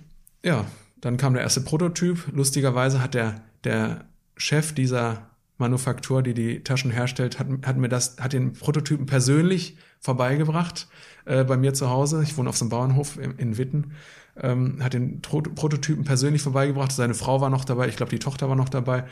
[0.42, 0.66] ja,
[1.00, 2.28] dann kam der erste Prototyp.
[2.32, 4.06] Lustigerweise hat der, der
[4.36, 9.76] Chef dieser Manufaktur, die die Taschen herstellt, hat, hat mir das, hat den Prototypen persönlich
[10.00, 10.88] vorbeigebracht
[11.24, 12.22] äh, bei mir zu Hause.
[12.22, 13.92] Ich wohne auf so einem Bauernhof in, in Witten.
[14.36, 16.92] Ähm, hat den Prototypen persönlich vorbeigebracht.
[16.92, 19.04] Seine Frau war noch dabei, ich glaube, die Tochter war noch dabei.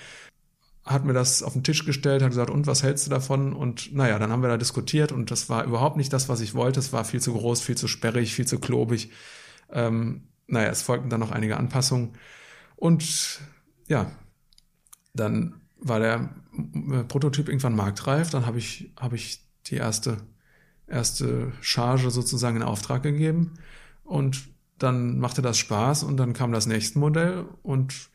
[0.85, 3.53] Hat mir das auf den Tisch gestellt, hat gesagt, und was hältst du davon?
[3.53, 6.55] Und naja, dann haben wir da diskutiert und das war überhaupt nicht das, was ich
[6.55, 6.81] wollte.
[6.81, 9.11] Es war viel zu groß, viel zu sperrig, viel zu klobig.
[9.71, 12.17] Ähm, naja, es folgten dann noch einige Anpassungen.
[12.77, 13.41] Und
[13.89, 14.11] ja,
[15.15, 16.31] dann war der
[17.09, 18.31] Prototyp irgendwann marktreif.
[18.31, 20.17] Dann habe ich, hab ich die erste,
[20.87, 23.55] erste Charge sozusagen in Auftrag gegeben.
[24.03, 24.50] Und
[24.83, 28.11] dann machte das Spaß und dann kam das nächste Modell und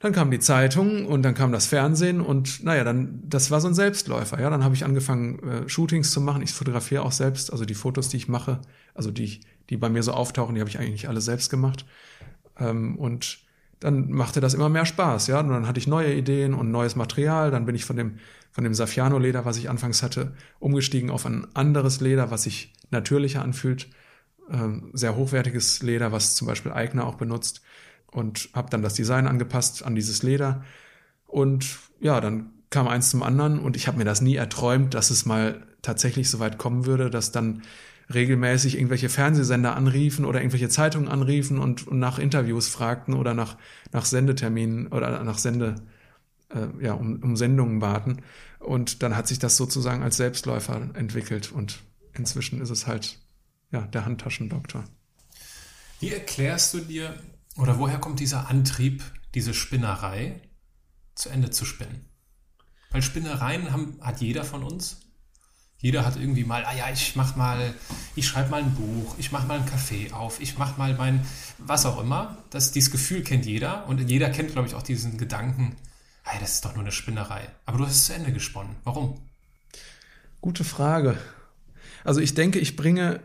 [0.00, 3.68] dann kam die Zeitung und dann kam das Fernsehen und naja, dann, das war so
[3.68, 4.40] ein Selbstläufer.
[4.40, 6.40] Ja, dann habe ich angefangen, äh, Shootings zu machen.
[6.40, 8.60] Ich fotografiere auch selbst, also die Fotos, die ich mache,
[8.94, 11.84] also die, die bei mir so auftauchen, die habe ich eigentlich alle selbst gemacht.
[12.58, 13.40] Ähm, und
[13.78, 15.40] dann machte das immer mehr Spaß, ja.
[15.40, 17.50] Und dann hatte ich neue Ideen und neues Material.
[17.50, 18.18] Dann bin ich von dem,
[18.52, 23.42] von dem Saffiano-Leder, was ich anfangs hatte, umgestiegen auf ein anderes Leder, was sich natürlicher
[23.42, 23.88] anfühlt.
[24.50, 27.62] Ähm, sehr hochwertiges Leder, was zum Beispiel Eigner auch benutzt
[28.10, 30.64] und habe dann das Design angepasst an dieses Leder.
[31.26, 35.10] Und ja, dann kam eins zum anderen und ich habe mir das nie erträumt, dass
[35.10, 37.62] es mal tatsächlich so weit kommen würde, dass dann
[38.12, 43.56] regelmäßig irgendwelche Fernsehsender anriefen oder irgendwelche Zeitungen anriefen und, und nach Interviews fragten oder nach,
[43.92, 45.76] nach Sendeterminen oder nach Sende,
[46.52, 48.22] äh, ja, um, um Sendungen baten.
[48.58, 51.80] Und dann hat sich das sozusagen als Selbstläufer entwickelt und
[52.12, 53.18] inzwischen ist es halt,
[53.72, 54.84] ja, der Handtaschendoktor.
[56.00, 57.14] Wie erklärst du dir,
[57.56, 59.02] oder woher kommt dieser Antrieb,
[59.34, 60.40] diese Spinnerei
[61.14, 62.06] zu Ende zu spinnen?
[62.90, 65.00] Weil Spinnereien haben, hat jeder von uns.
[65.78, 67.72] Jeder hat irgendwie mal, ah ja, ich mach mal,
[68.14, 71.24] ich schreibe mal ein Buch, ich mach mal einen Kaffee auf, ich mach mal mein,
[71.56, 72.44] was auch immer.
[72.50, 75.76] Das, dieses Gefühl kennt jeder und jeder kennt, glaube ich, auch diesen Gedanken,
[76.22, 77.48] hey, das ist doch nur eine Spinnerei.
[77.64, 78.76] Aber du hast es zu Ende gesponnen.
[78.84, 79.20] Warum?
[80.42, 81.18] Gute Frage.
[82.04, 83.20] Also ich denke, ich bringe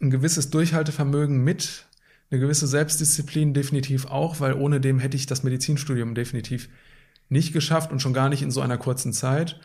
[0.00, 1.86] ein gewisses Durchhaltevermögen mit,
[2.30, 6.68] eine gewisse Selbstdisziplin definitiv auch, weil ohne dem hätte ich das Medizinstudium definitiv
[7.28, 9.60] nicht geschafft und schon gar nicht in so einer kurzen Zeit.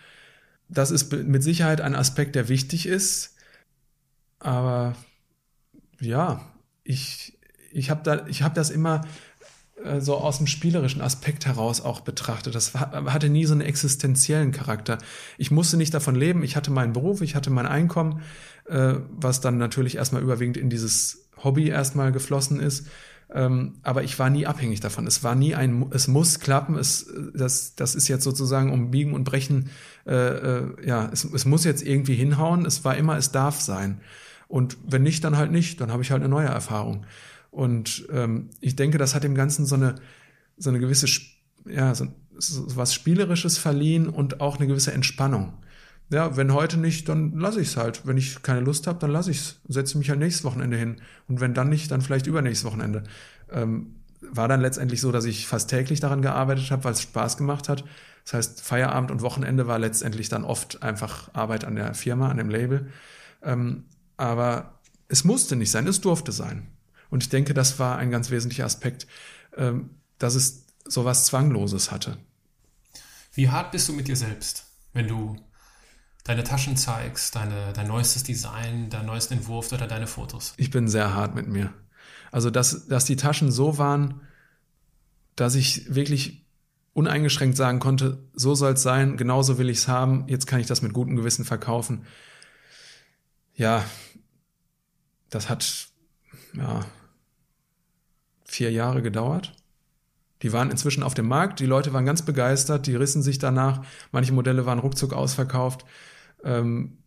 [0.70, 3.36] Das ist mit Sicherheit ein Aspekt, der wichtig ist.
[4.40, 4.96] Aber
[6.00, 6.42] ja,
[6.84, 7.38] ich,
[7.72, 9.02] ich habe da, ich hab das immer
[9.84, 12.56] äh, so aus dem spielerischen Aspekt heraus auch betrachtet.
[12.56, 14.98] Das hatte nie so einen existenziellen Charakter.
[15.38, 16.44] Ich musste nicht davon leben.
[16.44, 18.22] Ich hatte meinen Beruf, ich hatte mein Einkommen,
[18.66, 22.88] äh, was dann natürlich erstmal überwiegend in dieses Hobby erstmal geflossen ist.
[23.34, 25.08] Ähm, aber ich war nie abhängig davon.
[25.08, 29.14] Es war nie ein, es muss klappen, es, das, das ist jetzt sozusagen um Biegen
[29.14, 29.70] und Brechen,
[30.06, 32.66] äh, äh, ja, es, es muss jetzt irgendwie hinhauen.
[32.66, 34.02] Es war immer, es darf sein.
[34.48, 35.82] Und wenn nicht, dann halt nicht.
[35.82, 37.06] Dann habe ich halt eine neue Erfahrung.
[37.50, 39.96] Und ähm, ich denke, das hat dem Ganzen so eine,
[40.58, 41.08] so eine gewisse,
[41.66, 42.08] ja, so,
[42.38, 45.54] so was Spielerisches verliehen und auch eine gewisse Entspannung
[46.10, 48.06] ja, wenn heute nicht, dann lasse ich es halt.
[48.06, 49.60] Wenn ich keine Lust habe, dann lasse ich es.
[49.68, 51.02] Setze mich halt nächstes Wochenende hin.
[51.28, 53.04] Und wenn dann nicht, dann vielleicht übernächstes Wochenende.
[53.52, 57.38] Ähm, war dann letztendlich so, dass ich fast täglich daran gearbeitet habe, weil es Spaß
[57.38, 57.84] gemacht hat.
[58.26, 62.38] Das heißt, Feierabend und Wochenende war letztendlich dann oft einfach Arbeit an der Firma, an
[62.38, 62.90] dem Label.
[63.42, 63.86] Ähm,
[64.16, 66.68] aber es musste nicht sein, es durfte sein.
[67.10, 69.08] Und ich denke, das war ein ganz wesentlicher Aspekt,
[69.58, 69.90] ähm,
[70.20, 72.18] dass es sowas Zwangloses hatte.
[73.34, 75.36] Wie hart bist du mit dir selbst, wenn du
[76.24, 80.54] deine Taschen zeigst, deine, dein neuestes Design, deinen neuesten Entwurf oder deine Fotos?
[80.58, 81.74] Ich bin sehr hart mit mir.
[82.32, 84.22] Also, dass, dass die Taschen so waren,
[85.36, 86.46] dass ich wirklich
[86.94, 90.68] uneingeschränkt sagen konnte, so soll es sein, genauso will ich es haben, jetzt kann ich
[90.68, 92.06] das mit gutem Gewissen verkaufen.
[93.56, 93.84] Ja,
[95.30, 95.88] das hat
[96.54, 96.86] ja,
[98.46, 99.54] vier Jahre gedauert.
[100.44, 103.86] Die waren inzwischen auf dem Markt, die Leute waren ganz begeistert, die rissen sich danach,
[104.12, 105.86] manche Modelle waren ruckzuck ausverkauft.
[106.44, 106.98] Ähm,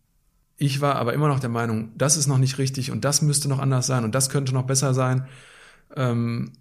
[0.56, 3.48] ich war aber immer noch der Meinung, das ist noch nicht richtig und das müsste
[3.48, 5.26] noch anders sein und das könnte noch besser sein.
[5.94, 6.52] Ähm,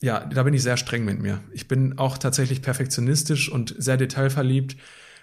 [0.00, 1.40] ja, da bin ich sehr streng mit mir.
[1.52, 4.76] Ich bin auch tatsächlich perfektionistisch und sehr detailverliebt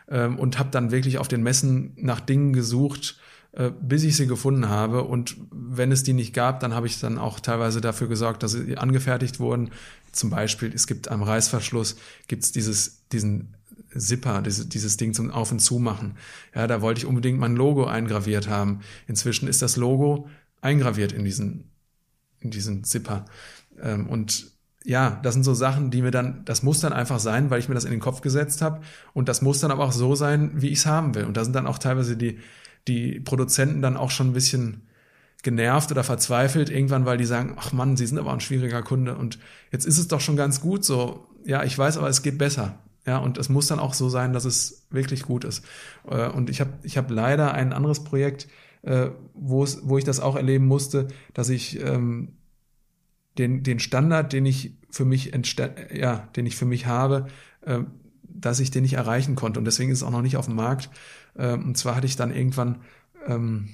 [0.09, 3.17] ähm, und habe dann wirklich auf den Messen nach Dingen gesucht,
[3.51, 5.03] äh, bis ich sie gefunden habe.
[5.03, 8.53] Und wenn es die nicht gab, dann habe ich dann auch teilweise dafür gesorgt, dass
[8.53, 9.69] sie angefertigt wurden.
[10.11, 11.95] Zum Beispiel, es gibt am Reißverschluss,
[12.27, 13.55] gibt es dieses, diesen
[13.97, 16.17] Zipper, dieses, dieses Ding zum Auf- und Zumachen.
[16.55, 18.81] Ja, da wollte ich unbedingt mein Logo eingraviert haben.
[19.07, 20.27] Inzwischen ist das Logo
[20.61, 21.71] eingraviert in diesen,
[22.39, 23.25] in diesen Zipper.
[23.81, 24.51] Ähm, und
[24.85, 27.69] ja, das sind so Sachen, die mir dann, das muss dann einfach sein, weil ich
[27.69, 28.81] mir das in den Kopf gesetzt habe.
[29.13, 31.25] Und das muss dann aber auch so sein, wie ich es haben will.
[31.25, 32.39] Und da sind dann auch teilweise die,
[32.87, 34.87] die Produzenten dann auch schon ein bisschen
[35.41, 39.15] genervt oder verzweifelt irgendwann, weil die sagen, ach Mann, sie sind aber ein schwieriger Kunde
[39.15, 39.39] und
[39.71, 41.27] jetzt ist es doch schon ganz gut so.
[41.45, 42.79] Ja, ich weiß, aber es geht besser.
[43.05, 45.65] Ja, und es muss dann auch so sein, dass es wirklich gut ist.
[46.09, 48.47] Äh, und ich habe ich hab leider ein anderes Projekt,
[48.83, 52.37] äh, wo es, wo ich das auch erleben musste, dass ich ähm,
[53.37, 55.31] den, den Standard, den ich für mich
[55.93, 57.27] ja, den ich für mich habe,
[57.61, 57.79] äh,
[58.23, 59.59] dass ich den nicht erreichen konnte.
[59.59, 60.89] Und deswegen ist es auch noch nicht auf dem Markt.
[61.37, 62.81] Ähm, und zwar hatte ich dann irgendwann
[63.27, 63.69] ähm,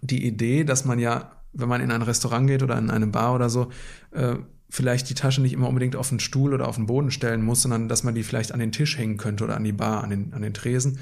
[0.00, 3.34] die Idee, dass man ja, wenn man in ein Restaurant geht oder in eine Bar
[3.34, 3.70] oder so,
[4.12, 4.36] äh,
[4.70, 7.62] vielleicht die Tasche nicht immer unbedingt auf den Stuhl oder auf den Boden stellen muss,
[7.62, 10.10] sondern dass man die vielleicht an den Tisch hängen könnte oder an die Bar, an
[10.10, 10.98] den, an den Tresen.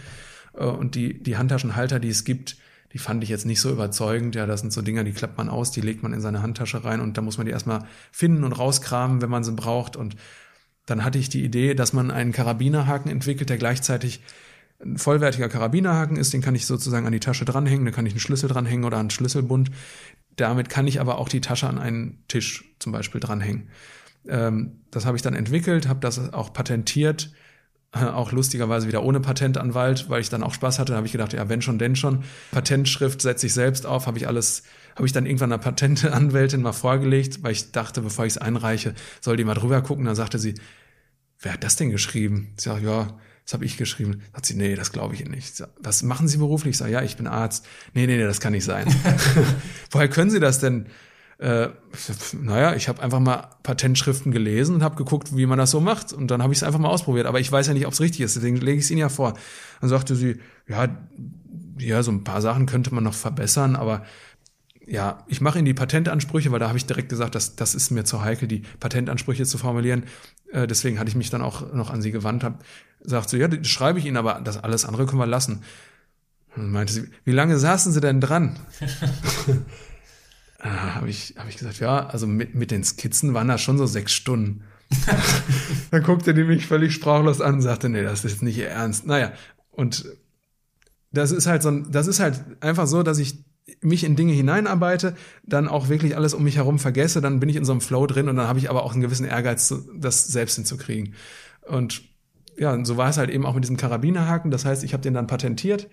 [0.55, 2.57] Äh, und die, die Handtaschenhalter, die es gibt,
[2.93, 4.35] die fand ich jetzt nicht so überzeugend.
[4.35, 6.85] Ja, das sind so Dinger, die klappt man aus, die legt man in seine Handtasche
[6.85, 9.97] rein und da muss man die erstmal finden und rauskramen, wenn man sie braucht.
[9.97, 10.17] Und
[10.87, 14.21] dann hatte ich die Idee, dass man einen Karabinerhaken entwickelt, der gleichzeitig
[14.81, 18.13] ein vollwertiger Karabinerhaken ist, den kann ich sozusagen an die Tasche dranhängen, da kann ich
[18.13, 19.71] einen Schlüssel dranhängen oder einen Schlüsselbund.
[20.37, 23.69] Damit kann ich aber auch die Tasche an einen Tisch zum Beispiel dranhängen.
[24.29, 27.31] Ähm, das habe ich dann entwickelt, habe das auch patentiert,
[27.93, 30.93] äh, auch lustigerweise wieder ohne Patentanwalt, weil ich dann auch Spaß hatte.
[30.93, 32.25] Da habe ich gedacht, ja, wenn schon, denn schon.
[32.51, 36.73] Patentschrift setze ich selbst auf, habe ich alles, habe ich dann irgendwann einer Patentanwältin mal
[36.73, 40.05] vorgelegt, weil ich dachte, bevor ich es einreiche, soll die mal drüber gucken.
[40.05, 40.55] Dann sagte sie,
[41.41, 42.53] wer hat das denn geschrieben?
[42.59, 44.23] Ich sage, ja, das habe ich geschrieben.
[44.35, 45.55] Hat sie, nee, das glaube ich Ihnen nicht.
[45.55, 46.73] Sag, was machen Sie beruflich?
[46.73, 47.65] Ich sage, ja, ich bin Arzt.
[47.95, 48.93] Nee, nee, nee, das kann nicht sein.
[49.93, 50.87] Woher können Sie das denn?
[51.39, 51.69] Äh,
[52.33, 56.13] naja, ich habe einfach mal Patentschriften gelesen und habe geguckt, wie man das so macht.
[56.13, 57.27] Und dann habe ich es einfach mal ausprobiert.
[57.27, 58.35] Aber ich weiß ja nicht, ob es richtig ist.
[58.35, 59.35] Deswegen lege ich es Ihnen ja vor.
[59.81, 60.89] Dann sagte sie, ja,
[61.79, 64.05] ja, so ein paar Sachen könnte man noch verbessern, aber
[64.87, 67.91] ja, ich mache Ihnen die Patentansprüche, weil da habe ich direkt gesagt, dass das ist
[67.91, 70.05] mir zu heikel, die Patentansprüche zu formulieren.
[70.53, 72.59] Äh, deswegen hatte ich mich dann auch noch an sie gewandt, habe
[73.07, 75.63] sagt so, ja, das schreibe ich Ihnen, aber das alles andere können wir lassen.
[76.55, 78.59] Und dann meinte sie, wie lange saßen Sie denn dran?
[80.61, 83.79] äh, habe ich, hab ich gesagt, ja, also mit, mit den Skizzen waren das schon
[83.79, 84.65] so sechs Stunden.
[85.91, 89.07] dann guckte die mich völlig sprachlos an und sagte, nee, das ist nicht Ihr Ernst.
[89.07, 89.33] Naja,
[89.71, 90.07] und
[91.13, 93.45] das ist halt so, das ist halt einfach so, dass ich
[93.81, 97.57] mich in Dinge hineinarbeite, dann auch wirklich alles um mich herum vergesse, dann bin ich
[97.57, 100.27] in so einem Flow drin und dann habe ich aber auch einen gewissen Ehrgeiz, das
[100.27, 101.15] selbst hinzukriegen.
[101.67, 102.03] Und
[102.59, 104.51] ja, so war es halt eben auch mit diesem Karabinerhaken.
[104.51, 105.89] Das heißt, ich habe den dann patentiert,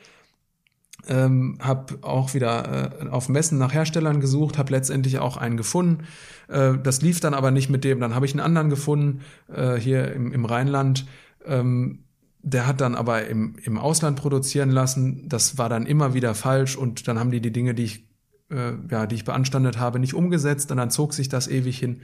[1.07, 6.05] ähm, habe auch wieder äh, auf Messen nach Herstellern gesucht, habe letztendlich auch einen gefunden.
[6.47, 7.99] Äh, das lief dann aber nicht mit dem.
[7.99, 9.21] Dann habe ich einen anderen gefunden
[9.53, 11.05] äh, hier im, im Rheinland.
[11.45, 11.99] Ähm,
[12.41, 15.27] der hat dann aber im, im Ausland produzieren lassen.
[15.29, 18.05] Das war dann immer wieder falsch und dann haben die die Dinge, die ich
[18.53, 22.01] äh, ja, die ich beanstandet habe, nicht umgesetzt und dann zog sich das ewig hin.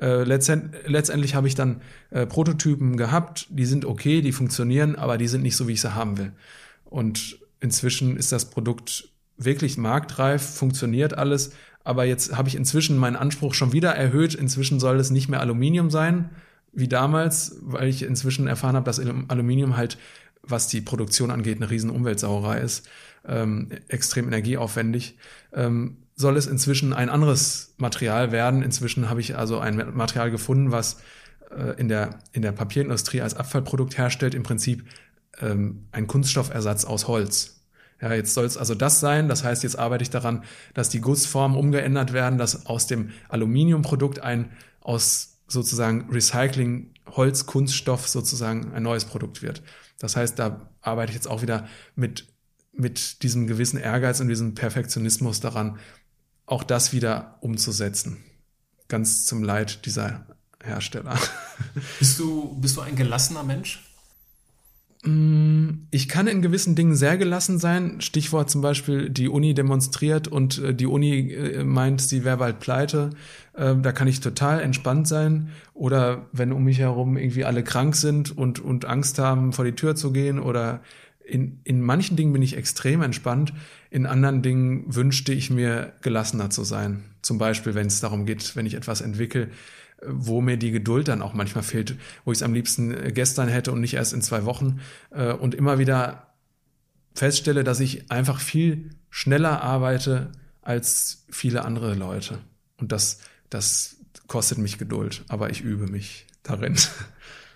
[0.00, 1.80] Äh, letztend, letztendlich habe ich dann
[2.10, 5.80] äh, Prototypen gehabt, die sind okay, die funktionieren, aber die sind nicht so, wie ich
[5.80, 6.32] sie haben will.
[6.84, 11.52] Und inzwischen ist das Produkt wirklich marktreif, funktioniert alles,
[11.84, 14.34] aber jetzt habe ich inzwischen meinen Anspruch schon wieder erhöht.
[14.34, 16.30] Inzwischen soll es nicht mehr Aluminium sein,
[16.72, 19.98] wie damals, weil ich inzwischen erfahren habe, dass Aluminium halt,
[20.42, 22.88] was die Produktion angeht, eine riesen Umweltsauerei ist,
[23.26, 25.18] ähm, extrem energieaufwendig.
[25.52, 28.62] Ähm, soll es inzwischen ein anderes Material werden.
[28.62, 30.98] Inzwischen habe ich also ein Material gefunden, was
[31.50, 34.84] äh, in, der, in der Papierindustrie als Abfallprodukt herstellt, im Prinzip
[35.40, 37.62] ähm, ein Kunststoffersatz aus Holz.
[38.00, 39.28] Ja, jetzt soll es also das sein.
[39.28, 40.44] Das heißt, jetzt arbeite ich daran,
[40.74, 48.72] dass die Gussformen umgeändert werden, dass aus dem Aluminiumprodukt ein aus sozusagen Recycling Holzkunststoff sozusagen
[48.74, 49.62] ein neues Produkt wird.
[49.98, 52.26] Das heißt, da arbeite ich jetzt auch wieder mit,
[52.76, 55.78] mit diesem gewissen Ehrgeiz und diesem Perfektionismus daran,
[56.46, 58.18] auch das wieder umzusetzen.
[58.88, 60.26] Ganz zum Leid dieser
[60.62, 61.18] Hersteller.
[61.98, 63.82] Bist du, bist du ein gelassener Mensch?
[65.04, 68.00] Mm, ich kann in gewissen Dingen sehr gelassen sein.
[68.00, 72.60] Stichwort zum Beispiel, die Uni demonstriert und äh, die Uni äh, meint, sie wäre bald
[72.60, 73.10] pleite.
[73.56, 75.50] Ähm, da kann ich total entspannt sein.
[75.74, 79.72] Oder wenn um mich herum irgendwie alle krank sind und, und Angst haben, vor die
[79.72, 80.80] Tür zu gehen oder
[81.24, 83.52] in, in manchen Dingen bin ich extrem entspannt,
[83.90, 87.04] in anderen Dingen wünschte ich mir gelassener zu sein.
[87.22, 89.48] Zum Beispiel, wenn es darum geht, wenn ich etwas entwickle,
[90.06, 93.48] wo mir die Geduld dann auch manchmal fehlt, wo ich es am liebsten äh, gestern
[93.48, 94.80] hätte und nicht erst in zwei Wochen
[95.10, 96.34] äh, und immer wieder
[97.14, 102.38] feststelle, dass ich einfach viel schneller arbeite als viele andere Leute.
[102.78, 103.96] Und das, das
[104.26, 106.76] kostet mich Geduld, aber ich übe mich darin.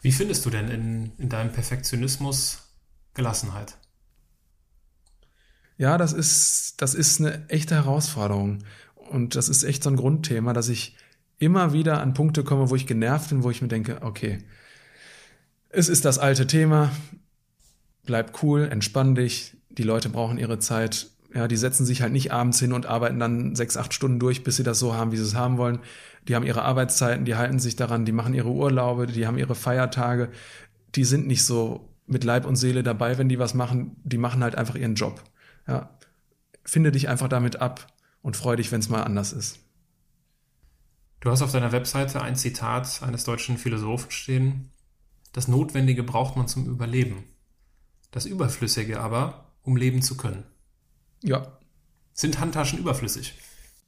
[0.01, 2.68] Wie findest du denn in, in deinem Perfektionismus
[3.19, 3.77] Gelassenheit?
[5.77, 8.61] Ja, das ist, das ist eine echte Herausforderung.
[8.95, 10.97] Und das ist echt so ein Grundthema, dass ich
[11.39, 14.39] immer wieder an Punkte komme, wo ich genervt bin, wo ich mir denke, okay,
[15.69, 16.91] es ist das alte Thema,
[18.07, 21.11] bleib cool, entspann dich, die Leute brauchen ihre Zeit.
[21.35, 24.45] Ja, die setzen sich halt nicht abends hin und arbeiten dann sechs, acht Stunden durch,
[24.45, 25.81] bis sie das so haben, wie sie es haben wollen.
[26.27, 29.55] Die haben ihre Arbeitszeiten, die halten sich daran, die machen ihre Urlaube, die haben ihre
[29.55, 30.31] Feiertage.
[30.95, 33.97] Die sind nicht so mit Leib und Seele dabei, wenn die was machen.
[34.05, 35.23] Die machen halt einfach ihren Job.
[35.67, 35.91] Ja,
[36.65, 39.61] finde dich einfach damit ab und freu dich, wenn es mal anders ist.
[41.21, 44.71] Du hast auf deiner Webseite ein Zitat eines deutschen Philosophen stehen.
[45.33, 47.25] Das Notwendige braucht man zum Überleben.
[48.11, 50.45] Das Überflüssige aber, um leben zu können.
[51.23, 51.59] Ja.
[52.13, 53.35] Sind Handtaschen überflüssig?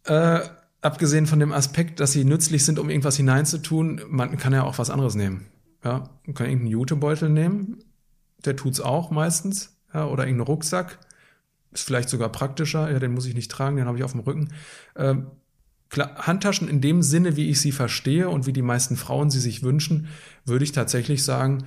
[0.05, 0.41] Äh,
[0.81, 4.79] abgesehen von dem Aspekt, dass sie nützlich sind, um irgendwas hineinzutun, man kann ja auch
[4.79, 5.47] was anderes nehmen.
[5.85, 7.79] Ja, man kann irgendeinen Jutebeutel nehmen,
[8.45, 10.99] der tut's auch meistens, ja, oder irgendeinen Rucksack,
[11.73, 14.21] ist vielleicht sogar praktischer, ja, den muss ich nicht tragen, den habe ich auf dem
[14.21, 14.53] Rücken.
[14.97, 15.31] Ähm,
[15.89, 19.41] klar, Handtaschen in dem Sinne, wie ich sie verstehe und wie die meisten Frauen sie
[19.41, 20.09] sich wünschen,
[20.45, 21.67] würde ich tatsächlich sagen,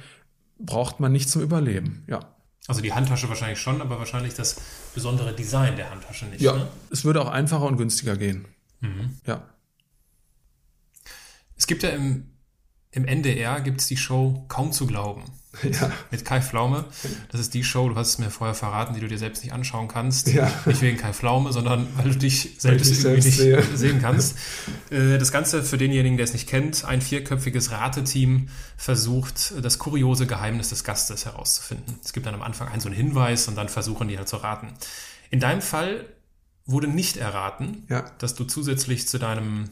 [0.59, 2.19] braucht man nicht zum Überleben, ja.
[2.67, 4.55] Also die Handtasche wahrscheinlich schon, aber wahrscheinlich das
[4.93, 6.41] besondere Design der Handtasche nicht.
[6.41, 6.67] Ja, ne?
[6.91, 8.45] es würde auch einfacher und günstiger gehen.
[8.79, 9.17] Mhm.
[9.25, 9.43] Ja.
[11.57, 12.31] Es gibt ja im,
[12.91, 15.23] im NDR gibt's die Show Kaum zu glauben.
[15.61, 15.91] Ja.
[16.09, 16.85] Mit Kai Pflaume.
[17.31, 19.53] Das ist die Show, du hast es mir vorher verraten, die du dir selbst nicht
[19.53, 20.27] anschauen kannst.
[20.29, 20.51] Ja.
[20.65, 23.63] Nicht wegen Kai Pflaume, sondern weil du dich selbst irgendwie selbst nicht sehe.
[23.75, 24.35] sehen kannst.
[24.89, 30.27] Äh, Das Ganze für denjenigen, der es nicht kennt, ein vierköpfiges Rateteam versucht, das kuriose
[30.27, 31.99] Geheimnis des Gastes herauszufinden.
[32.03, 34.37] Es gibt dann am Anfang einen so einen Hinweis und dann versuchen die halt zu
[34.37, 34.67] raten.
[35.29, 36.05] In deinem Fall
[36.65, 38.05] wurde nicht erraten, Ja.
[38.19, 39.69] dass du zusätzlich zu deinem,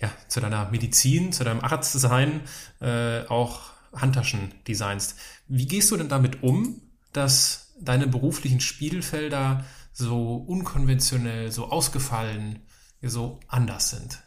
[0.00, 2.40] ja, zu deiner Medizin, zu deinem Arztsein
[2.80, 5.16] äh, auch Handtaschen designst.
[5.48, 12.60] Wie gehst du denn damit um, dass deine beruflichen Spielfelder so unkonventionell, so ausgefallen,
[13.02, 14.22] so anders sind?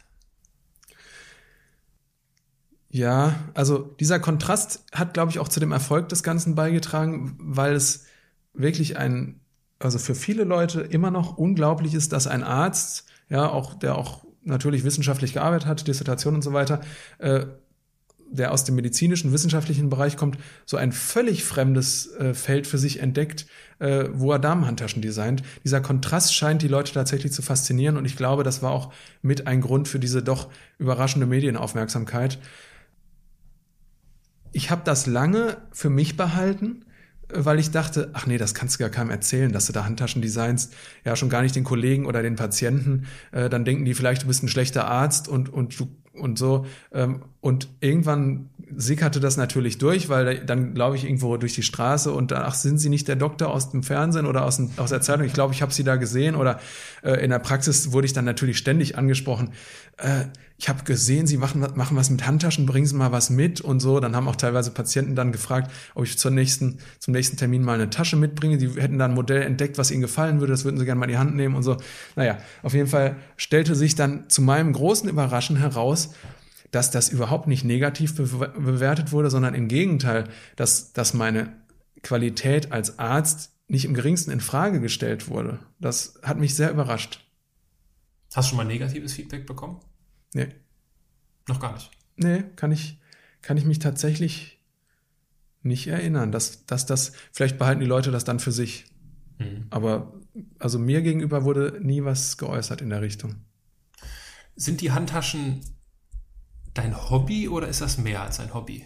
[2.90, 7.74] Ja, also dieser Kontrast hat, glaube ich, auch zu dem Erfolg des Ganzen beigetragen, weil
[7.74, 8.06] es
[8.54, 9.40] wirklich ein,
[9.78, 14.24] also für viele Leute immer noch unglaublich ist, dass ein Arzt, ja, auch der auch
[14.42, 16.80] natürlich wissenschaftlich gearbeitet hat, Dissertation und so weiter,
[17.18, 17.46] äh,
[18.30, 23.00] der aus dem medizinischen, wissenschaftlichen Bereich kommt, so ein völlig fremdes äh, Feld für sich
[23.00, 23.46] entdeckt,
[23.78, 25.42] äh, wo er Damenhandtaschen designt.
[25.64, 28.92] Dieser Kontrast scheint die Leute tatsächlich zu faszinieren und ich glaube, das war auch
[29.22, 30.48] mit ein Grund für diese doch
[30.78, 32.38] überraschende Medienaufmerksamkeit.
[34.52, 36.84] Ich habe das lange für mich behalten,
[37.28, 39.84] äh, weil ich dachte, ach nee, das kannst du gar keinem erzählen, dass du da
[39.84, 40.74] Handtaschen designst.
[41.04, 43.06] Ja, schon gar nicht den Kollegen oder den Patienten.
[43.32, 45.74] Äh, dann denken die vielleicht, du bist ein schlechter Arzt und, und
[46.18, 46.66] und so.
[46.92, 52.12] Ähm, und irgendwann sickerte das natürlich durch, weil dann glaube ich irgendwo durch die Straße
[52.12, 55.00] und ach, sind Sie nicht der Doktor aus dem Fernsehen oder aus, dem, aus der
[55.00, 55.24] Zeitung?
[55.24, 56.60] Ich glaube, ich habe Sie da gesehen oder
[57.02, 59.52] äh, in der Praxis wurde ich dann natürlich ständig angesprochen.
[59.96, 60.24] Äh,
[60.60, 63.78] ich habe gesehen, Sie machen, machen was mit Handtaschen, bringen Sie mal was mit und
[63.78, 64.00] so.
[64.00, 67.74] Dann haben auch teilweise Patienten dann gefragt, ob ich zur nächsten, zum nächsten Termin mal
[67.74, 68.58] eine Tasche mitbringe.
[68.58, 70.52] Die hätten dann ein Modell entdeckt, was ihnen gefallen würde.
[70.52, 71.76] Das würden sie gerne mal in die Hand nehmen und so.
[72.16, 76.10] Naja, auf jeden Fall stellte sich dann zu meinem großen Überraschen heraus,
[76.70, 78.26] dass das überhaupt nicht negativ be
[78.58, 81.52] bewertet wurde, sondern im Gegenteil, dass, dass meine
[82.02, 85.58] Qualität als Arzt nicht im geringsten in Frage gestellt wurde.
[85.78, 87.24] Das hat mich sehr überrascht.
[88.34, 89.80] Hast du schon mal negatives Feedback bekommen?
[90.34, 90.48] Nee.
[91.46, 91.90] Noch gar nicht.
[92.16, 93.00] Nee, kann ich,
[93.42, 94.62] kann ich mich tatsächlich
[95.62, 96.32] nicht erinnern.
[96.32, 98.86] Dass, dass das, vielleicht behalten die Leute das dann für sich.
[99.38, 99.66] Mhm.
[99.70, 100.14] Aber
[100.58, 103.36] also mir gegenüber wurde nie was geäußert in der Richtung.
[104.56, 105.60] Sind die Handtaschen
[106.78, 108.84] dein Hobby oder ist das mehr als ein Hobby?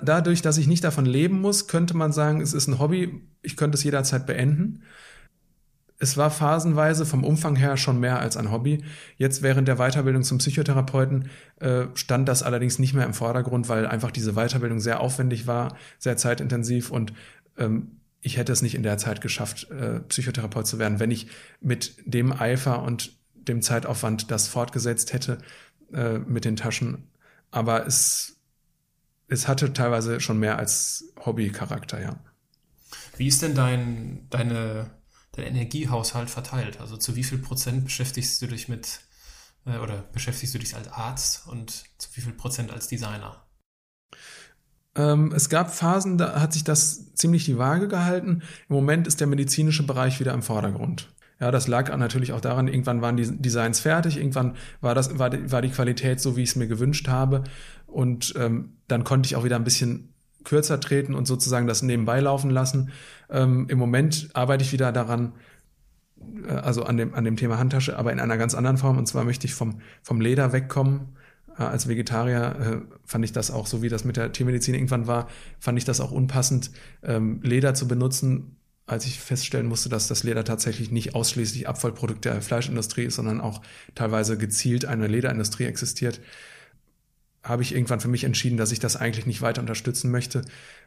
[0.00, 3.20] Dadurch, dass ich nicht davon leben muss, könnte man sagen, es ist ein Hobby.
[3.42, 4.82] Ich könnte es jederzeit beenden.
[5.98, 8.84] Es war phasenweise vom Umfang her schon mehr als ein Hobby.
[9.16, 11.28] Jetzt während der Weiterbildung zum Psychotherapeuten
[11.58, 15.76] äh, stand das allerdings nicht mehr im Vordergrund, weil einfach diese Weiterbildung sehr aufwendig war,
[15.98, 17.12] sehr zeitintensiv und
[17.56, 21.28] ähm, ich hätte es nicht in der Zeit geschafft, äh, Psychotherapeut zu werden, wenn ich
[21.60, 23.17] mit dem Eifer und
[23.48, 25.38] dem Zeitaufwand das fortgesetzt hätte
[25.92, 27.10] äh, mit den Taschen.
[27.50, 28.36] Aber es,
[29.28, 32.16] es hatte teilweise schon mehr als Hobby-Charakter, ja.
[33.16, 34.90] Wie ist denn dein, deine,
[35.32, 36.80] dein Energiehaushalt verteilt?
[36.80, 39.00] Also zu wie viel Prozent beschäftigst du dich mit
[39.66, 43.44] äh, oder beschäftigst du dich als Arzt und zu wie viel Prozent als Designer?
[44.94, 48.42] Ähm, es gab Phasen, da hat sich das ziemlich die Waage gehalten.
[48.68, 51.14] Im Moment ist der medizinische Bereich wieder im Vordergrund.
[51.40, 55.30] Ja, das lag natürlich auch daran, irgendwann waren die Designs fertig, irgendwann war, das, war,
[55.30, 57.44] die, war die Qualität so, wie ich es mir gewünscht habe.
[57.86, 62.20] Und ähm, dann konnte ich auch wieder ein bisschen kürzer treten und sozusagen das nebenbei
[62.20, 62.90] laufen lassen.
[63.30, 65.32] Ähm, Im Moment arbeite ich wieder daran,
[66.46, 68.98] äh, also an dem, an dem Thema Handtasche, aber in einer ganz anderen Form.
[68.98, 71.16] Und zwar möchte ich vom, vom Leder wegkommen.
[71.56, 75.06] Äh, als Vegetarier äh, fand ich das auch, so wie das mit der Tiermedizin irgendwann
[75.06, 75.28] war,
[75.60, 76.70] fand ich das auch unpassend,
[77.02, 78.57] ähm, Leder zu benutzen,
[78.88, 83.40] als ich feststellen musste, dass das Leder tatsächlich nicht ausschließlich Abfallprodukt der Fleischindustrie ist, sondern
[83.40, 83.60] auch
[83.94, 86.20] teilweise gezielt eine Lederindustrie existiert,
[87.42, 90.42] habe ich irgendwann für mich entschieden, dass ich das eigentlich nicht weiter unterstützen möchte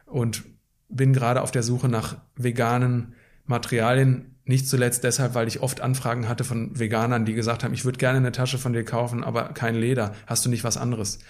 [0.06, 0.42] und
[0.88, 3.14] bin gerade auf der Suche nach veganen
[3.46, 7.84] Materialien, nicht zuletzt deshalb, weil ich oft Anfragen hatte von Veganern, die gesagt haben, ich
[7.84, 10.14] würde gerne eine Tasche von dir kaufen, aber kein Leder.
[10.26, 11.20] Hast du nicht was anderes?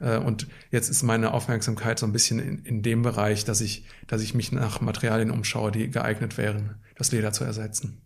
[0.00, 3.86] Äh, und jetzt ist meine Aufmerksamkeit so ein bisschen in, in dem Bereich, dass ich,
[4.06, 8.00] dass ich mich nach Materialien umschaue, die geeignet wären, das Leder zu ersetzen.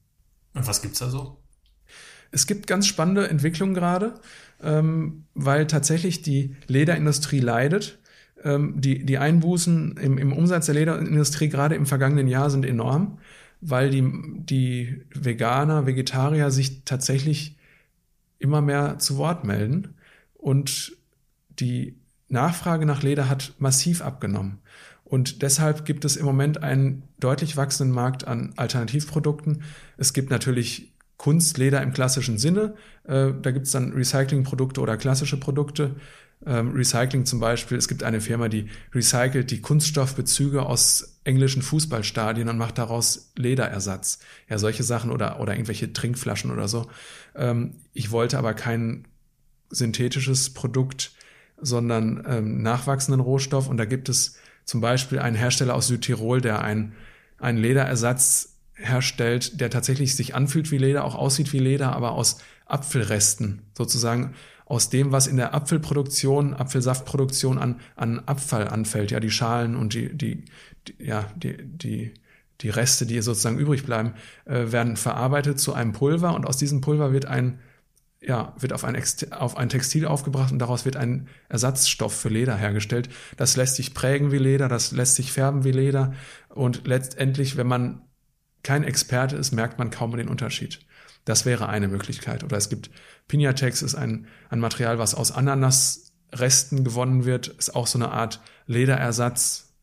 [0.55, 1.39] Und was gibt's da so?
[2.31, 4.15] Es gibt ganz spannende Entwicklungen gerade,
[4.63, 7.99] ähm, weil tatsächlich die Lederindustrie leidet.
[8.43, 13.19] Ähm, die, die Einbußen im, im Umsatz der Lederindustrie gerade im vergangenen Jahr sind enorm,
[13.61, 14.03] weil die,
[14.45, 17.59] die Veganer, Vegetarier sich tatsächlich
[18.39, 19.95] immer mehr zu Wort melden
[20.35, 20.97] und
[21.59, 21.99] die
[22.29, 24.61] Nachfrage nach Leder hat massiv abgenommen.
[25.05, 29.63] Und deshalb gibt es im Moment einen deutlich wachsenden Markt an Alternativprodukten.
[29.99, 32.75] Es gibt natürlich Kunstleder im klassischen Sinne.
[33.05, 35.97] Äh, da gibt es dann Recyclingprodukte oder klassische Produkte.
[36.45, 37.79] Ähm, Recycling zum Beispiel.
[37.79, 44.19] Es gibt eine Firma, die recycelt die Kunststoffbezüge aus englischen Fußballstadien und macht daraus Lederersatz.
[44.49, 46.89] Ja, solche Sachen oder, oder irgendwelche Trinkflaschen oder so.
[47.37, 49.07] Ähm, ich wollte aber kein
[49.71, 51.13] synthetisches Produkt
[51.63, 53.69] sondern ähm, nachwachsenden Rohstoff.
[53.69, 56.93] Und da gibt es zum Beispiel einen Hersteller aus Südtirol, der ein,
[57.39, 62.39] einen Lederersatz herstellt, der tatsächlich sich anfühlt wie Leder, auch aussieht wie Leder, aber aus
[62.67, 64.35] Apfelresten, sozusagen
[64.65, 69.95] aus dem, was in der Apfelproduktion, Apfelsaftproduktion an, an Abfall anfällt, ja, die Schalen und
[69.95, 70.45] die, die,
[70.89, 72.15] die ja, die, die,
[72.63, 74.15] die Reste, die sozusagen übrig bleiben,
[74.45, 77.59] äh, werden verarbeitet zu einem Pulver und aus diesem Pulver wird ein
[78.25, 79.01] ja, wird auf ein,
[79.31, 83.09] auf ein Textil aufgebracht und daraus wird ein Ersatzstoff für Leder hergestellt.
[83.37, 86.15] Das lässt sich prägen wie Leder, das lässt sich färben wie Leder
[86.49, 88.03] und letztendlich, wenn man
[88.63, 90.81] kein Experte ist, merkt man kaum den Unterschied.
[91.25, 92.45] Das wäre eine Möglichkeit.
[92.45, 92.91] Oder es gibt
[93.29, 98.41] Pinatex, ist ein, ein Material, was aus Ananasresten gewonnen wird, ist auch so eine Art
[98.67, 99.75] Lederersatz.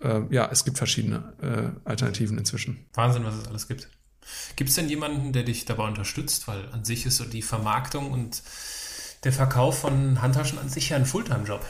[0.00, 2.86] Äh, ja, es gibt verschiedene äh, Alternativen inzwischen.
[2.94, 3.88] Wahnsinn, was es alles gibt.
[4.56, 6.48] Gibt es denn jemanden, der dich dabei unterstützt?
[6.48, 8.42] Weil an sich ist so die Vermarktung und
[9.24, 11.64] der Verkauf von Handtaschen an sich ja ein Fulltime-Job.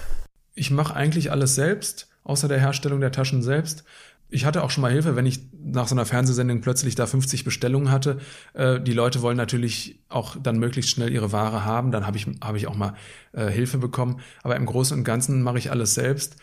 [0.54, 3.84] Ich mache eigentlich alles selbst, außer der Herstellung der Taschen selbst.
[4.32, 7.44] Ich hatte auch schon mal Hilfe, wenn ich nach so einer Fernsehsendung plötzlich da 50
[7.44, 8.20] Bestellungen hatte.
[8.52, 11.90] Äh, die Leute wollen natürlich auch dann möglichst schnell ihre Ware haben.
[11.90, 12.94] Dann habe ich, hab ich auch mal
[13.32, 14.20] äh, Hilfe bekommen.
[14.42, 16.36] Aber im Großen und Ganzen mache ich alles selbst.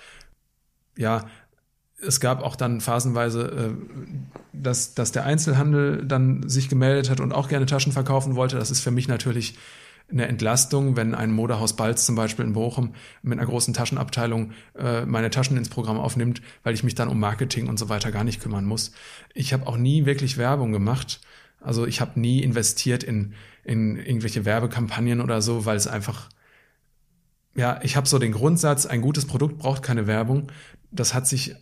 [0.98, 1.26] Ja,
[2.00, 7.32] es gab auch dann phasenweise, äh, dass, dass der Einzelhandel dann sich gemeldet hat und
[7.32, 8.58] auch gerne Taschen verkaufen wollte.
[8.58, 9.58] Das ist für mich natürlich
[10.10, 12.94] eine Entlastung, wenn ein Modehaus Balz zum Beispiel in Bochum
[13.24, 17.20] mit einer großen Taschenabteilung äh, meine Taschen ins Programm aufnimmt, weil ich mich dann um
[17.20, 18.92] Marketing und so weiter gar nicht kümmern muss.
[19.34, 21.20] Ich habe auch nie wirklich Werbung gemacht.
[21.60, 23.34] Also ich habe nie investiert in,
[23.66, 26.30] in irgendwelche Werbekampagnen oder so, weil es einfach
[27.56, 30.52] ja, ich habe so den Grundsatz, ein gutes Produkt braucht keine Werbung.
[30.92, 31.56] Das hat sich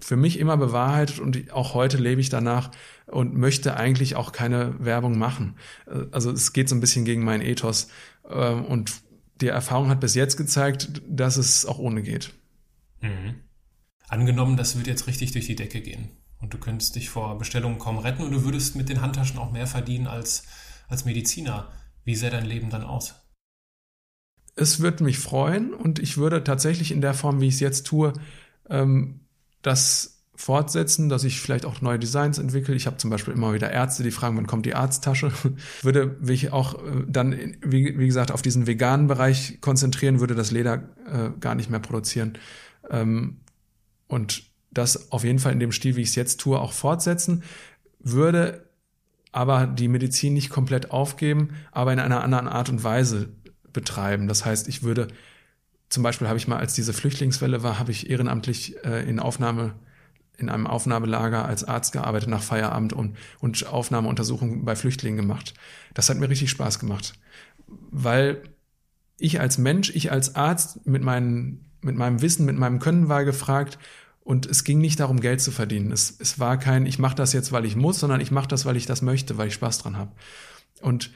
[0.00, 2.70] für mich immer bewahrheitet und auch heute lebe ich danach
[3.06, 5.56] und möchte eigentlich auch keine Werbung machen.
[5.86, 7.88] Äh, also es geht so ein bisschen gegen meinen Ethos
[8.28, 8.92] ähm, und
[9.40, 12.32] die Erfahrung hat bis jetzt gezeigt, dass es auch ohne geht.
[13.00, 13.36] Mhm.
[14.08, 16.10] Angenommen, das wird jetzt richtig durch die Decke gehen
[16.40, 19.50] und du könntest dich vor Bestellungen kaum retten und du würdest mit den Handtaschen auch
[19.50, 20.44] mehr verdienen als,
[20.88, 21.72] als Mediziner.
[22.04, 23.14] Wie sähe dein Leben dann aus?
[24.54, 27.86] Es würde mich freuen und ich würde tatsächlich in der Form, wie ich es jetzt
[27.86, 28.12] tue,
[28.68, 29.23] ähm,
[29.64, 32.74] das fortsetzen, dass ich vielleicht auch neue Designs entwickle.
[32.74, 35.32] Ich habe zum Beispiel immer wieder Ärzte, die fragen, wann kommt die Arzttasche.
[35.82, 40.50] würde mich auch äh, dann, wie, wie, gesagt, auf diesen veganen Bereich konzentrieren, würde das
[40.50, 42.34] Leder äh, gar nicht mehr produzieren.
[42.90, 43.38] Ähm,
[44.06, 47.42] und das auf jeden Fall in dem Stil, wie ich es jetzt tue, auch fortsetzen.
[48.00, 48.68] Würde
[49.32, 53.30] aber die Medizin nicht komplett aufgeben, aber in einer anderen Art und Weise
[53.72, 54.28] betreiben.
[54.28, 55.08] Das heißt, ich würde
[55.94, 59.76] zum Beispiel habe ich mal, als diese Flüchtlingswelle war, habe ich ehrenamtlich äh, in Aufnahme
[60.36, 65.54] in einem Aufnahmelager als Arzt gearbeitet nach Feierabend und, und Aufnahmeuntersuchungen bei Flüchtlingen gemacht.
[65.94, 67.14] Das hat mir richtig Spaß gemacht,
[67.68, 68.42] weil
[69.16, 73.24] ich als Mensch, ich als Arzt mit, meinen, mit meinem Wissen, mit meinem Können war
[73.24, 73.78] gefragt
[74.24, 75.92] Und es ging nicht darum, Geld zu verdienen.
[75.92, 78.66] Es, es war kein, ich mache das jetzt, weil ich muss, sondern ich mache das,
[78.66, 80.10] weil ich das möchte, weil ich Spaß dran habe.
[80.80, 81.12] Und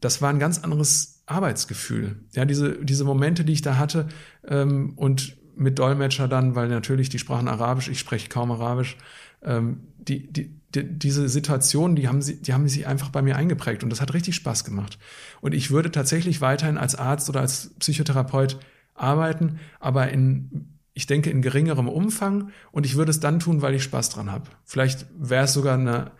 [0.00, 2.16] das war ein ganz anderes Arbeitsgefühl.
[2.32, 4.08] Ja, diese, diese Momente, die ich da hatte
[4.46, 8.96] ähm, und mit Dolmetscher dann, weil natürlich die sprachen Arabisch, ich spreche kaum Arabisch,
[9.42, 13.36] ähm, die, die, die, diese Situation, die haben, sie, die haben sich einfach bei mir
[13.36, 14.98] eingeprägt und das hat richtig Spaß gemacht.
[15.40, 18.58] Und ich würde tatsächlich weiterhin als Arzt oder als Psychotherapeut
[18.94, 23.74] arbeiten, aber in, ich denke, in geringerem Umfang und ich würde es dann tun, weil
[23.74, 24.50] ich Spaß dran habe.
[24.64, 26.12] Vielleicht wäre es sogar eine,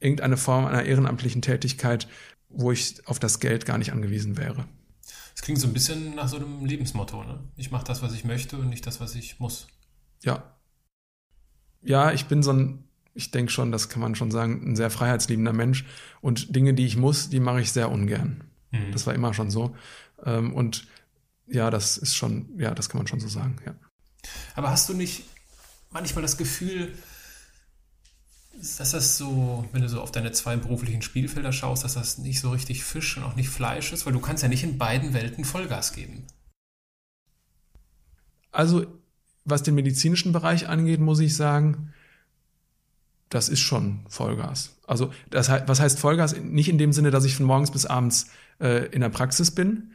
[0.00, 2.08] irgendeine Form einer ehrenamtlichen Tätigkeit,
[2.48, 4.66] wo ich auf das Geld gar nicht angewiesen wäre.
[5.34, 7.40] Das klingt so ein bisschen nach so einem Lebensmotto, ne?
[7.56, 9.68] Ich mache das, was ich möchte und nicht das, was ich muss.
[10.22, 10.56] Ja.
[11.82, 14.90] Ja, ich bin so ein, ich denke schon, das kann man schon sagen, ein sehr
[14.90, 15.84] freiheitsliebender Mensch.
[16.20, 18.44] Und Dinge, die ich muss, die mache ich sehr ungern.
[18.70, 18.92] Mhm.
[18.92, 19.76] Das war immer schon so.
[20.24, 20.86] Ähm, und
[21.46, 23.74] ja, das ist schon, ja, das kann man schon so sagen, ja.
[24.54, 25.24] Aber hast du nicht
[25.90, 26.92] manchmal das Gefühl,
[28.58, 32.40] dass das so, wenn du so auf deine zwei beruflichen Spielfelder schaust, dass das nicht
[32.40, 35.14] so richtig Fisch und auch nicht Fleisch ist, weil du kannst ja nicht in beiden
[35.14, 36.24] Welten Vollgas geben.
[38.50, 38.86] Also,
[39.44, 41.92] was den medizinischen Bereich angeht, muss ich sagen,
[43.28, 44.76] das ist schon Vollgas.
[44.86, 46.36] Also, das, was heißt Vollgas?
[46.40, 48.28] Nicht in dem Sinne, dass ich von morgens bis abends
[48.60, 49.92] äh, in der Praxis bin.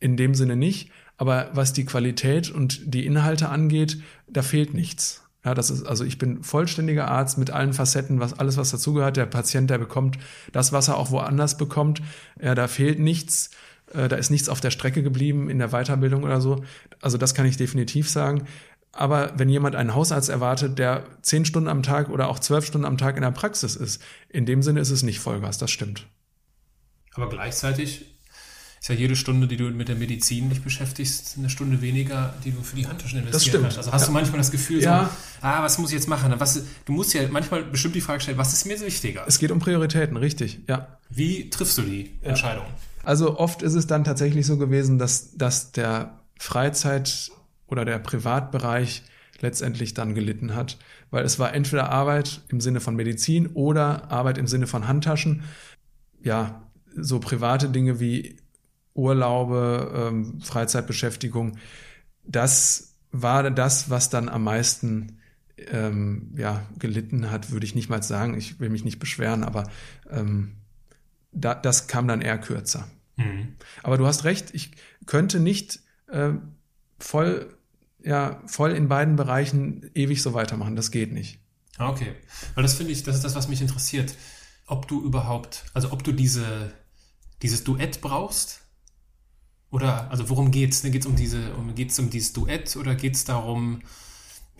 [0.00, 0.90] In dem Sinne nicht.
[1.16, 5.23] Aber was die Qualität und die Inhalte angeht, da fehlt nichts.
[5.44, 9.16] Ja, das ist, also ich bin vollständiger Arzt mit allen Facetten, was alles, was dazugehört.
[9.16, 10.18] Der Patient, der bekommt
[10.52, 12.00] das, was er auch woanders bekommt.
[12.40, 13.50] Ja, da fehlt nichts.
[13.92, 16.64] Äh, da ist nichts auf der Strecke geblieben in der Weiterbildung oder so.
[17.00, 18.46] Also das kann ich definitiv sagen.
[18.92, 22.86] Aber wenn jemand einen Hausarzt erwartet, der zehn Stunden am Tag oder auch zwölf Stunden
[22.86, 26.06] am Tag in der Praxis ist, in dem Sinne ist es nicht Vollgas, das stimmt.
[27.14, 28.13] Aber gleichzeitig
[28.84, 32.50] ist ja jede Stunde, die du mit der Medizin dich beschäftigst, eine Stunde weniger, die
[32.50, 33.78] du für die Handtaschen investiert hast.
[33.78, 34.06] Also hast ja.
[34.08, 35.04] du manchmal das Gefühl, ja.
[35.04, 36.34] so, ah, was muss ich jetzt machen?
[36.36, 39.24] Was, du musst ja manchmal bestimmt die Frage stellen, was ist mir wichtiger?
[39.26, 40.98] Es geht um Prioritäten, richtig, ja.
[41.08, 42.28] Wie triffst du die ja.
[42.28, 42.66] Entscheidung?
[43.02, 47.30] Also oft ist es dann tatsächlich so gewesen, dass, dass der Freizeit-
[47.66, 49.02] oder der Privatbereich
[49.40, 50.76] letztendlich dann gelitten hat,
[51.10, 55.44] weil es war entweder Arbeit im Sinne von Medizin oder Arbeit im Sinne von Handtaschen.
[56.22, 56.60] Ja,
[56.94, 58.43] so private Dinge wie
[58.94, 61.58] Urlaube, ähm, Freizeitbeschäftigung,
[62.24, 65.18] das war das, was dann am meisten
[65.56, 68.36] ähm, ja, gelitten hat, würde ich nicht mal sagen.
[68.36, 69.68] Ich will mich nicht beschweren, aber
[70.10, 70.56] ähm,
[71.32, 72.88] da, das kam dann eher kürzer.
[73.16, 73.56] Mhm.
[73.82, 74.72] Aber du hast recht, ich
[75.06, 76.30] könnte nicht äh,
[76.98, 77.56] voll,
[78.02, 80.76] ja, voll in beiden Bereichen ewig so weitermachen.
[80.76, 81.38] Das geht nicht.
[81.78, 82.14] Okay.
[82.54, 84.16] Weil das finde ich, das ist das, was mich interessiert.
[84.66, 86.72] Ob du überhaupt, also ob du diese,
[87.42, 88.63] dieses Duett brauchst
[89.74, 90.82] oder, also worum geht's?
[90.82, 93.80] Geht es um diese, um, geht's um dieses Duett oder geht es darum,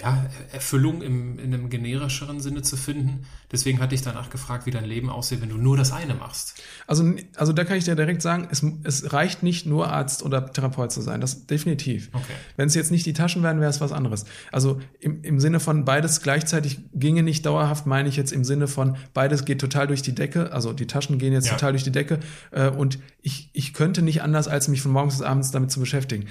[0.00, 3.26] ja, Erfüllung im, in einem generischeren Sinne zu finden.
[3.52, 6.60] Deswegen hatte ich danach gefragt, wie dein Leben aussieht, wenn du nur das eine machst.
[6.88, 10.52] Also, also da kann ich dir direkt sagen, es, es reicht nicht nur Arzt oder
[10.52, 11.20] Therapeut zu sein.
[11.20, 12.10] Das definitiv.
[12.12, 12.32] Okay.
[12.56, 14.24] Wenn es jetzt nicht die Taschen wären, wäre es was anderes.
[14.50, 18.66] Also im, im Sinne von beides gleichzeitig ginge nicht dauerhaft, meine ich jetzt im Sinne
[18.66, 20.52] von beides geht total durch die Decke.
[20.52, 21.52] Also die Taschen gehen jetzt ja.
[21.52, 22.18] total durch die Decke.
[22.50, 25.78] Äh, und ich, ich könnte nicht anders, als mich von morgens bis abends damit zu
[25.78, 26.26] beschäftigen.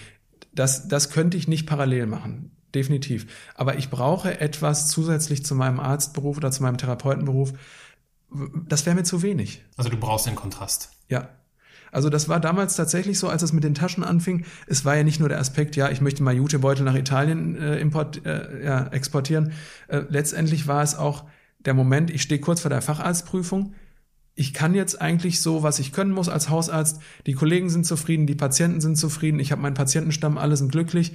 [0.54, 3.28] Das, das könnte ich nicht parallel machen definitiv.
[3.56, 7.54] Aber ich brauche etwas zusätzlich zu meinem Arztberuf oder zu meinem Therapeutenberuf.
[8.68, 9.64] Das wäre mir zu wenig.
[9.78, 10.92] Also du brauchst den Kontrast.
[11.08, 11.30] Ja.
[11.92, 14.46] Also das war damals tatsächlich so, als es mit den Taschen anfing.
[14.66, 17.78] Es war ja nicht nur der Aspekt, ja, ich möchte mal Jutebeutel nach Italien äh,
[17.78, 19.54] import, äh, ja, exportieren.
[19.88, 21.26] Äh, letztendlich war es auch
[21.60, 23.76] der Moment, ich stehe kurz vor der Facharztprüfung.
[24.34, 27.00] Ich kann jetzt eigentlich so, was ich können muss als Hausarzt.
[27.28, 31.14] Die Kollegen sind zufrieden, die Patienten sind zufrieden, ich habe meinen Patientenstamm, alle sind glücklich.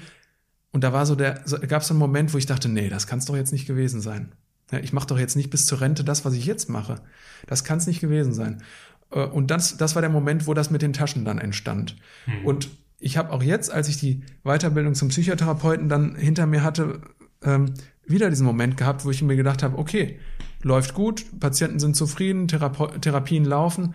[0.73, 2.89] Und da war so der, so, gab es so einen Moment, wo ich dachte, nee,
[2.89, 4.33] das kann es doch jetzt nicht gewesen sein.
[4.71, 7.01] Ja, ich mache doch jetzt nicht bis zur Rente das, was ich jetzt mache.
[7.47, 8.63] Das kann es nicht gewesen sein.
[9.11, 11.97] Äh, und das, das war der Moment, wo das mit den Taschen dann entstand.
[12.27, 12.45] Mhm.
[12.45, 12.69] Und
[13.01, 17.01] ich habe auch jetzt, als ich die Weiterbildung zum Psychotherapeuten dann hinter mir hatte,
[17.43, 17.75] ähm,
[18.07, 20.19] wieder diesen Moment gehabt, wo ich mir gedacht habe, okay,
[20.63, 23.95] läuft gut, Patienten sind zufrieden, Therape Therapien laufen.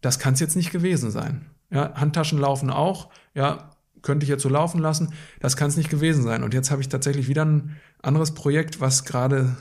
[0.00, 1.46] Das kann es jetzt nicht gewesen sein.
[1.70, 3.10] Ja, Handtaschen laufen auch.
[3.34, 3.70] Ja,
[4.02, 5.14] könnte ich jetzt so laufen lassen.
[5.40, 6.42] Das kann es nicht gewesen sein.
[6.42, 9.56] Und jetzt habe ich tatsächlich wieder ein anderes Projekt, was gerade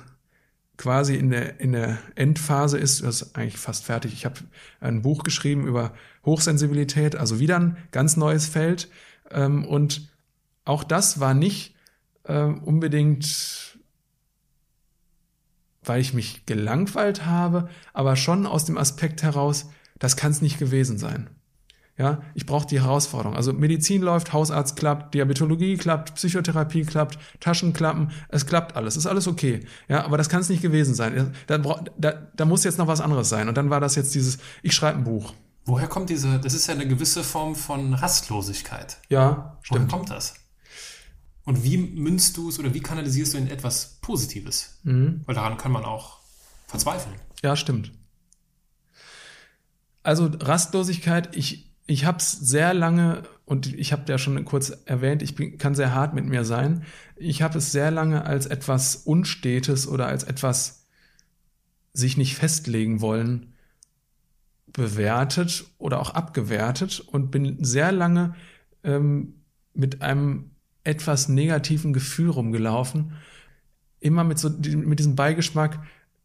[0.78, 3.04] quasi in der, in der Endphase ist.
[3.04, 4.14] Das ist eigentlich fast fertig.
[4.14, 4.40] Ich habe
[4.80, 5.94] ein Buch geschrieben über
[6.26, 8.90] Hochsensibilität, also wieder ein ganz neues Feld.
[9.30, 10.10] Ähm, und
[10.66, 11.76] auch das war nicht
[12.24, 13.78] äh, unbedingt,
[15.84, 19.70] weil ich mich gelangweilt habe, aber schon aus dem Aspekt heraus,
[20.00, 21.30] das kann es nicht gewesen sein.
[22.02, 23.36] Ja, ich brauche die Herausforderung.
[23.36, 29.06] Also Medizin läuft, Hausarzt klappt, Diabetologie klappt, Psychotherapie klappt, Taschen klappen, es klappt alles, ist
[29.06, 29.60] alles okay.
[29.88, 31.36] Ja, aber das kann es nicht gewesen sein.
[31.46, 33.48] Da, da, da muss jetzt noch was anderes sein.
[33.48, 35.36] Und dann war das jetzt dieses, ich schreibe ein Buch.
[35.66, 38.98] Woher kommt diese, das ist ja eine gewisse Form von Rastlosigkeit.
[39.10, 39.82] Ja, stimmt.
[39.82, 40.34] Woher kommt das?
[41.44, 44.80] Und wie münzt du es oder wie kanalisierst du in etwas Positives?
[44.82, 45.22] Mhm.
[45.28, 46.18] Weil daran kann man auch
[46.66, 47.14] verzweifeln.
[47.44, 47.92] Ja, stimmt.
[50.02, 55.22] Also Rastlosigkeit, ich, ich habe es sehr lange, und ich habe ja schon kurz erwähnt,
[55.22, 56.84] ich bin, kann sehr hart mit mir sein.
[57.16, 60.88] Ich habe es sehr lange als etwas Unstetes oder als etwas
[61.94, 63.54] sich nicht festlegen wollen
[64.74, 68.36] bewertet oder auch abgewertet und bin sehr lange
[68.84, 69.42] ähm,
[69.74, 70.52] mit einem
[70.84, 73.14] etwas negativen Gefühl rumgelaufen.
[74.00, 75.80] Immer mit so mit diesem Beigeschmack,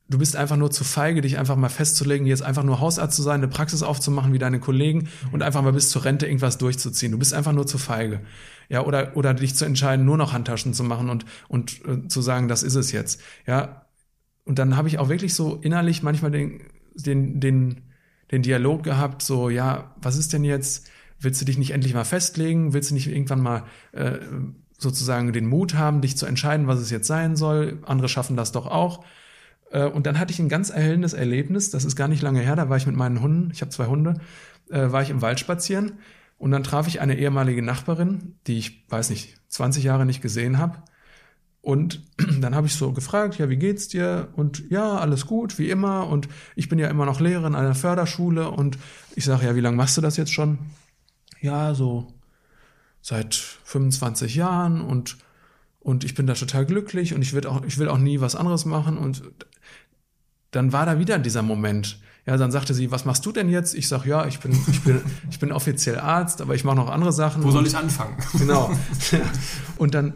[0.08, 3.22] du bist einfach nur zu feige, dich einfach mal festzulegen, jetzt einfach nur Hausarzt zu
[3.22, 7.12] sein, eine Praxis aufzumachen wie deine Kollegen und einfach mal bis zur Rente irgendwas durchzuziehen.
[7.12, 8.20] Du bist einfach nur zu feige.
[8.68, 12.20] Ja, oder, oder dich zu entscheiden, nur noch Handtaschen zu machen und, und äh, zu
[12.20, 13.20] sagen, das ist es jetzt.
[13.46, 13.86] Ja.
[14.44, 16.60] Und dann habe ich auch wirklich so innerlich manchmal den,
[16.94, 17.82] den, den,
[18.30, 20.88] den Dialog gehabt, so, ja, was ist denn jetzt?
[21.18, 22.72] Willst du dich nicht endlich mal festlegen?
[22.72, 24.18] Willst du nicht irgendwann mal äh,
[24.78, 27.78] sozusagen den Mut haben, dich zu entscheiden, was es jetzt sein soll?
[27.86, 29.04] Andere schaffen das doch auch.
[29.70, 32.56] Äh, und dann hatte ich ein ganz erhellendes Erlebnis, das ist gar nicht lange her,
[32.56, 34.20] da war ich mit meinen Hunden, ich habe zwei Hunde,
[34.70, 35.98] äh, war ich im Wald spazieren
[36.38, 40.58] und dann traf ich eine ehemalige Nachbarin, die ich, weiß nicht, 20 Jahre nicht gesehen
[40.58, 40.82] habe.
[41.62, 42.02] Und
[42.40, 44.28] dann habe ich so gefragt, ja, wie geht's dir?
[44.36, 46.06] Und ja, alles gut, wie immer.
[46.06, 48.50] Und ich bin ja immer noch Lehrerin an einer Förderschule.
[48.50, 48.78] Und
[49.16, 50.58] ich sage, ja, wie lange machst du das jetzt schon?
[51.40, 52.06] Ja, so
[53.00, 55.16] seit 25 Jahren und
[55.86, 58.34] und ich bin da total glücklich und ich will auch ich will auch nie was
[58.34, 59.22] anderes machen und
[60.50, 62.00] dann war da wieder dieser Moment.
[62.26, 63.72] Ja, dann sagte sie, was machst du denn jetzt?
[63.72, 65.00] Ich sag, ja, ich bin, ich bin,
[65.30, 67.44] ich bin offiziell Arzt, aber ich mache noch andere Sachen.
[67.44, 68.16] Wo soll ich anfangen?
[68.36, 68.76] Genau.
[69.76, 70.14] Und dann,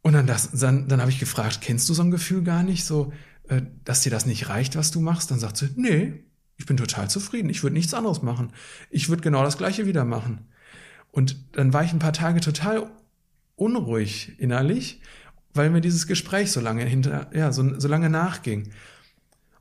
[0.00, 2.84] und dann, das, dann, dann habe ich gefragt, kennst du so ein Gefühl gar nicht,
[2.84, 3.12] so,
[3.48, 5.30] äh, dass dir das nicht reicht, was du machst?
[5.30, 6.24] Dann sagt sie, nee,
[6.56, 7.50] ich bin total zufrieden.
[7.50, 8.52] Ich würde nichts anderes machen.
[8.90, 10.46] Ich würde genau das Gleiche wieder machen.
[11.10, 12.90] Und dann war ich ein paar Tage total
[13.56, 15.00] unruhig innerlich,
[15.52, 18.70] weil mir dieses Gespräch so lange hinter, ja, so, so lange nachging.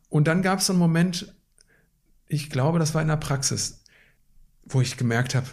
[0.10, 1.34] Und dann gab es so einen Moment,
[2.28, 3.84] ich glaube, das war in der Praxis,
[4.64, 5.48] wo ich gemerkt habe,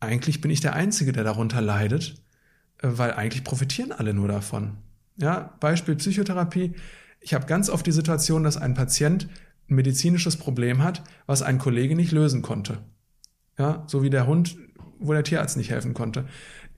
[0.00, 2.22] eigentlich bin ich der Einzige, der darunter leidet,
[2.78, 4.78] äh, weil eigentlich profitieren alle nur davon.
[5.16, 6.74] Ja, Beispiel Psychotherapie.
[7.20, 9.28] Ich habe ganz oft die Situation, dass ein Patient
[9.70, 12.78] ein medizinisches Problem hat, was ein Kollege nicht lösen konnte.
[13.58, 14.56] Ja, so wie der Hund,
[14.98, 16.26] wo der Tierarzt nicht helfen konnte.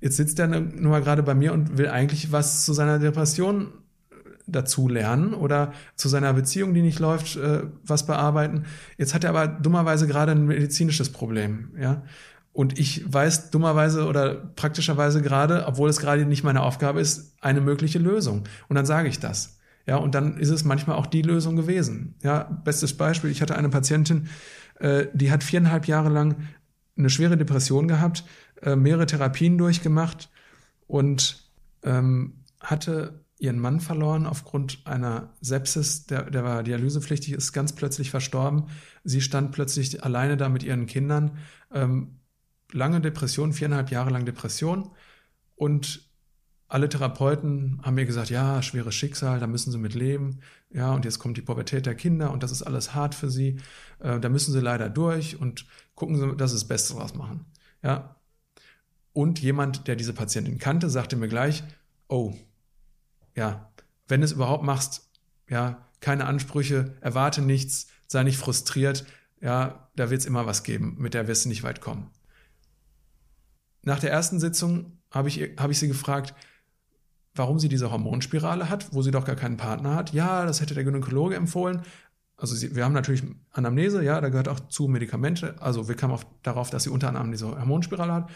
[0.01, 3.73] Jetzt sitzt er nur mal gerade bei mir und will eigentlich was zu seiner Depression
[4.47, 8.65] dazu lernen oder zu seiner Beziehung, die nicht läuft, äh, was bearbeiten.
[8.97, 12.03] Jetzt hat er aber dummerweise gerade ein medizinisches Problem, ja.
[12.53, 17.61] Und ich weiß dummerweise oder praktischerweise gerade, obwohl es gerade nicht meine Aufgabe ist, eine
[17.61, 18.45] mögliche Lösung.
[18.69, 19.59] Und dann sage ich das.
[19.87, 22.15] Ja, und dann ist es manchmal auch die Lösung gewesen.
[22.23, 24.29] Ja, bestes Beispiel, ich hatte eine Patientin,
[24.81, 26.37] äh, die hat viereinhalb Jahre lang
[26.97, 28.25] eine schwere Depression gehabt,
[28.63, 30.31] äh, mehrere Therapien durchgemacht
[30.87, 31.51] und
[31.83, 38.11] ähm, hatte ihren Mann verloren aufgrund einer Sepsis, der, der war dialysepflichtig, ist ganz plötzlich
[38.11, 38.69] verstorben.
[39.05, 41.39] Sie stand plötzlich alleine da mit ihren Kindern.
[41.73, 42.21] Ähm,
[42.73, 44.91] lange Depression, viereinhalb Jahre lang Depression.
[45.55, 46.07] Und
[46.69, 50.41] alle Therapeuten haben mir gesagt, ja, schweres Schicksal, da müssen sie mit leben.
[50.71, 53.61] Ja, und jetzt kommt die Pubertät der Kinder und das ist alles hart für sie.
[54.01, 57.45] Äh, da müssen sie leider durch und gucken sie, dass sie das Beste draus machen.
[57.83, 58.16] Ja.
[59.17, 61.65] Und jemand, der diese Patientin kannte, sagte mir gleich,
[62.07, 62.35] oh,
[63.35, 63.73] ja,
[64.09, 65.09] wenn du es überhaupt machst,
[65.49, 69.07] ja, keine Ansprüche, erwarte nichts, sei nicht frustriert,
[69.41, 72.11] ja, da wird es immer was geben, mit der wirst du nicht weit kommen.
[73.81, 76.35] Nach der ersten Sitzung habe ich, hab ich sie gefragt,
[77.35, 80.13] warum sie diese Hormonspirale hat, wo sie doch gar keinen Partner hat.
[80.13, 81.81] Ja, das hätte der Gynäkologe empfohlen.
[82.37, 83.23] Also sie, wir haben natürlich
[83.53, 85.57] Anamnese, ja, da gehört auch zu Medikamente.
[85.63, 88.31] Also wir kamen auch darauf, dass sie unter anderem diese Hormonspirale hat.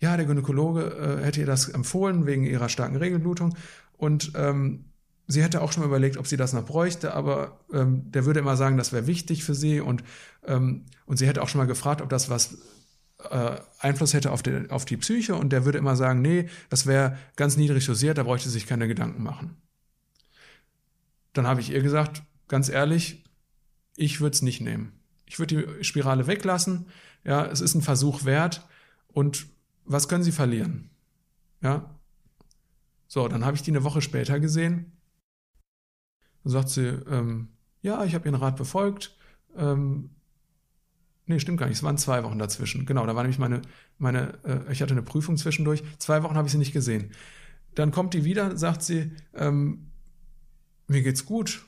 [0.00, 3.54] Ja, der Gynäkologe äh, hätte ihr das empfohlen wegen ihrer starken Regelblutung.
[3.96, 4.86] Und ähm,
[5.26, 8.40] sie hätte auch schon mal überlegt, ob sie das noch bräuchte, aber ähm, der würde
[8.40, 10.02] immer sagen, das wäre wichtig für sie und,
[10.44, 12.58] ähm, und sie hätte auch schon mal gefragt, ob das was
[13.30, 16.86] äh, Einfluss hätte auf die, auf die Psyche und der würde immer sagen, nee, das
[16.86, 19.56] wäre ganz niedrig dosiert, da bräuchte sich keine Gedanken machen.
[21.32, 23.24] Dann habe ich ihr gesagt, ganz ehrlich,
[23.96, 24.92] ich würde es nicht nehmen.
[25.26, 26.86] Ich würde die Spirale weglassen.
[27.22, 28.66] Ja, es ist ein Versuch wert.
[29.06, 29.46] Und
[29.92, 30.90] was können Sie verlieren?
[31.62, 31.98] Ja,
[33.06, 34.92] so, dann habe ich die eine Woche später gesehen.
[36.44, 37.48] Dann sagt sie, ähm,
[37.82, 39.16] ja, ich habe Ihren Rat befolgt.
[39.56, 40.10] Ähm,
[41.30, 41.76] Nee, stimmt gar nicht.
[41.76, 42.86] Es waren zwei Wochen dazwischen.
[42.86, 43.62] Genau, da war nämlich meine,
[43.98, 45.84] meine, äh, ich hatte eine Prüfung zwischendurch.
[45.98, 47.12] Zwei Wochen habe ich sie nicht gesehen.
[47.76, 49.92] Dann kommt die wieder, sagt sie, ähm,
[50.88, 51.64] mir geht's gut.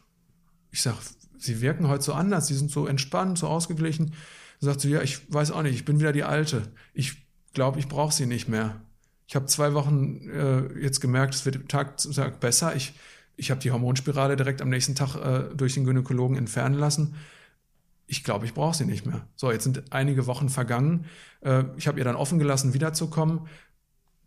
[0.73, 0.97] Ich sag,
[1.39, 4.15] sie wirken heute so anders, sie sind so entspannt, so ausgeglichen.
[4.59, 6.73] Sagt sie, ja, ich weiß auch nicht, ich bin wieder die Alte.
[6.93, 7.22] Ich
[7.53, 8.81] glaube, ich brauche sie nicht mehr.
[9.27, 12.77] Ich habe zwei Wochen äh, jetzt gemerkt, es wird Tag zu Tag besser.
[12.77, 12.93] Ich,
[13.37, 17.15] ich habe die Hormonspirale direkt am nächsten Tag äh, durch den Gynäkologen entfernen lassen.
[18.07, 19.27] Ich glaube, ich brauche sie nicht mehr.
[19.37, 21.07] So, jetzt sind einige Wochen vergangen.
[21.41, 23.47] Äh, ich habe ihr dann offen gelassen, wiederzukommen.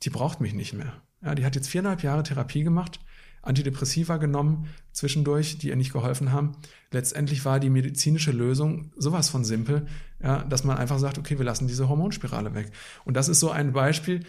[0.02, 0.94] Die braucht mich nicht mehr.
[1.22, 3.00] Ja, die hat jetzt viereinhalb Jahre Therapie gemacht,
[3.46, 6.54] Antidepressiva genommen zwischendurch, die ihr nicht geholfen haben.
[6.92, 9.86] Letztendlich war die medizinische Lösung sowas von simpel,
[10.22, 12.72] ja, dass man einfach sagt, okay, wir lassen diese Hormonspirale weg.
[13.06, 14.26] Und das ist so ein Beispiel,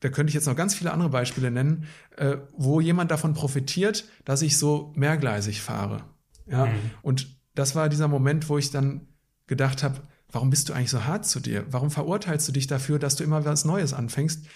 [0.00, 1.86] da könnte ich jetzt noch ganz viele andere Beispiele nennen,
[2.16, 6.04] äh, wo jemand davon profitiert, dass ich so mehrgleisig fahre.
[6.46, 6.72] Ja, mhm.
[7.02, 9.06] und das war dieser Moment, wo ich dann
[9.46, 10.00] gedacht habe,
[10.30, 11.66] warum bist du eigentlich so hart zu dir?
[11.70, 14.46] Warum verurteilst du dich dafür, dass du immer was Neues anfängst?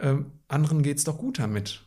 [0.00, 1.85] Ähm, anderen geht's doch gut damit.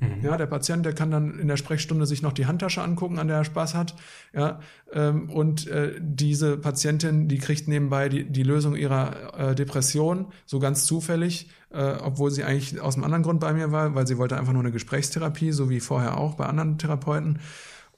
[0.00, 0.22] Mhm.
[0.22, 3.26] Ja, der Patient, der kann dann in der Sprechstunde sich noch die Handtasche angucken, an
[3.26, 3.96] der er Spaß hat.
[4.32, 4.60] Ja,
[4.92, 10.60] ähm, und äh, diese Patientin, die kriegt nebenbei die, die Lösung ihrer äh, Depression, so
[10.60, 14.18] ganz zufällig, äh, obwohl sie eigentlich aus einem anderen Grund bei mir war, weil sie
[14.18, 17.40] wollte einfach nur eine Gesprächstherapie, so wie vorher auch bei anderen Therapeuten.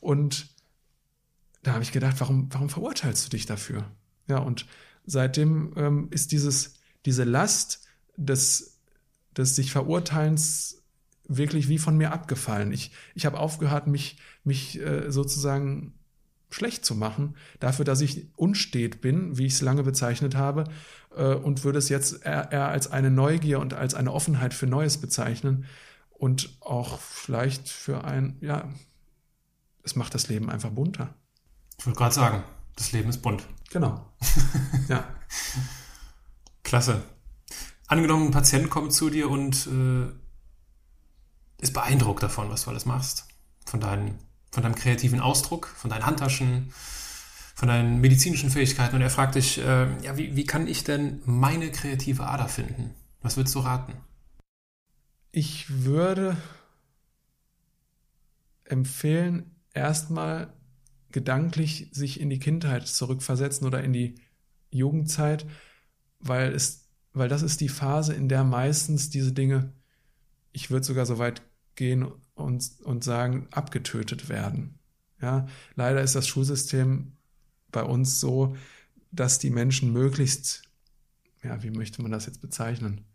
[0.01, 0.49] Und
[1.63, 3.85] da habe ich gedacht, warum, warum verurteilst du dich dafür?
[4.27, 4.67] Ja, und
[5.05, 7.87] seitdem ähm, ist dieses, diese Last
[8.17, 8.79] des,
[9.37, 10.80] des sich Verurteilens
[11.37, 12.73] wirklich wie von mir abgefallen.
[12.73, 15.95] Ich, ich habe aufgehört, mich, mich äh, sozusagen
[16.51, 20.65] schlecht zu machen, dafür, dass ich unstet bin, wie ich es lange bezeichnet habe,
[21.17, 24.67] äh, und würde es jetzt eher, eher als eine Neugier und als eine Offenheit für
[24.67, 25.67] Neues bezeichnen
[26.11, 28.69] und auch vielleicht für ein, ja,
[29.85, 31.15] es macht das Leben einfach bunter.
[31.79, 32.45] Ich wollte gerade sagen,
[32.77, 33.45] das Leben ist bunt.
[33.71, 34.05] Genau.
[34.89, 35.05] ja.
[36.63, 37.03] Klasse.
[37.87, 40.13] Angenommen, ein Patient kommt zu dir und äh,
[41.61, 43.27] ist beeindruckt davon, was du alles machst.
[43.67, 44.19] Von, deinen,
[44.51, 46.73] von deinem kreativen Ausdruck, von deinen Handtaschen,
[47.55, 48.97] von deinen medizinischen Fähigkeiten.
[48.97, 52.95] Und er fragt dich, äh, ja, wie, wie kann ich denn meine kreative Ader finden?
[53.21, 53.93] Was würdest du raten?
[55.31, 56.37] Ich würde
[58.65, 60.53] empfehlen, erstmal
[61.13, 64.15] gedanklich sich in die Kindheit zurückversetzen oder in die
[64.71, 65.47] Jugendzeit,
[66.19, 69.73] weil es, weil das ist die Phase, in der meistens diese Dinge,
[70.53, 71.43] ich würde sogar so weit
[71.81, 74.79] gehen und, und sagen, abgetötet werden.
[75.23, 77.13] Ja, leider ist das Schulsystem
[77.73, 78.55] bei uns so,
[79.11, 80.63] dass die Menschen möglichst,
[81.43, 83.07] ja, wie möchte man das jetzt bezeichnen?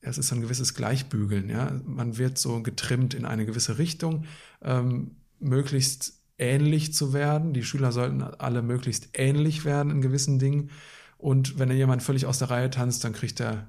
[0.00, 1.72] Es ist ein gewisses Gleichbügeln, ja.
[1.84, 4.26] Man wird so getrimmt in eine gewisse Richtung,
[4.62, 7.54] ähm, möglichst ähnlich zu werden.
[7.54, 10.70] Die Schüler sollten alle möglichst ähnlich werden in gewissen Dingen.
[11.16, 13.66] Und wenn jemand völlig aus der Reihe tanzt, dann kriegt er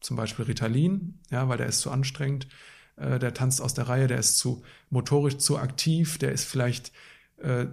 [0.00, 2.48] zum Beispiel Ritalin, ja, weil der ist zu anstrengend.
[3.00, 6.92] Äh, der tanzt aus der Reihe, der ist zu motorisch zu aktiv, der ist vielleicht
[7.38, 7.66] äh,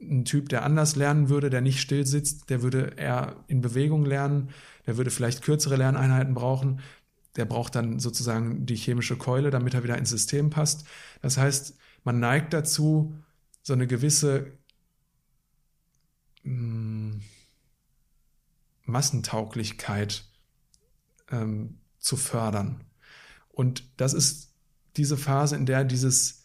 [0.00, 4.04] ein Typ, der anders lernen würde, der nicht still sitzt, der würde eher in Bewegung
[4.04, 4.50] lernen,
[4.86, 6.80] der würde vielleicht kürzere Lerneinheiten brauchen,
[7.36, 10.86] der braucht dann sozusagen die chemische Keule, damit er wieder ins System passt.
[11.22, 13.14] Das heißt, man neigt dazu,
[13.62, 14.52] so eine gewisse
[16.42, 17.22] hm,
[18.84, 20.24] Massentauglichkeit
[21.30, 22.84] ähm, zu fördern.
[23.48, 24.51] Und das ist
[24.96, 26.42] diese Phase, in der dieses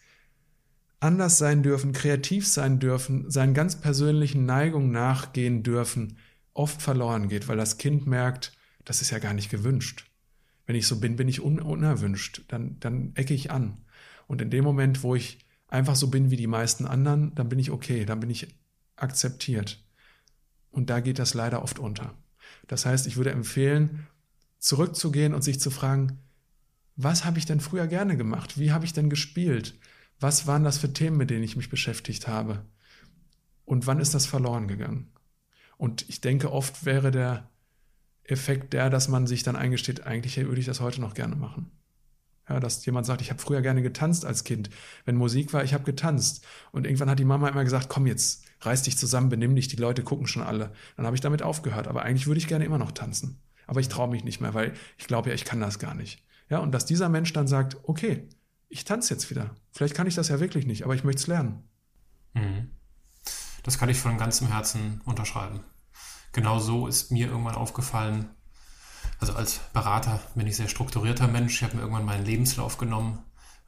[1.00, 6.18] anders sein dürfen, kreativ sein dürfen, seinen ganz persönlichen Neigungen nachgehen dürfen,
[6.54, 8.54] oft verloren geht, weil das Kind merkt,
[8.84, 10.10] das ist ja gar nicht gewünscht.
[10.66, 13.80] Wenn ich so bin, bin ich un unerwünscht, dann, dann ecke ich an.
[14.28, 17.60] Und in dem Moment, wo ich einfach so bin wie die meisten anderen, dann bin
[17.60, 18.48] ich okay, dann bin ich
[18.96, 19.84] akzeptiert.
[20.72, 22.14] Und da geht das leider oft unter.
[22.68, 24.08] Das heißt, ich würde empfehlen,
[24.60, 26.20] zurückzugehen und sich zu fragen,
[26.98, 28.60] was habe ich denn früher gerne gemacht?
[28.60, 29.80] Wie habe ich denn gespielt?
[30.20, 32.66] Was waren das für Themen, mit denen ich mich beschäftigt habe?
[33.66, 35.12] Und wann ist das verloren gegangen?
[35.78, 37.52] Und ich denke, oft wäre der
[38.24, 41.72] Effekt der, dass man sich dann eingesteht, eigentlich würde ich das heute noch gerne machen.
[42.50, 44.70] Ja, dass jemand sagt, ich habe früher gerne getanzt als Kind.
[45.06, 46.46] Wenn Musik war, ich habe getanzt.
[46.72, 49.76] Und irgendwann hat die Mama immer gesagt, komm jetzt, reiß dich zusammen, benimm dich, die
[49.76, 50.72] Leute gucken schon alle.
[50.96, 51.88] Dann habe ich damit aufgehört.
[51.88, 53.42] Aber eigentlich würde ich gerne immer noch tanzen.
[53.68, 56.24] Aber ich traue mich nicht mehr, weil ich glaube ja, ich kann das gar nicht.
[56.50, 58.30] Ja, und dass dieser Mensch dann sagt, okay,
[58.70, 59.56] ich tanze jetzt wieder.
[59.72, 61.64] Vielleicht kann ich das ja wirklich nicht, aber ich möchte es lernen.
[62.34, 62.72] Mhm.
[63.64, 65.62] Das kann ich von ganzem Herzen unterschreiben.
[66.32, 68.30] Genau so ist mir irgendwann aufgefallen,
[69.20, 71.56] also als Berater bin ich sehr strukturierter Mensch.
[71.56, 73.20] Ich habe mir irgendwann meinen Lebenslauf genommen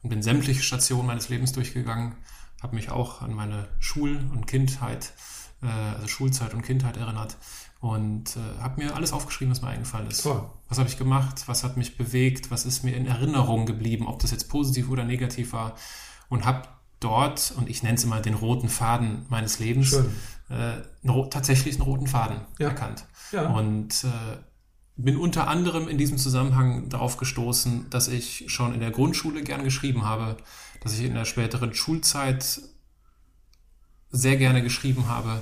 [0.02, 2.14] und bin sämtliche Stationen meines Lebens durchgegangen.
[2.62, 5.14] habe mich auch an meine Schul- und Kindheit,
[5.62, 7.38] äh, also Schulzeit und Kindheit erinnert
[7.80, 10.22] und äh, habe mir alles aufgeschrieben, was mir eingefallen ist.
[10.22, 10.42] Toll.
[10.68, 11.44] Was habe ich gemacht?
[11.46, 12.50] Was hat mich bewegt?
[12.50, 14.06] Was ist mir in Erinnerung geblieben?
[14.06, 15.74] Ob das jetzt positiv oder negativ war?
[16.28, 16.68] Und habe
[17.00, 19.94] dort, und ich nenne es immer den roten Faden meines Lebens,
[20.50, 20.72] äh,
[21.30, 22.68] tatsächlich einen roten Faden ja.
[22.68, 23.06] erkannt.
[23.32, 23.48] Ja.
[23.48, 24.36] Und äh,
[24.96, 29.64] bin unter anderem in diesem Zusammenhang darauf gestoßen, dass ich schon in der Grundschule gern
[29.64, 30.36] geschrieben habe,
[30.82, 32.60] dass ich in der späteren Schulzeit
[34.10, 35.40] sehr gerne geschrieben habe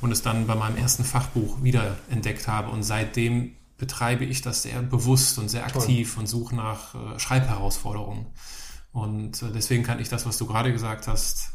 [0.00, 2.70] und es dann bei meinem ersten Fachbuch wieder entdeckt habe.
[2.70, 6.20] Und seitdem betreibe ich das sehr bewusst und sehr aktiv Toll.
[6.20, 8.26] und suche nach äh, Schreibherausforderungen.
[8.92, 11.52] Und äh, deswegen kann ich das, was du gerade gesagt hast,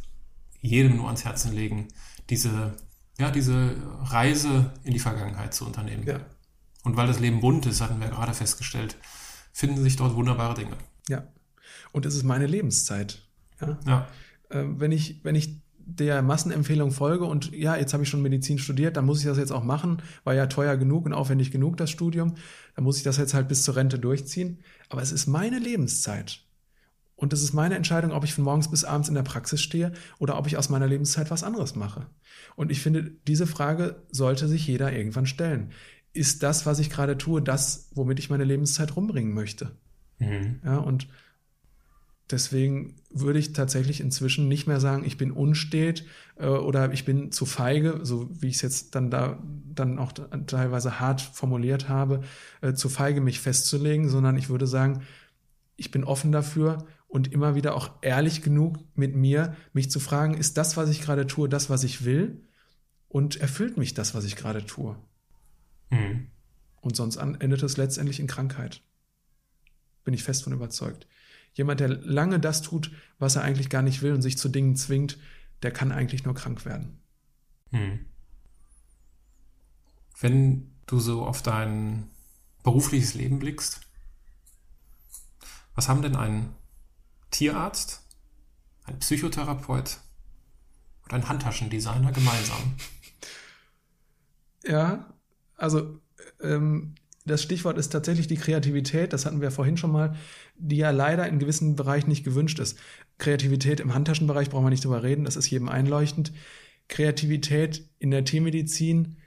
[0.62, 1.88] jedem nur ans Herzen legen,
[2.30, 2.76] diese,
[3.20, 6.06] ja, diese Reise in die Vergangenheit zu unternehmen.
[6.06, 6.20] Ja.
[6.84, 8.98] Und weil das Leben bunt ist, hatten wir gerade festgestellt,
[9.52, 10.78] finden sich dort wunderbare Dinge.
[11.10, 11.28] Ja.
[11.92, 13.22] Und es ist meine Lebenszeit.
[13.62, 13.78] Ja.
[13.86, 14.08] ja.
[14.50, 18.57] Äh, wenn ich, wenn ich der Massenempfehlung folge und ja, jetzt habe ich schon Medizin
[18.57, 21.78] studiert, dann muss ich das jetzt auch machen, war ja teuer genug und aufwendig genug
[21.78, 22.36] das Studium,
[22.76, 24.60] dann muss ich das jetzt halt bis zur Rente durchziehen.
[24.90, 26.41] Aber es ist meine Lebenszeit.
[27.18, 29.94] Und es ist meine Entscheidung, ob ich von morgens bis abends in der Praxis stehe
[30.20, 32.07] oder ob ich aus meiner Lebenszeit was anderes mache.
[32.57, 35.72] Und ich finde, diese Frage sollte sich jeder irgendwann stellen.
[36.12, 39.72] Ist das, was ich gerade tue, das, womit ich meine Lebenszeit rumbringen möchte?
[40.20, 40.60] Mhm.
[40.66, 41.07] Ja, und
[42.31, 46.06] Deswegen würde ich tatsächlich inzwischen nicht mehr sagen, ich bin unstet
[46.38, 49.38] äh, oder ich bin zu feige, so wie ich es jetzt dann da
[49.76, 50.11] dann auch
[50.47, 52.22] teilweise hart formuliert habe,
[52.61, 55.03] äh, zu feige, mich festzulegen, sondern ich würde sagen,
[55.76, 60.34] ich bin offen dafür und immer wieder auch ehrlich genug mit mir, mich zu fragen,
[60.34, 62.43] ist das, was ich gerade tue, das, was ich will?
[63.07, 64.97] Und erfüllt mich das, was ich gerade tue?
[65.91, 66.27] Mhm.
[66.81, 68.81] Und sonst endet es letztendlich in Krankheit.
[70.03, 71.07] Bin ich fest von überzeugt.
[71.56, 74.76] Jemand, der lange das tut, was er eigentlich gar nicht will und sich zu Dingen
[74.76, 75.18] zwingt,
[75.64, 77.02] der kann eigentlich nur krank werden.
[77.72, 78.06] Hm.
[80.19, 82.10] Wenn du so auf dein
[82.64, 83.82] berufliches Leben blickst,
[85.76, 86.53] was haben denn ein
[87.32, 88.06] Tierarzt,
[88.84, 89.99] ein Psychotherapeut
[91.03, 92.76] und ein Handtaschendesigner gemeinsam?
[94.64, 95.14] Ja,
[95.56, 96.02] also
[96.41, 96.95] ähm,
[97.26, 100.15] das Stichwort ist tatsächlich die Kreativität, das hatten wir vorhin schon mal,
[100.57, 102.77] die ja leider in gewissen Bereichen nicht gewünscht ist.
[103.18, 106.31] Kreativität im Handtaschenbereich brauchen wir nicht drüber reden, das ist jedem einleuchtend.
[106.88, 109.18] Kreativität in der Tiermedizin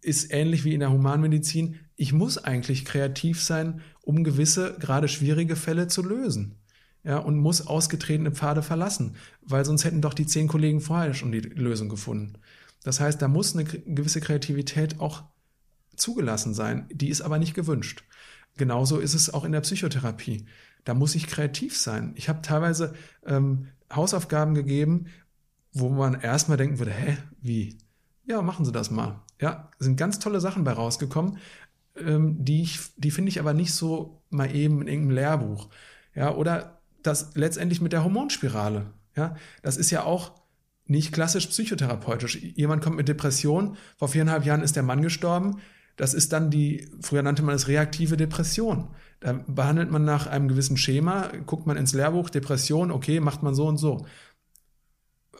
[0.00, 1.76] ist ähnlich wie in der Humanmedizin.
[1.96, 6.58] Ich muss eigentlich kreativ sein, um gewisse, gerade schwierige Fälle zu lösen.
[7.04, 11.32] Ja, und muss ausgetretene Pfade verlassen, weil sonst hätten doch die zehn Kollegen vorher schon
[11.32, 12.38] die Lösung gefunden.
[12.82, 15.24] Das heißt, da muss eine gewisse Kreativität auch
[15.96, 18.04] zugelassen sein, die ist aber nicht gewünscht.
[18.56, 20.46] Genauso ist es auch in der Psychotherapie.
[20.84, 22.12] Da muss ich kreativ sein.
[22.14, 22.94] Ich habe teilweise
[23.26, 25.06] ähm, Hausaufgaben gegeben,
[25.72, 27.78] wo man erstmal denken würde, hä, wie?
[28.26, 29.20] Ja, machen Sie das mal.
[29.40, 31.38] Ja, sind ganz tolle Sachen bei rausgekommen,
[31.96, 35.68] ähm, die die finde ich aber nicht so mal eben in irgendeinem Lehrbuch.
[36.14, 38.92] Ja, oder das letztendlich mit der Hormonspirale.
[39.16, 40.32] Ja, das ist ja auch
[40.86, 42.36] nicht klassisch psychotherapeutisch.
[42.36, 45.60] Jemand kommt mit Depression, vor viereinhalb Jahren ist der Mann gestorben,
[45.96, 48.88] das ist dann die, früher nannte man es reaktive Depression.
[49.20, 53.54] Da behandelt man nach einem gewissen Schema, guckt man ins Lehrbuch, Depression, okay, macht man
[53.54, 54.06] so und so.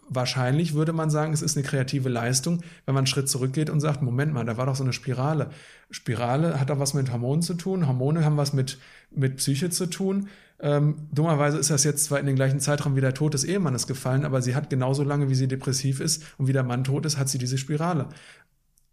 [0.08, 3.80] Wahrscheinlich würde man sagen, es ist eine kreative Leistung, wenn man einen Schritt zurückgeht und
[3.80, 5.50] sagt, Moment mal, da war doch so eine Spirale.
[5.90, 8.78] Spirale hat doch was mit Hormonen zu tun, Hormone haben was mit,
[9.10, 10.28] mit Psyche zu tun.
[10.60, 13.86] Ähm, dummerweise ist das jetzt zwar in den gleichen Zeitraum wie der Tod des Ehemannes
[13.86, 17.06] gefallen, aber sie hat genauso lange, wie sie depressiv ist und wie der Mann tot
[17.06, 18.08] ist, hat sie diese Spirale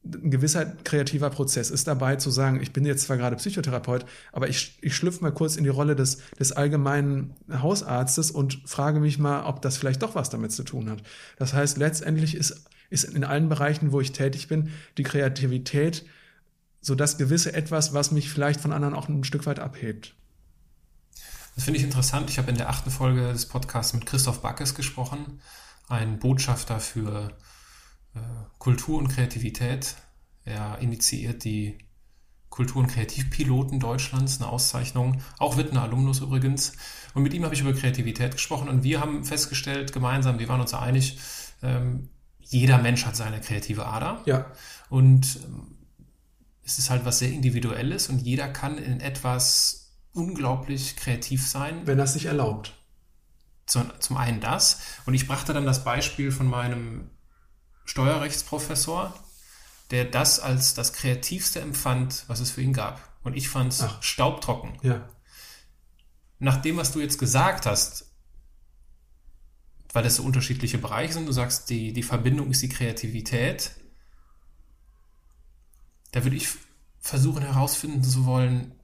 [0.03, 4.49] ein gewisser kreativer Prozess ist dabei zu sagen, ich bin jetzt zwar gerade Psychotherapeut, aber
[4.49, 9.19] ich, ich schlüpfe mal kurz in die Rolle des, des allgemeinen Hausarztes und frage mich
[9.19, 11.03] mal, ob das vielleicht doch was damit zu tun hat.
[11.37, 16.03] Das heißt, letztendlich ist, ist in allen Bereichen, wo ich tätig bin, die Kreativität
[16.81, 20.15] so das gewisse etwas, was mich vielleicht von anderen auch ein Stück weit abhebt.
[21.55, 22.29] Das finde ich interessant.
[22.31, 25.41] Ich habe in der achten Folge des Podcasts mit Christoph Backes gesprochen,
[25.89, 27.37] ein Botschafter für
[28.57, 29.95] Kultur und Kreativität.
[30.43, 31.77] Er initiiert die
[32.49, 36.73] Kultur- und Kreativpiloten Deutschlands, eine Auszeichnung, auch Wittner Alumnus übrigens.
[37.13, 40.61] Und mit ihm habe ich über Kreativität gesprochen und wir haben festgestellt, gemeinsam, wir waren
[40.61, 41.17] uns einig,
[41.63, 42.09] ähm,
[42.39, 44.21] jeder Mensch hat seine kreative Ader.
[44.25, 44.51] Ja.
[44.89, 45.77] Und ähm,
[46.63, 51.87] es ist halt was sehr Individuelles und jeder kann in etwas unglaublich kreativ sein.
[51.87, 52.73] Wenn es sich erlaubt.
[53.65, 54.81] Zum, zum einen das.
[55.05, 57.09] Und ich brachte dann das Beispiel von meinem
[57.85, 59.13] Steuerrechtsprofessor,
[59.91, 63.01] der das als das Kreativste empfand, was es für ihn gab.
[63.23, 64.77] Und ich fand es staubtrocken.
[64.81, 65.07] Ja.
[66.39, 68.11] Nach dem, was du jetzt gesagt hast,
[69.93, 71.27] weil das so unterschiedliche Bereiche sind.
[71.27, 73.71] Du sagst, die, die Verbindung ist die Kreativität.
[76.11, 76.47] Da würde ich
[76.99, 78.75] versuchen herausfinden zu wollen,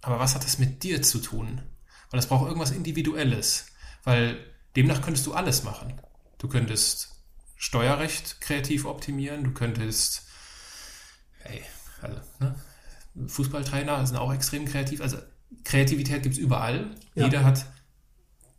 [0.00, 1.62] aber was hat das mit dir zu tun?
[2.10, 3.66] Weil das braucht irgendwas Individuelles.
[4.04, 4.38] Weil
[4.76, 6.00] demnach könntest du alles machen.
[6.38, 7.15] Du könntest
[7.56, 10.26] Steuerrecht kreativ optimieren, du könntest,
[11.38, 11.62] hey,
[12.02, 12.54] also, ne?
[13.26, 15.00] Fußballtrainer sind auch extrem kreativ.
[15.00, 15.16] Also
[15.64, 16.94] Kreativität gibt es überall.
[17.14, 17.24] Ja.
[17.24, 17.66] Jeder hat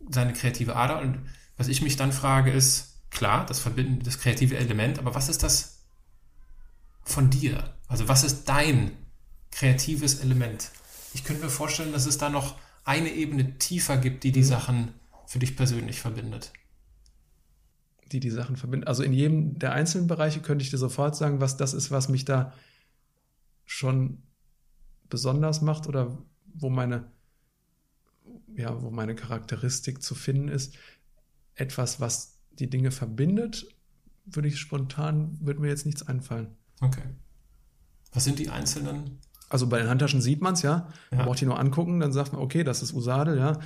[0.10, 1.00] seine kreative Ader.
[1.00, 5.30] Und was ich mich dann frage, ist, klar, das Verbinden, das kreative Element, aber was
[5.30, 5.84] ist das
[7.04, 7.76] von dir?
[7.88, 8.92] Also was ist dein
[9.52, 10.72] kreatives Element?
[11.14, 14.46] Ich könnte mir vorstellen, dass es da noch eine Ebene tiefer gibt, die die mhm.
[14.46, 14.94] Sachen
[15.26, 16.52] für dich persönlich verbindet.
[18.12, 18.88] Die die Sachen verbindet.
[18.88, 22.10] Also in jedem der einzelnen Bereiche könnte ich dir sofort sagen, was das ist, was
[22.10, 22.54] mich da
[23.66, 24.24] schon
[25.10, 26.18] besonders macht oder
[26.54, 27.06] wo meine,
[28.56, 30.76] ja, wo meine Charakteristik zu finden ist.
[31.56, 33.68] Etwas, was die Dinge verbindet,
[34.26, 36.56] würde ich spontan, würde mir jetzt nichts einfallen.
[36.82, 37.04] Okay.
[38.14, 39.20] Was sind die einzelnen?
[39.50, 40.90] Also bei den Handtaschen sieht man es ja.
[41.12, 43.60] Man braucht die nur angucken, dann sagt man, okay, das ist Usadel, ja.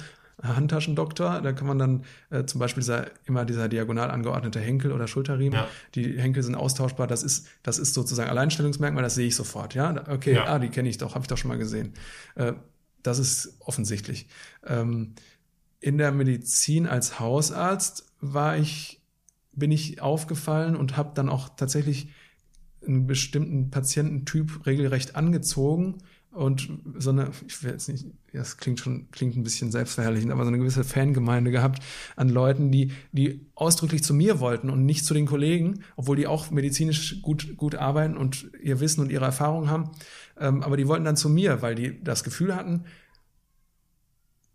[0.44, 5.08] Handtaschendoktor, da kann man dann äh, zum Beispiel dieser, immer dieser diagonal angeordnete Henkel oder
[5.08, 5.68] Schulterriemen, ja.
[5.96, 10.04] die Henkel sind austauschbar, das ist, das ist sozusagen Alleinstellungsmerkmal, das sehe ich sofort, ja.
[10.10, 10.46] Okay, ja.
[10.46, 11.94] ah, die kenne ich doch, habe ich doch schon mal gesehen.
[12.36, 12.54] Äh,
[13.04, 14.28] das ist offensichtlich.
[14.66, 15.16] Ähm,
[15.80, 19.02] in der Medizin als Hausarzt war ich,
[19.52, 22.10] bin ich aufgefallen und habe dann auch tatsächlich
[22.86, 25.98] einen bestimmten Patiententyp regelrecht angezogen
[26.32, 30.44] und so eine, ich will jetzt nicht, das klingt schon, klingt ein bisschen selbstverherrlichend, aber
[30.44, 31.84] so eine gewisse Fangemeinde gehabt
[32.16, 36.28] an Leuten, die, die ausdrücklich zu mir wollten und nicht zu den Kollegen, obwohl die
[36.28, 39.91] auch medizinisch gut, gut arbeiten und ihr Wissen und ihre Erfahrung haben.
[40.40, 42.86] Ähm, aber die wollten dann zu mir, weil die das Gefühl hatten,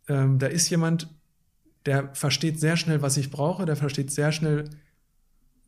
[0.08, 1.10] ähm, da ist jemand,
[1.84, 4.64] der versteht sehr schnell, was ich brauche, der versteht sehr schnell,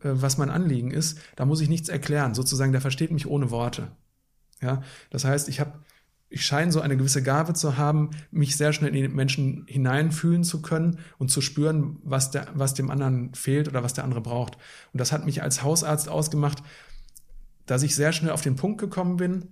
[0.02, 1.18] äh, was mein Anliegen ist.
[1.36, 2.34] Da muss ich nichts erklären.
[2.34, 3.92] Sozusagen, der versteht mich ohne Worte.
[4.62, 5.72] Ja, das heißt, ich habe
[6.30, 10.44] ich scheine so eine gewisse Gabe zu haben, mich sehr schnell in die Menschen hineinfühlen
[10.44, 14.20] zu können und zu spüren, was, der, was dem anderen fehlt oder was der andere
[14.20, 14.56] braucht.
[14.92, 16.62] Und das hat mich als Hausarzt ausgemacht,
[17.66, 19.48] dass ich sehr schnell auf den Punkt gekommen bin,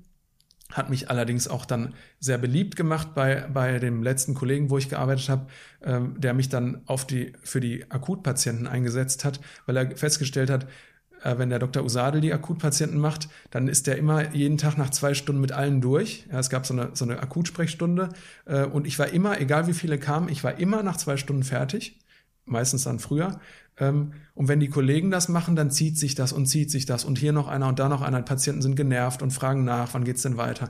[0.73, 4.89] hat mich allerdings auch dann sehr beliebt gemacht bei, bei dem letzten Kollegen, wo ich
[4.89, 5.47] gearbeitet habe,
[5.83, 10.67] ähm, der mich dann auf die, für die Akutpatienten eingesetzt hat, weil er festgestellt hat,
[11.23, 11.83] wenn der Dr.
[11.85, 15.81] Usadel die Akutpatienten macht, dann ist der immer jeden Tag nach zwei Stunden mit allen
[15.81, 16.27] durch.
[16.31, 18.11] Ja, es gab so eine, so eine Akutsprechstunde
[18.45, 21.43] äh, und ich war immer, egal wie viele kamen, ich war immer nach zwei Stunden
[21.43, 21.99] fertig,
[22.45, 23.41] meistens dann früher.
[23.79, 27.05] Ähm, und wenn die Kollegen das machen, dann zieht sich das und zieht sich das
[27.05, 28.23] und hier noch einer und da noch einer.
[28.23, 30.69] Patienten sind genervt und fragen nach, wann geht's denn weiter?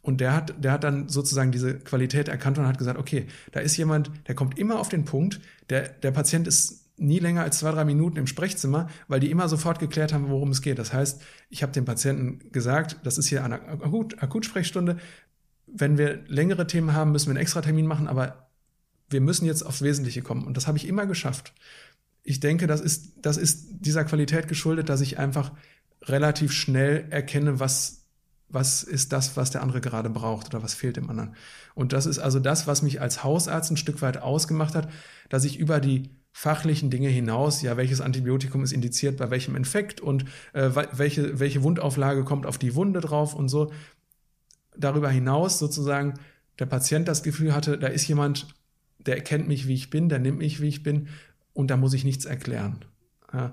[0.00, 3.60] Und der hat, der hat dann sozusagen diese Qualität erkannt und hat gesagt, okay, da
[3.60, 5.40] ist jemand, der kommt immer auf den Punkt,
[5.70, 9.48] der, der Patient ist nie länger als zwei, drei Minuten im Sprechzimmer, weil die immer
[9.48, 10.78] sofort geklärt haben, worum es geht.
[10.78, 14.98] Das heißt, ich habe dem Patienten gesagt, das ist hier eine Akut Akutsprechstunde.
[15.66, 18.48] Wenn wir längere Themen haben, müssen wir einen extra Termin machen, aber
[19.10, 20.46] wir müssen jetzt aufs Wesentliche kommen.
[20.46, 21.52] Und das habe ich immer geschafft.
[22.22, 25.52] Ich denke, das ist, das ist dieser Qualität geschuldet, dass ich einfach
[26.02, 28.04] relativ schnell erkenne, was,
[28.48, 31.34] was ist das, was der andere gerade braucht oder was fehlt dem anderen.
[31.74, 34.90] Und das ist also das, was mich als Hausarzt ein Stück weit ausgemacht hat,
[35.28, 40.00] dass ich über die fachlichen Dinge hinaus, ja, welches Antibiotikum ist indiziert bei welchem Infekt
[40.00, 43.72] und äh, welche, welche Wundauflage kommt auf die Wunde drauf und so.
[44.76, 46.14] Darüber hinaus sozusagen
[46.60, 48.54] der Patient das Gefühl hatte, da ist jemand,
[49.00, 51.08] der erkennt mich, wie ich bin, der nimmt mich, wie ich bin
[51.54, 52.84] und da muss ich nichts erklären.
[53.32, 53.52] Ja,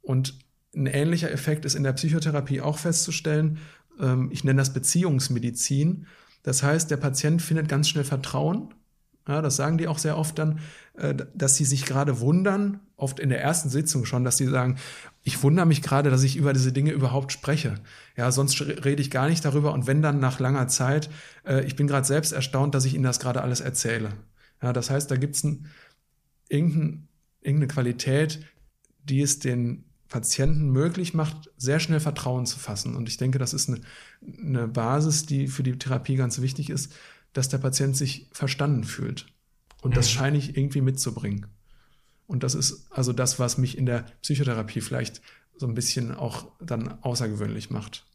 [0.00, 0.38] und
[0.74, 3.58] ein ähnlicher Effekt ist in der Psychotherapie auch festzustellen.
[4.00, 6.06] Ähm, ich nenne das Beziehungsmedizin.
[6.42, 8.72] Das heißt, der Patient findet ganz schnell Vertrauen
[9.28, 10.60] ja, das sagen die auch sehr oft dann,
[10.94, 14.78] äh, dass sie sich gerade wundern, oft in der ersten Sitzung schon, dass sie sagen,
[15.22, 17.74] ich wundere mich gerade, dass ich über diese Dinge überhaupt spreche.
[18.16, 21.10] Ja, sonst rede ich gar nicht darüber und wenn dann nach langer Zeit,
[21.46, 24.12] äh, ich bin gerade selbst erstaunt, dass ich Ihnen das gerade alles erzähle.
[24.62, 25.66] Ja, das heißt, da gibt es ein,
[26.48, 27.08] irgendein,
[27.40, 28.40] irgendeine Qualität,
[29.04, 32.94] die es den Patienten möglich macht, sehr schnell Vertrauen zu fassen.
[32.94, 33.80] Und ich denke, das ist eine,
[34.38, 36.92] eine Basis, die für die Therapie ganz wichtig ist,
[37.32, 39.26] dass der Patient sich verstanden fühlt.
[39.82, 40.10] Und das mhm.
[40.10, 41.46] scheine ich irgendwie mitzubringen.
[42.26, 45.20] Und das ist also das, was mich in der Psychotherapie vielleicht
[45.56, 48.06] so ein bisschen auch dann außergewöhnlich macht.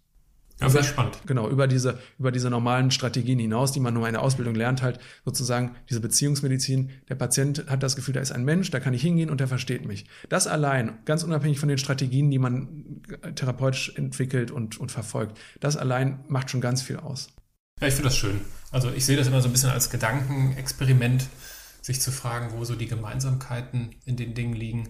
[0.60, 1.20] Ja, sehr spannend.
[1.28, 4.82] Genau, über diese, über diese normalen Strategien hinaus, die man nur in der Ausbildung lernt,
[4.82, 6.90] halt sozusagen diese Beziehungsmedizin.
[7.10, 9.48] Der Patient hat das Gefühl, da ist ein Mensch, da kann ich hingehen und der
[9.48, 10.06] versteht mich.
[10.30, 13.04] Das allein, ganz unabhängig von den Strategien, die man
[13.36, 17.30] therapeutisch entwickelt und, und verfolgt, das allein macht schon ganz viel aus.
[17.80, 18.42] Ja, ich finde das schön.
[18.72, 21.28] Also ich sehe das immer so ein bisschen als Gedankenexperiment.
[21.82, 24.90] sich zu fragen, wo so die Gemeinsamkeiten in den Dingen liegen.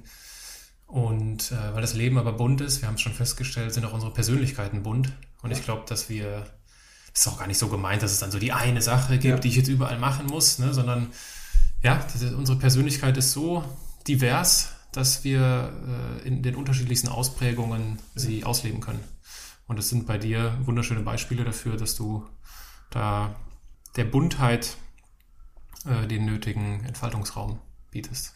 [0.88, 3.94] Und äh, weil das Leben aber bunt ist, wir haben es schon festgestellt, sind auch
[3.94, 5.12] unsere Persönlichkeiten bunt.
[5.44, 6.46] Und ich glaube, dass wir,
[7.14, 9.26] das ist auch gar nicht so gemeint, dass es dann so die eine Sache gibt,
[9.26, 9.38] ja.
[9.38, 11.08] die ich jetzt überall machen muss, ne, sondern
[11.84, 13.64] ja, das, unsere Persönlichkeit ist so
[14.08, 15.72] divers, dass wir
[16.24, 19.04] äh, in den unterschiedlichsten Ausprägungen sie ausleben können.
[19.68, 22.26] Und es sind bei dir wunderschöne Beispiele dafür, dass du
[22.90, 23.36] da
[23.96, 24.78] der Buntheit
[25.86, 27.60] äh, den nötigen Entfaltungsraum
[27.92, 28.34] bietest.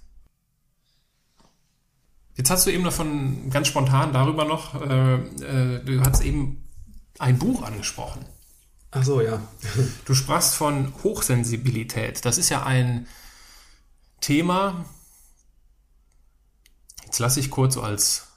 [2.35, 6.67] Jetzt hast du eben davon ganz spontan darüber noch, äh, äh, du hast eben
[7.19, 8.25] ein Buch angesprochen.
[8.91, 9.41] Ach so, ja.
[10.05, 12.25] du sprachst von Hochsensibilität.
[12.25, 13.07] Das ist ja ein
[14.21, 14.85] Thema.
[17.05, 18.30] Jetzt lasse ich kurz so als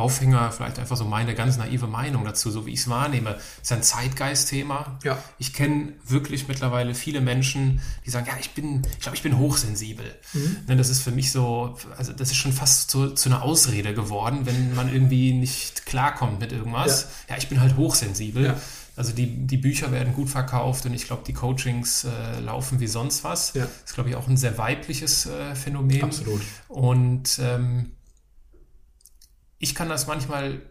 [0.00, 3.36] Aufhänger vielleicht einfach so meine ganz naive Meinung dazu, so wie ich es wahrnehme.
[3.62, 4.98] Ist ein Zeitgeistthema.
[5.04, 5.18] Ja.
[5.38, 9.38] Ich kenne wirklich mittlerweile viele Menschen, die sagen, ja, ich bin, ich glaube, ich bin
[9.38, 10.06] hochsensibel.
[10.32, 10.56] Mhm.
[10.66, 13.94] Ne, das ist für mich so, also das ist schon fast zu, zu einer Ausrede
[13.94, 17.02] geworden, wenn man irgendwie nicht klarkommt mit irgendwas.
[17.28, 18.44] Ja, ja ich bin halt hochsensibel.
[18.44, 18.56] Ja.
[18.96, 22.86] Also die, die Bücher werden gut verkauft und ich glaube, die Coachings äh, laufen wie
[22.86, 23.54] sonst was.
[23.54, 23.62] Ja.
[23.62, 26.02] Das ist, glaube ich, auch ein sehr weibliches äh, Phänomen.
[26.04, 26.42] Absolut.
[26.68, 27.92] Und ähm,
[29.60, 30.62] ich kann das manchmal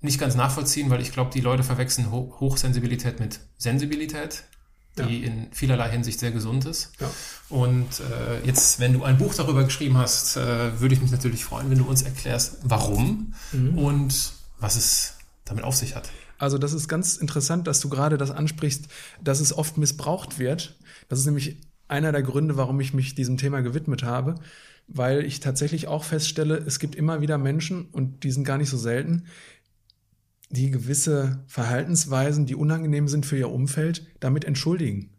[0.00, 4.44] nicht ganz nachvollziehen, weil ich glaube, die Leute verwechseln Ho Hochsensibilität mit Sensibilität,
[4.96, 5.26] die ja.
[5.26, 6.92] in vielerlei Hinsicht sehr gesund ist.
[7.00, 7.10] Ja.
[7.50, 11.44] Und äh, jetzt, wenn du ein Buch darüber geschrieben hast, äh, würde ich mich natürlich
[11.44, 13.76] freuen, wenn du uns erklärst, warum mhm.
[13.76, 15.14] und was es
[15.44, 16.08] damit auf sich hat.
[16.38, 18.86] Also das ist ganz interessant, dass du gerade das ansprichst,
[19.22, 20.76] dass es oft missbraucht wird.
[21.08, 21.56] Das ist nämlich
[21.88, 24.36] einer der Gründe, warum ich mich diesem Thema gewidmet habe
[24.88, 28.70] weil ich tatsächlich auch feststelle, es gibt immer wieder Menschen, und die sind gar nicht
[28.70, 29.24] so selten,
[30.48, 35.10] die gewisse Verhaltensweisen, die unangenehm sind für ihr Umfeld, damit entschuldigen.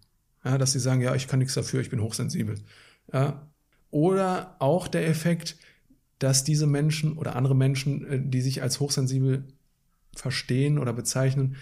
[0.43, 2.55] Ja, dass sie sagen, ja, ich kann nichts dafür, ich bin hochsensibel.
[3.11, 3.49] Ja.
[3.91, 5.57] Oder auch der Effekt,
[6.19, 9.45] dass diese Menschen oder andere Menschen, äh, die sich als hochsensibel
[10.15, 11.57] verstehen oder bezeichnen,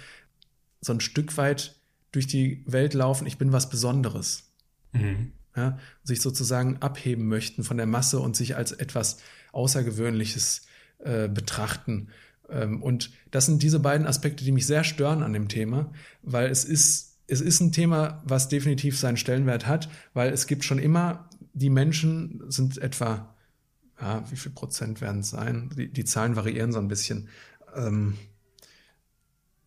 [0.81, 1.79] so ein Stück weit
[2.11, 4.51] durch die Welt laufen, ich bin was Besonderes.
[4.93, 9.17] Mhm ja, sich sozusagen abheben möchten von der Masse und sich als etwas
[9.51, 10.65] Außergewöhnliches
[10.99, 12.09] äh, betrachten.
[12.49, 15.91] Ähm, und das sind diese beiden Aspekte, die mich sehr stören an dem Thema,
[16.21, 20.63] weil es ist, es ist ein Thema, was definitiv seinen Stellenwert hat, weil es gibt
[20.63, 23.33] schon immer, die Menschen sind etwa,
[23.99, 25.69] ja, wie viel Prozent werden es sein?
[25.75, 27.29] Die, die Zahlen variieren so ein bisschen.
[27.75, 28.15] Ähm,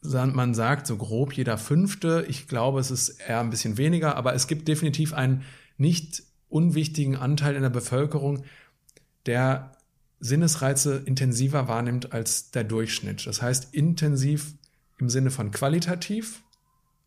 [0.03, 2.25] man sagt so grob jeder Fünfte.
[2.29, 5.43] Ich glaube, es ist eher ein bisschen weniger, aber es gibt definitiv einen
[5.79, 8.45] nicht unwichtigen Anteil in der Bevölkerung,
[9.27, 9.73] der
[10.21, 13.27] Sinnesreize intensiver wahrnimmt als der Durchschnitt.
[13.27, 14.55] Das heißt intensiv
[14.99, 16.43] im Sinne von qualitativ,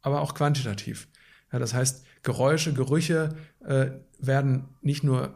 [0.01, 1.07] aber auch quantitativ.
[1.51, 3.35] Ja, das heißt, Geräusche, Gerüche
[3.65, 5.33] äh, werden nicht nur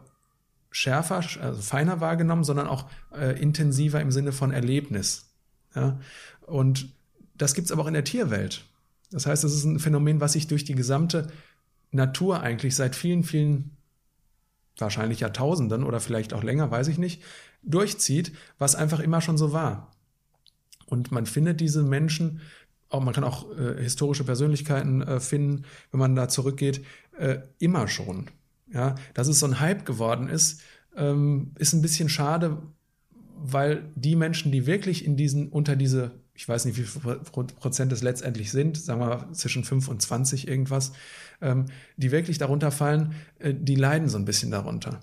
[0.70, 5.34] schärfer, also feiner wahrgenommen, sondern auch äh, intensiver im Sinne von Erlebnis.
[5.74, 5.98] Ja?
[6.42, 6.94] Und
[7.34, 8.64] das gibt es aber auch in der Tierwelt.
[9.10, 11.28] Das heißt, es ist ein Phänomen, was sich durch die gesamte
[11.90, 13.76] Natur eigentlich seit vielen, vielen,
[14.78, 17.22] wahrscheinlich Jahrtausenden oder vielleicht auch länger, weiß ich nicht,
[17.62, 19.90] durchzieht, was einfach immer schon so war.
[20.86, 22.40] Und man findet diese Menschen,
[22.88, 26.84] auch, man kann auch äh, historische Persönlichkeiten äh, finden, wenn man da zurückgeht,
[27.18, 28.30] äh, immer schon.
[28.72, 30.60] Ja, dass es so ein Hype geworden ist,
[30.96, 32.62] ähm, ist ein bisschen schade,
[33.36, 37.16] weil die Menschen, die wirklich in diesen, unter diese ich weiß nicht, wie viel
[37.58, 40.92] Prozent es letztendlich sind, sagen wir mal zwischen 5 und 20 irgendwas,
[41.40, 45.00] ähm, die wirklich darunter fallen, äh, die leiden so ein bisschen darunter.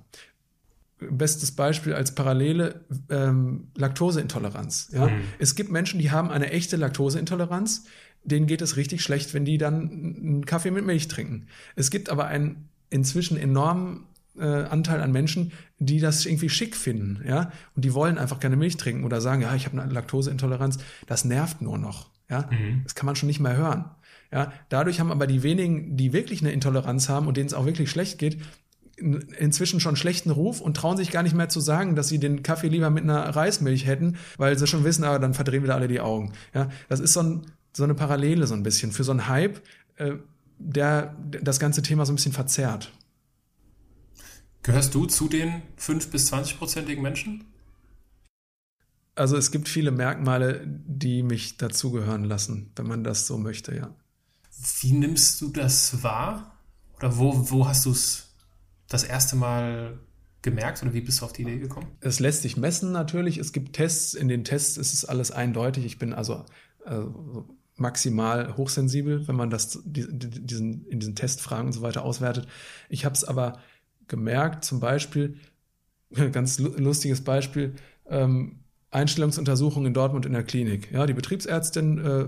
[0.99, 4.89] Bestes Beispiel als Parallele ähm, Laktoseintoleranz.
[4.93, 5.07] Ja?
[5.07, 5.21] Mhm.
[5.39, 7.85] Es gibt Menschen, die haben eine echte Laktoseintoleranz,
[8.23, 11.47] denen geht es richtig schlecht, wenn die dann einen Kaffee mit Milch trinken.
[11.75, 14.05] Es gibt aber einen inzwischen enormen
[14.37, 18.55] äh, Anteil an Menschen, die das irgendwie schick finden, ja, und die wollen einfach keine
[18.55, 20.77] Milch trinken oder sagen, ja, ich habe eine Laktoseintoleranz,
[21.07, 22.81] das nervt nur noch, ja, mhm.
[22.83, 23.85] das kann man schon nicht mehr hören,
[24.31, 24.51] ja.
[24.69, 27.89] Dadurch haben aber die wenigen, die wirklich eine Intoleranz haben und denen es auch wirklich
[27.89, 28.39] schlecht geht,
[28.95, 32.43] inzwischen schon schlechten Ruf und trauen sich gar nicht mehr zu sagen, dass sie den
[32.43, 35.75] Kaffee lieber mit einer Reismilch hätten, weil sie schon wissen, aber ah, dann verdrehen wieder
[35.75, 36.33] alle die Augen.
[36.53, 37.41] Ja, das ist so, ein,
[37.73, 39.61] so eine Parallele so ein bisschen für so einen Hype,
[39.97, 40.13] äh,
[40.59, 42.91] der das ganze Thema so ein bisschen verzerrt.
[44.63, 47.43] Gehörst du zu den 5 bis 20-prozentigen Menschen?
[49.15, 53.93] Also es gibt viele Merkmale, die mich dazugehören lassen, wenn man das so möchte, ja.
[54.79, 56.57] Wie nimmst du das wahr?
[56.95, 58.33] Oder wo, wo hast du es
[58.87, 59.99] das erste Mal
[60.41, 61.87] gemerkt oder wie bist du auf die Idee gekommen?
[61.99, 63.37] Es lässt sich messen natürlich.
[63.37, 64.13] Es gibt Tests.
[64.13, 65.85] In den Tests ist es alles eindeutig.
[65.85, 66.45] Ich bin also
[66.85, 66.99] äh,
[67.75, 72.47] maximal hochsensibel, wenn man das diesen, in diesen Testfragen und so weiter auswertet.
[72.89, 73.59] Ich habe es aber
[74.07, 75.37] gemerkt, zum Beispiel,
[76.31, 77.75] ganz lustiges Beispiel,
[78.07, 78.59] ähm,
[78.91, 80.91] Einstellungsuntersuchung in Dortmund in der Klinik.
[80.91, 82.25] Ja, die Betriebsärztin äh,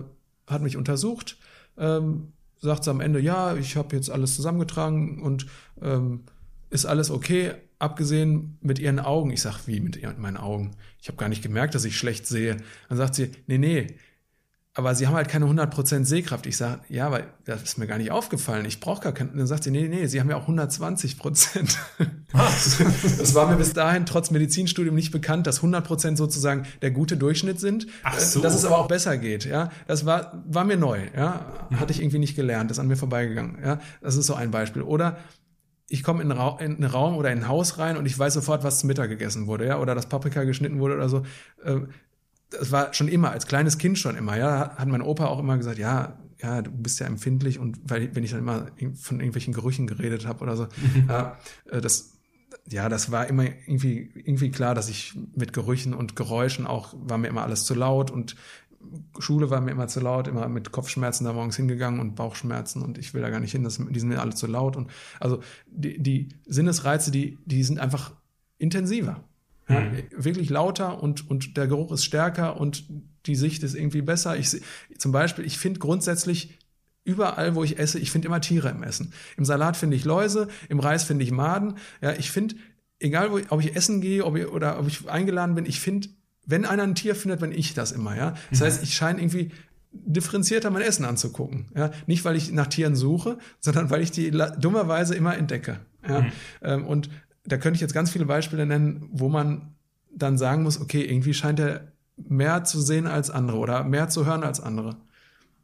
[0.47, 1.37] hat mich untersucht,
[1.77, 5.45] ähm, sagt sie am Ende, ja, ich habe jetzt alles zusammengetragen und
[5.81, 6.23] ähm,
[6.69, 9.31] ist alles okay, abgesehen mit ihren Augen.
[9.31, 10.71] Ich sag, wie mit meinen Augen?
[11.01, 12.57] Ich habe gar nicht gemerkt, dass ich schlecht sehe.
[12.89, 13.95] Dann sagt sie, nee, nee,
[14.77, 16.45] aber sie haben halt keine 100% Sehkraft.
[16.45, 18.65] Ich sage, ja, weil das ist mir gar nicht aufgefallen.
[18.65, 19.31] Ich brauche gar keine.
[19.31, 21.79] Dann sagt sie, nee, nee, sie haben ja auch 120 Prozent.
[22.33, 27.57] das war mir bis dahin trotz Medizinstudium nicht bekannt, dass 100% sozusagen der gute Durchschnitt
[27.57, 27.87] sind.
[28.03, 28.41] Ach so.
[28.41, 29.45] Dass es aber auch besser geht.
[29.45, 30.99] Ja, das war war mir neu.
[31.15, 31.45] Ja,
[31.77, 32.69] hatte ich irgendwie nicht gelernt.
[32.69, 33.59] Das ist an mir vorbeigegangen.
[33.63, 34.81] Ja, das ist so ein Beispiel.
[34.81, 35.17] Oder
[35.87, 38.63] ich komme in, in, einen Raum oder in ein Haus rein und ich weiß sofort,
[38.63, 41.23] was zum Mittag gegessen wurde, ja, oder dass Paprika geschnitten wurde oder so.
[42.59, 45.57] Das war schon immer, als kleines Kind schon immer, ja, hat mein Opa auch immer
[45.57, 49.53] gesagt, ja, ja, du bist ja empfindlich und weil, wenn ich dann immer von irgendwelchen
[49.53, 50.67] Gerüchen geredet habe oder so,
[51.07, 51.37] ja,
[51.69, 52.13] äh, das,
[52.69, 57.17] ja, das war immer irgendwie, irgendwie klar, dass ich mit Gerüchen und Geräuschen auch, war
[57.17, 58.35] mir immer alles zu laut und
[59.19, 62.97] Schule war mir immer zu laut, immer mit Kopfschmerzen da morgens hingegangen und Bauchschmerzen und
[62.97, 65.41] ich will da gar nicht hin, das, die sind mir alle zu laut und also
[65.67, 68.13] die, die Sinnesreize, die, die sind einfach
[68.57, 69.23] intensiver.
[69.67, 70.03] Ja, mhm.
[70.15, 72.85] Wirklich lauter und, und der Geruch ist stärker und
[73.25, 74.37] die Sicht ist irgendwie besser.
[74.37, 74.61] Ich,
[74.97, 76.57] zum Beispiel, ich finde grundsätzlich
[77.03, 79.13] überall, wo ich esse, ich finde immer Tiere im Essen.
[79.37, 81.75] Im Salat finde ich Läuse, im Reis finde ich Maden.
[82.01, 82.55] Ja, ich finde,
[82.99, 86.09] egal wo ob ich essen gehe ob ich, oder ob ich eingeladen bin, ich finde,
[86.45, 88.15] wenn einer ein Tier findet, bin ich das immer.
[88.15, 88.65] Ja, das mhm.
[88.65, 89.51] heißt, ich scheine irgendwie
[89.91, 91.67] differenzierter mein Essen anzugucken.
[91.75, 95.79] Ja, nicht weil ich nach Tieren suche, sondern weil ich die dummerweise immer entdecke.
[96.07, 96.31] Ja, mhm.
[96.61, 97.09] Ähm, und
[97.45, 99.75] da könnte ich jetzt ganz viele Beispiele nennen, wo man
[100.11, 104.25] dann sagen muss, okay, irgendwie scheint er mehr zu sehen als andere oder mehr zu
[104.25, 104.97] hören als andere.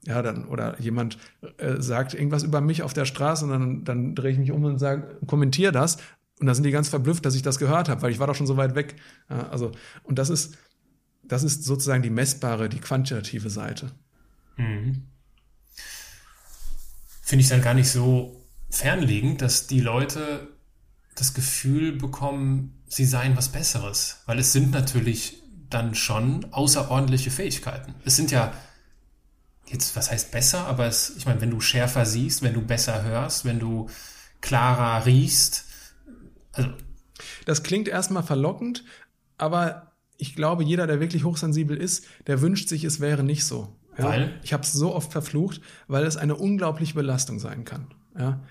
[0.06, 1.18] Ja, dann, oder jemand
[1.58, 4.64] äh, sagt irgendwas über mich auf der Straße und dann, dann drehe ich mich um
[4.64, 5.98] und sage, kommentiere das.
[6.40, 8.36] Und da sind die ganz verblüfft, dass ich das gehört habe, weil ich war doch
[8.36, 8.96] schon so weit weg.
[9.30, 9.72] Ja, also,
[10.04, 10.58] und das ist,
[11.24, 13.92] das ist sozusagen die messbare, die quantitative Seite.
[14.58, 15.04] Mhm.
[17.22, 20.48] Finde ich dann gar nicht so fernliegend, dass die Leute
[21.16, 24.22] das Gefühl bekommen, sie seien was Besseres.
[24.26, 27.96] Weil es sind natürlich dann schon außerordentliche Fähigkeiten.
[28.06, 28.54] Es sind ja
[29.68, 33.04] jetzt, was heißt besser, aber es, ich meine, wenn du schärfer siehst, wenn du besser
[33.04, 33.90] hörst, wenn du
[34.42, 35.66] klarer riechst,
[36.54, 36.70] also.
[37.46, 38.84] Das klingt erstmal verlockend,
[39.38, 43.76] aber ich glaube, jeder, der wirklich hochsensibel ist, der wünscht sich, es wäre nicht so.
[43.98, 44.06] Ja?
[44.06, 44.40] Weil?
[44.44, 47.94] Ich habe es so oft verflucht, weil es eine unglaubliche Belastung sein kann.
[48.18, 48.42] Ja?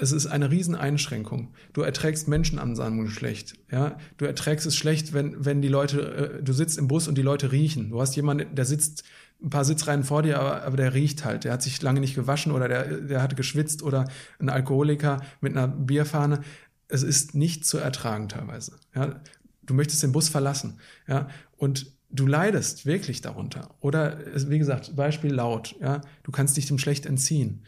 [0.00, 1.52] Es ist eine Rieseneinschränkung.
[1.72, 3.54] Du erträgst Menschenansammlungen schlecht.
[3.70, 7.18] Ja, du erträgst es schlecht, wenn wenn die Leute, äh, du sitzt im Bus und
[7.18, 7.90] die Leute riechen.
[7.90, 9.04] Du hast jemanden, der sitzt
[9.42, 11.44] ein paar Sitzreihen vor dir, aber, aber der riecht halt.
[11.44, 14.06] Der hat sich lange nicht gewaschen oder der der hat geschwitzt oder
[14.38, 16.40] ein Alkoholiker mit einer Bierfahne.
[16.88, 18.78] Es ist nicht zu ertragen teilweise.
[18.94, 19.20] Ja,
[19.62, 20.78] du möchtest den Bus verlassen.
[21.06, 23.74] Ja, und du leidest wirklich darunter.
[23.80, 24.18] Oder
[24.48, 25.76] wie gesagt, Beispiel laut.
[25.80, 27.64] Ja, du kannst dich dem schlecht entziehen.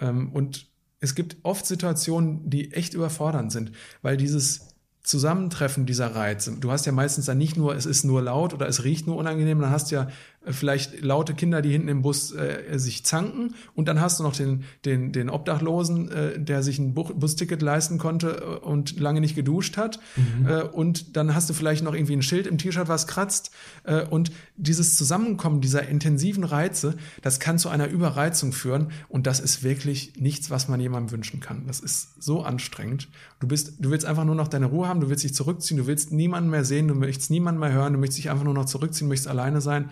[0.00, 0.73] Ähm, und
[1.04, 3.72] es gibt oft Situationen, die echt überfordernd sind,
[4.02, 4.68] weil dieses
[5.02, 6.56] Zusammentreffen dieser Reize.
[6.58, 9.16] Du hast ja meistens dann nicht nur, es ist nur laut oder es riecht nur
[9.16, 10.08] unangenehm, dann hast du ja
[10.46, 13.54] vielleicht laute Kinder, die hinten im Bus äh, sich zanken.
[13.74, 17.98] Und dann hast du noch den, den, den Obdachlosen, äh, der sich ein Busticket leisten
[17.98, 20.00] konnte äh, und lange nicht geduscht hat.
[20.16, 20.46] Mhm.
[20.48, 23.50] äh, und dann hast du vielleicht noch irgendwie ein Schild im T-Shirt, was kratzt.
[23.84, 28.88] Äh, und dieses Zusammenkommen dieser intensiven Reize, das kann zu einer Überreizung führen.
[29.08, 31.66] Und das ist wirklich nichts, was man jemandem wünschen kann.
[31.66, 33.08] Das ist so anstrengend.
[33.40, 34.94] Du bist, du willst einfach nur noch deine Ruhe haben.
[34.94, 37.94] Haben, du willst dich zurückziehen, du willst niemanden mehr sehen, du möchtest niemanden mehr hören,
[37.94, 39.90] du möchtest dich einfach nur noch zurückziehen, möchtest alleine sein.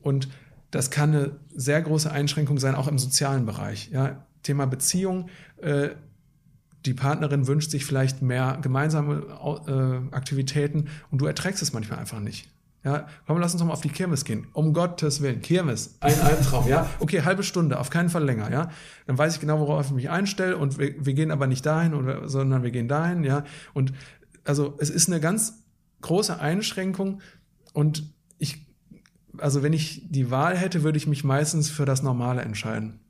[0.00, 0.28] Und
[0.70, 3.90] das kann eine sehr große Einschränkung sein, auch im sozialen Bereich.
[3.90, 5.28] Ja, Thema Beziehung.
[5.58, 5.90] Äh,
[6.86, 9.26] die Partnerin wünscht sich vielleicht mehr gemeinsame
[9.66, 12.48] äh, Aktivitäten und du erträgst es manchmal einfach nicht.
[12.82, 14.46] Ja, komm, lass uns doch mal auf die Kirmes gehen.
[14.54, 16.88] Um Gottes Willen, Kirmes, ein Albtraum, ja.
[16.98, 18.70] Okay, halbe Stunde, auf keinen Fall länger, ja.
[19.06, 21.92] Dann weiß ich genau, worauf ich mich einstelle und wir, wir gehen aber nicht dahin,
[21.92, 23.44] oder, sondern wir gehen dahin, ja.
[23.74, 23.92] Und
[24.44, 25.62] also es ist eine ganz
[26.00, 27.20] große Einschränkung
[27.74, 28.66] und ich,
[29.38, 33.00] also wenn ich die Wahl hätte, würde ich mich meistens für das Normale entscheiden.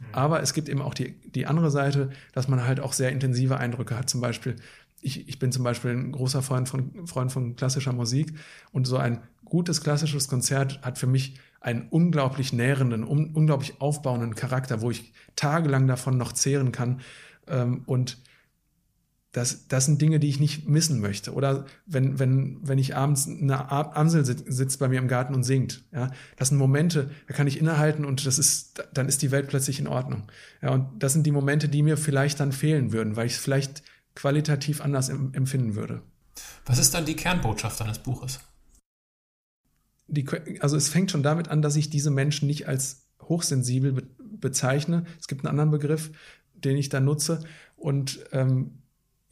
[0.00, 0.06] Mhm.
[0.12, 3.58] Aber es gibt eben auch die, die andere Seite, dass man halt auch sehr intensive
[3.58, 4.10] Eindrücke hat.
[4.10, 4.56] Zum Beispiel,
[5.00, 8.34] ich, ich bin zum Beispiel ein großer Freund von, Freund von klassischer Musik
[8.72, 14.34] und so ein gutes klassisches Konzert hat für mich einen unglaublich nährenden, un, unglaublich aufbauenden
[14.34, 17.00] Charakter, wo ich tagelang davon noch zehren kann.
[17.46, 18.18] Ähm, und
[19.32, 21.32] das, das sind Dinge, die ich nicht missen möchte.
[21.34, 25.84] Oder wenn, wenn, wenn ich abends eine Amsel sitzt bei mir im Garten und singt,
[25.92, 29.48] ja, das sind Momente, da kann ich innehalten und das ist, dann ist die Welt
[29.48, 30.24] plötzlich in Ordnung.
[30.62, 33.38] Ja, und das sind die Momente, die mir vielleicht dann fehlen würden, weil ich es
[33.38, 33.84] vielleicht
[34.16, 36.02] qualitativ anders empfinden würde.
[36.66, 38.40] Was ist dann die Kernbotschaft deines Buches?
[40.08, 40.26] Die,
[40.60, 44.02] also es fängt schon damit an, dass ich diese Menschen nicht als hochsensibel be
[44.40, 45.04] bezeichne.
[45.20, 46.12] Es gibt einen anderen Begriff,
[46.54, 47.44] den ich da nutze.
[47.76, 48.79] Und ähm,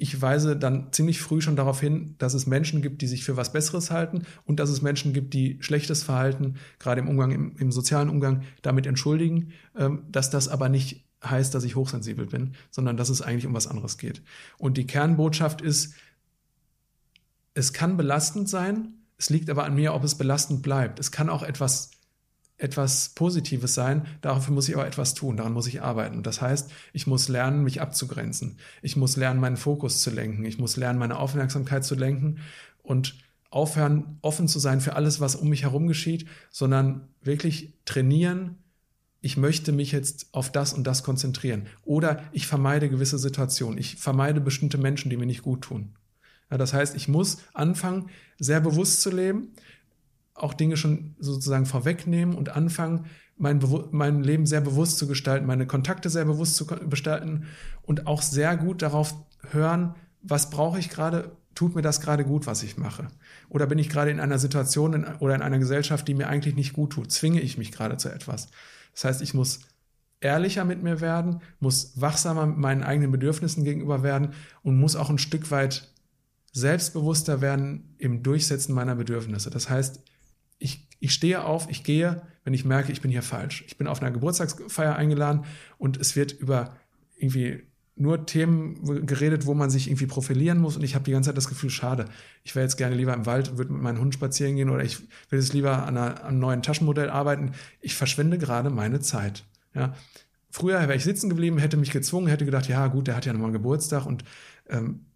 [0.01, 3.37] ich weise dann ziemlich früh schon darauf hin, dass es Menschen gibt, die sich für
[3.37, 7.57] was Besseres halten und dass es Menschen gibt, die schlechtes Verhalten, gerade im Umgang, im,
[7.59, 12.55] im sozialen Umgang, damit entschuldigen, ähm, dass das aber nicht heißt, dass ich hochsensibel bin,
[12.71, 14.23] sondern dass es eigentlich um was anderes geht.
[14.57, 15.95] Und die Kernbotschaft ist,
[17.55, 21.01] es kann belastend sein, es liegt aber an mir, ob es belastend bleibt.
[21.01, 21.91] Es kann auch etwas,
[22.59, 26.23] etwas Positives sein, dafür muss ich aber etwas tun, daran muss ich arbeiten.
[26.23, 28.59] Das heißt, ich muss lernen, mich abzugrenzen.
[28.83, 30.45] Ich muss lernen, meinen Fokus zu lenken.
[30.45, 32.41] Ich muss lernen, meine Aufmerksamkeit zu lenken
[32.83, 33.15] und
[33.51, 38.59] aufhören, offen zu sein für alles, was um mich herum geschieht, sondern wirklich trainieren,
[39.21, 41.67] ich möchte mich jetzt auf das und das konzentrieren.
[41.85, 43.79] Oder ich vermeide gewisse Situationen.
[43.79, 45.95] Ich vermeide bestimmte Menschen, die mir nicht gut tun.
[46.51, 49.53] Ja, das heißt, ich muss anfangen, sehr bewusst zu leben,
[50.39, 53.07] auch Dinge schon sozusagen vorwegnehmen und anfangen,
[53.37, 53.61] mein,
[53.93, 57.47] mein Leben sehr bewusst zu gestalten, meine Kontakte sehr bewusst zu gestalten
[57.83, 59.15] und auch sehr gut darauf
[59.51, 63.09] hören, was brauche ich gerade, tut mir das gerade gut, was ich mache?
[63.49, 66.57] Oder bin ich gerade in einer Situation in, oder in einer Gesellschaft, die mir eigentlich
[66.57, 67.13] nicht gut tut?
[67.13, 68.49] Zwinge ich mich gerade zu etwas?
[68.93, 69.61] Das heißt, ich muss
[70.21, 74.31] ehrlicher mit mir werden, muss wachsamer mit meinen eigenen Bedürfnissen gegenüber werden
[74.63, 75.93] und muss auch ein Stück weit
[76.53, 79.51] selbstbewusster werden im Durchsetzen meiner Bedürfnisse.
[79.51, 80.03] Das heißt,
[81.01, 83.65] ich, stehe auf, ich gehe, wenn ich merke, ich bin hier falsch.
[83.67, 85.45] Ich bin auf einer Geburtstagsfeier eingeladen
[85.77, 86.77] und es wird über
[87.17, 87.63] irgendwie
[87.99, 91.37] nur Themen geredet, wo man sich irgendwie profilieren muss und ich habe die ganze Zeit
[91.37, 92.05] das Gefühl, schade,
[92.45, 95.01] ich wäre jetzt gerne lieber im Wald würde mit meinem Hund spazieren gehen oder ich
[95.31, 97.53] will jetzt lieber an, einer, einem neuen Taschenmodell arbeiten.
[97.81, 99.45] Ich verschwende gerade meine Zeit.
[99.75, 99.95] Ja.
[100.51, 103.33] Früher wäre ich sitzen geblieben, hätte mich gezwungen, hätte gedacht, ja gut, der hat ja
[103.33, 104.25] nochmal Geburtstag und
[104.69, 105.07] ähm,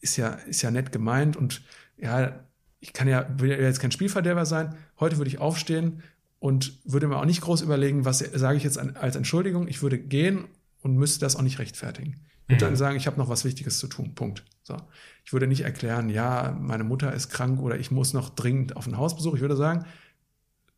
[0.00, 1.62] ist ja, ist ja nett gemeint und
[1.98, 2.40] ja,
[2.80, 4.74] ich kann ja, will ja jetzt kein Spielverderber sein.
[4.98, 6.02] Heute würde ich aufstehen
[6.38, 9.68] und würde mir auch nicht groß überlegen, was sage ich jetzt als Entschuldigung.
[9.68, 10.46] Ich würde gehen
[10.82, 12.16] und müsste das auch nicht rechtfertigen.
[12.44, 12.68] Ich würde mhm.
[12.68, 14.14] dann sagen, ich habe noch was Wichtiges zu tun.
[14.14, 14.44] Punkt.
[14.62, 14.76] So.
[15.24, 18.86] Ich würde nicht erklären, ja, meine Mutter ist krank oder ich muss noch dringend auf
[18.86, 19.34] einen Hausbesuch.
[19.34, 19.84] Ich würde sagen,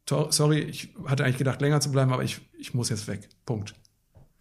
[0.09, 3.29] sorry, ich hatte eigentlich gedacht, länger zu bleiben, aber ich, ich muss jetzt weg.
[3.47, 3.75] Punkt.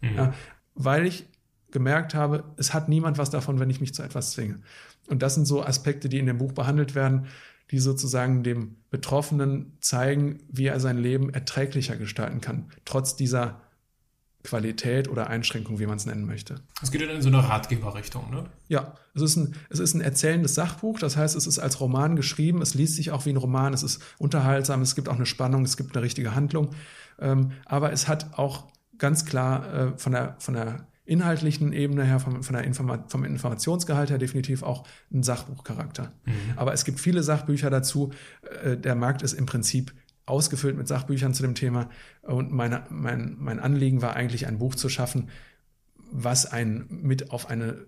[0.00, 0.16] Mhm.
[0.16, 0.34] Ja,
[0.74, 1.26] weil ich
[1.70, 4.60] gemerkt habe, es hat niemand was davon, wenn ich mich zu etwas zwinge.
[5.08, 7.26] Und das sind so Aspekte, die in dem Buch behandelt werden,
[7.72, 13.62] die sozusagen dem Betroffenen zeigen, wie er sein Leben erträglicher gestalten kann, trotz dieser
[14.44, 16.56] Qualität oder Einschränkung, wie man es nennen möchte.
[16.82, 18.44] Es geht dann in so eine Ratgeberrichtung, ne?
[18.68, 22.16] Ja, es ist, ein, es ist ein erzählendes Sachbuch, das heißt, es ist als Roman
[22.16, 25.26] geschrieben, es liest sich auch wie ein Roman, es ist unterhaltsam, es gibt auch eine
[25.26, 26.70] Spannung, es gibt eine richtige Handlung,
[27.20, 28.68] ähm, aber es hat auch
[28.98, 33.24] ganz klar äh, von, der, von der inhaltlichen Ebene her, vom, von der Informa vom
[33.24, 36.12] Informationsgehalt her definitiv auch ein Sachbuchcharakter.
[36.24, 36.32] Mhm.
[36.56, 38.10] Aber es gibt viele Sachbücher dazu.
[38.62, 39.92] Äh, der Markt ist im Prinzip
[40.26, 41.90] ausgefüllt mit Sachbüchern zu dem Thema.
[42.22, 45.28] Und meine, mein, mein Anliegen war eigentlich, ein Buch zu schaffen,
[46.12, 47.86] was einen mit auf eine,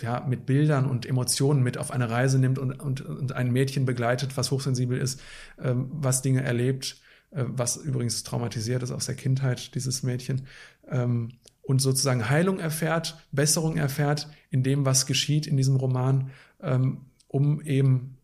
[0.00, 3.84] ja, mit Bildern und Emotionen mit auf eine Reise nimmt und, und, und ein Mädchen
[3.84, 5.20] begleitet, was hochsensibel ist,
[5.60, 7.00] ähm, was Dinge erlebt,
[7.30, 10.46] äh, was übrigens traumatisiert ist aus der Kindheit, dieses Mädchen.
[10.88, 11.32] Ähm,
[11.68, 16.30] und sozusagen Heilung erfährt, Besserung erfährt in dem, was geschieht in diesem Roman,
[16.62, 18.16] ähm, um eben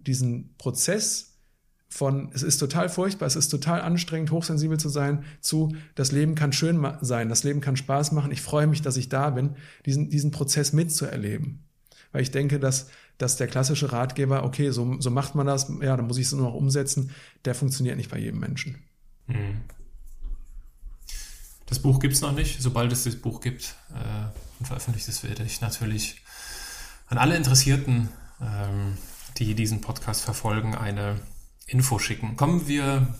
[0.00, 1.38] diesen Prozess
[1.86, 6.34] von, es ist total furchtbar, es ist total anstrengend, hochsensibel zu sein, zu, das Leben
[6.34, 9.50] kann schön sein, das Leben kann Spaß machen, ich freue mich, dass ich da bin,
[9.86, 11.62] diesen, diesen Prozess mitzuerleben.
[12.10, 15.96] Weil ich denke, dass, dass der klassische Ratgeber, okay, so, so macht man das, ja,
[15.96, 17.12] dann muss ich es nur noch umsetzen,
[17.44, 18.78] der funktioniert nicht bei jedem Menschen.
[19.28, 19.60] Mhm.
[21.66, 22.60] Das Buch gibt es noch nicht.
[22.60, 24.28] Sobald es das Buch gibt äh,
[24.58, 26.22] und veröffentlicht ist, werde ich natürlich
[27.08, 28.08] an alle Interessierten,
[28.40, 28.96] ähm,
[29.38, 31.20] die diesen Podcast verfolgen, eine
[31.66, 32.36] Info schicken.
[32.36, 33.14] Kommen wir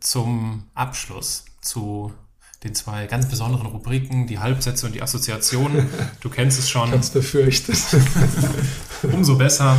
[0.00, 2.12] zum Abschluss zu
[2.64, 5.88] den zwei ganz besonderen Rubriken, die Halbsätze und die Assoziationen.
[6.20, 6.90] Du kennst es schon.
[6.90, 7.78] Ganz befürchtet.
[9.02, 9.76] Umso besser.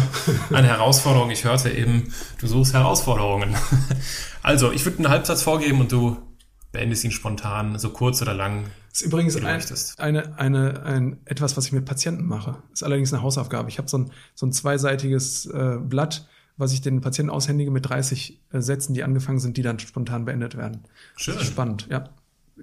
[0.52, 1.32] Eine Herausforderung.
[1.32, 3.56] Ich hörte eben, du suchst Herausforderungen.
[4.44, 6.18] Also, ich würde einen Halbsatz vorgeben und du
[6.76, 8.66] beendest ihn spontan, so kurz oder lang.
[8.92, 9.62] Das ist übrigens ein,
[9.98, 12.58] eine, eine, ein, etwas, was ich mit Patienten mache.
[12.70, 13.70] Das ist allerdings eine Hausaufgabe.
[13.70, 16.28] Ich habe so ein, so ein zweiseitiges äh, Blatt,
[16.58, 20.26] was ich den Patienten aushändige mit 30 äh, Sätzen, die angefangen sind, die dann spontan
[20.26, 20.84] beendet werden.
[21.16, 21.40] Schön.
[21.40, 22.10] spannend, ja.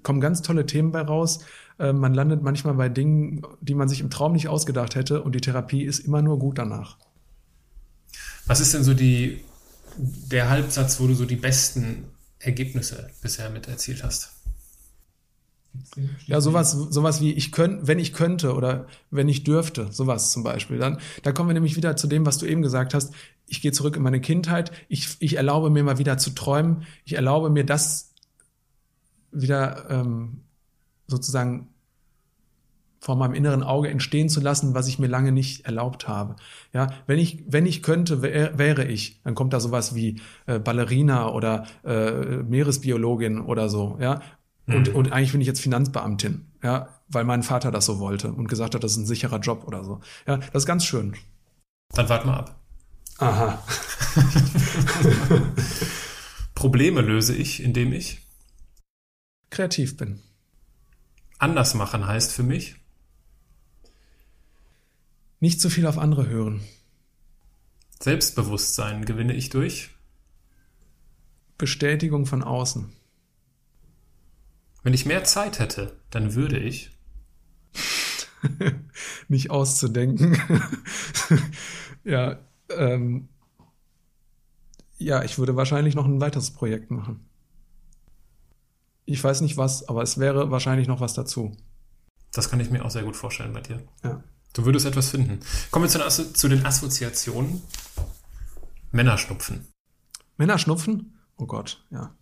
[0.03, 1.41] Kommen ganz tolle Themen bei raus.
[1.79, 5.35] Äh, man landet manchmal bei Dingen, die man sich im Traum nicht ausgedacht hätte und
[5.35, 6.99] die Therapie ist immer nur gut danach.
[8.47, 9.41] Was ist denn so die,
[9.97, 12.05] der Halbsatz, wo du so die besten
[12.43, 14.33] Ergebnisse bisher mit erzielt hast?
[16.27, 20.43] Ja, sowas, sowas wie ich könnte, wenn ich könnte oder wenn ich dürfte, sowas zum
[20.43, 20.79] Beispiel.
[20.79, 23.15] Dann, da kommen wir nämlich wieder zu dem, was du eben gesagt hast.
[23.47, 24.71] Ich gehe zurück in meine Kindheit.
[24.89, 26.85] Ich, ich erlaube mir mal wieder zu träumen.
[27.05, 28.13] Ich erlaube mir das
[29.31, 30.43] wieder ähm,
[31.07, 31.72] sozusagen
[33.03, 36.37] vor meinem inneren Auge entstehen zu lassen, was ich mir lange nicht erlaubt habe.
[36.73, 39.21] Ja, wenn ich wenn ich könnte, wär, wäre ich.
[39.25, 43.99] Dann kommt da sowas wie äh, Ballerina oder äh, Meeresbiologin oder so.
[44.01, 44.21] Ja,
[44.69, 44.95] und, mhm.
[44.95, 48.77] und eigentlich bin ich jetzt Finanzbeamtin, ja, weil mein Vater das so wollte und gesagt
[48.77, 50.01] hat, das ist ein sicherer Job oder so.
[50.29, 51.17] Ja, das ist ganz schön.
[51.95, 52.61] Dann wart mal ab.
[53.19, 53.63] Aha.
[56.55, 58.21] Probleme löse ich, indem ich
[59.51, 60.21] kreativ bin.
[61.41, 62.77] Anders machen heißt für mich
[65.43, 66.61] nicht zu viel auf andere hören.
[68.01, 69.91] Selbstbewusstsein gewinne ich durch
[71.59, 72.93] Bestätigung von außen.
[74.85, 76.97] Wenn ich mehr Zeit hätte, dann würde ich.
[79.29, 80.39] Nicht auszudenken.
[82.05, 82.39] ja,
[82.71, 83.29] ähm,
[84.99, 87.29] ja, ich würde wahrscheinlich noch ein weiteres Projekt machen.
[89.07, 91.57] Ich weiß nicht was, aber es wäre wahrscheinlich noch was dazu.
[92.33, 93.83] Das kann ich mir auch sehr gut vorstellen bei dir.
[94.05, 94.23] Ja.
[94.53, 95.41] Du würdest etwas finden.
[95.71, 97.63] Kommen wir zu, den, zu den Assoziationen.
[98.91, 99.67] Männerschnupfen.
[100.37, 101.19] Männerschnupfen?
[101.37, 102.15] Oh Gott, ja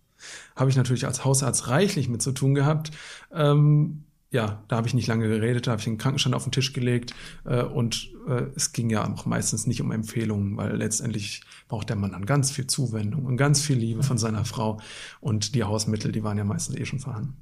[0.55, 2.91] habe ich natürlich als Hausarzt reichlich mit zu tun gehabt.
[3.33, 6.53] Ähm, ja, da habe ich nicht lange geredet, da habe ich den Krankenstand auf den
[6.53, 7.13] Tisch gelegt
[7.43, 11.97] äh, und äh, es ging ja auch meistens nicht um Empfehlungen, weil letztendlich braucht der
[11.97, 14.79] Mann dann ganz viel Zuwendung und ganz viel Liebe von seiner Frau
[15.19, 17.35] und die Hausmittel, die waren ja meistens eh schon vorhanden.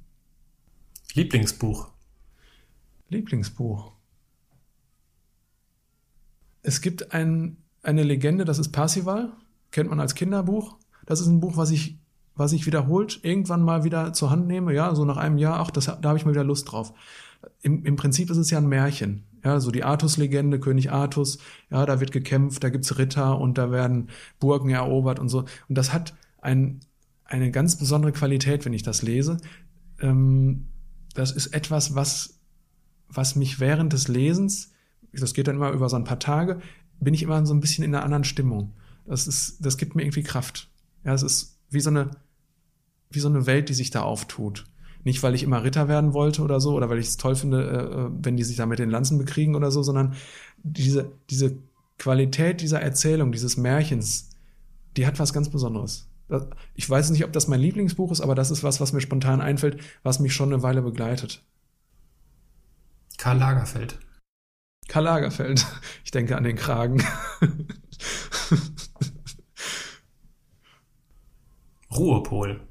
[1.14, 1.90] Lieblingsbuch.
[3.10, 3.92] Lieblingsbuch.
[6.70, 9.32] Es gibt ein, eine Legende, das ist Parsival,
[9.72, 10.78] kennt man als Kinderbuch.
[11.08, 11.98] Das ist ein Buch, was ich
[12.36, 15.72] was ich wiederholt irgendwann mal wieder zur Hand nehme, ja, so nach einem Jahr, ach,
[15.72, 16.94] das, da habe ich mal wieder Lust drauf.
[17.62, 19.26] Im, Im Prinzip ist es ja ein Märchen.
[19.44, 21.40] Ja, so die Artus-Legende, König Artus,
[21.70, 24.08] ja, da wird gekämpft, da gibt's Ritter und da werden
[24.40, 25.40] Burgen erobert und so.
[25.40, 26.80] Und das hat ein,
[27.26, 29.36] eine ganz besondere Qualität, wenn ich das lese.
[30.00, 30.68] Ähm,
[31.16, 32.40] das ist etwas, was,
[33.10, 34.72] was mich während des Lesens,
[35.14, 36.60] das geht dann immer über so ein paar Tage,
[37.00, 38.74] bin ich immer so ein bisschen in einer anderen Stimmung.
[39.06, 40.70] Das ist, das gibt mir irgendwie Kraft.
[41.04, 42.12] Ja, es ist wie so eine,
[43.10, 44.66] wie so eine Welt, die sich da auftut.
[45.04, 47.64] Nicht, weil ich immer Ritter werden wollte oder so, oder weil ich es toll finde,
[47.64, 50.14] äh, äh, wenn die sich da mit den Lanzen bekriegen oder so, sondern
[50.62, 51.58] diese, diese
[51.98, 54.30] Qualität dieser Erzählung, dieses Märchens,
[54.98, 56.08] die hat was ganz Besonderes.
[56.76, 59.42] Ich weiß nicht, ob das mein Lieblingsbuch ist, aber das ist was, was mir spontan
[59.42, 61.44] einfällt, was mich schon eine Weile begleitet.
[63.18, 63.98] Karl Lagerfeld.
[64.90, 65.66] Karl Lagerfeld.
[66.04, 67.04] Ich denke an den Kragen.
[71.96, 72.62] Ruhepol.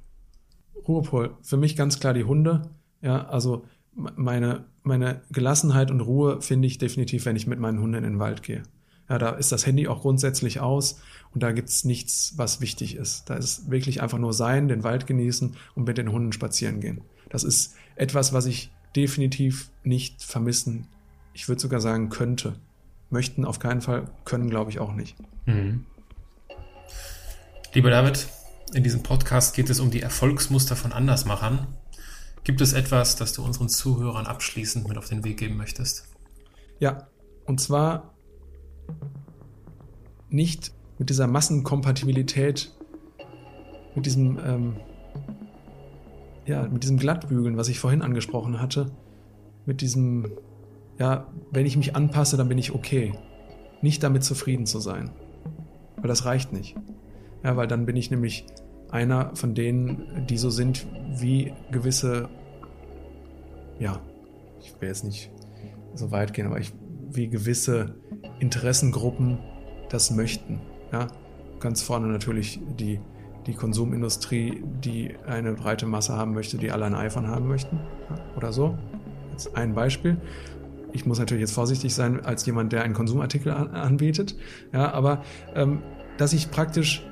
[0.88, 1.36] Ruhepol.
[1.40, 2.70] Für mich ganz klar die Hunde.
[3.00, 3.64] Ja, also
[3.94, 8.18] meine, meine Gelassenheit und Ruhe finde ich definitiv, wenn ich mit meinen Hunden in den
[8.18, 8.64] Wald gehe.
[9.08, 11.00] Ja, da ist das Handy auch grundsätzlich aus
[11.32, 13.30] und da gibt's nichts, was wichtig ist.
[13.30, 17.02] Da ist wirklich einfach nur sein, den Wald genießen und mit den Hunden spazieren gehen.
[17.28, 20.88] Das ist etwas, was ich definitiv nicht vermissen,
[21.38, 22.56] ich würde sogar sagen, könnte.
[23.10, 25.16] Möchten auf keinen Fall, können glaube ich auch nicht.
[25.46, 25.84] Mhm.
[27.72, 28.26] Lieber David,
[28.74, 31.68] in diesem Podcast geht es um die Erfolgsmuster von Andersmachern.
[32.42, 36.08] Gibt es etwas, das du unseren Zuhörern abschließend mit auf den Weg geben möchtest?
[36.80, 37.06] Ja,
[37.46, 38.14] und zwar
[40.30, 42.74] nicht mit dieser Massenkompatibilität,
[43.94, 44.76] mit diesem, ähm,
[46.46, 48.90] ja, mit diesem Glattbügeln, was ich vorhin angesprochen hatte,
[49.66, 50.32] mit diesem,
[50.98, 53.12] ja, wenn ich mich anpasse, dann bin ich okay.
[53.82, 55.10] Nicht damit zufrieden zu sein.
[55.96, 56.76] Weil das reicht nicht.
[57.44, 58.46] Ja, weil dann bin ich nämlich
[58.90, 60.86] einer von denen, die so sind
[61.20, 62.28] wie gewisse,
[63.78, 64.00] ja,
[64.60, 65.30] ich will jetzt nicht
[65.94, 66.72] so weit gehen, aber ich,
[67.10, 67.94] wie gewisse
[68.40, 69.38] Interessengruppen
[69.90, 70.60] das möchten.
[70.92, 71.06] Ja,
[71.60, 73.00] ganz vorne natürlich die,
[73.46, 77.78] die Konsumindustrie, die eine breite Masse haben möchte, die alle ein iPhone haben möchten
[78.10, 78.76] ja, oder so.
[79.32, 80.16] Jetzt ein Beispiel.
[80.92, 84.36] Ich muss natürlich jetzt vorsichtig sein als jemand, der einen Konsumartikel an, anbietet.
[84.72, 85.22] Ja, aber
[85.54, 85.82] ähm,
[86.16, 87.04] dass ich praktisch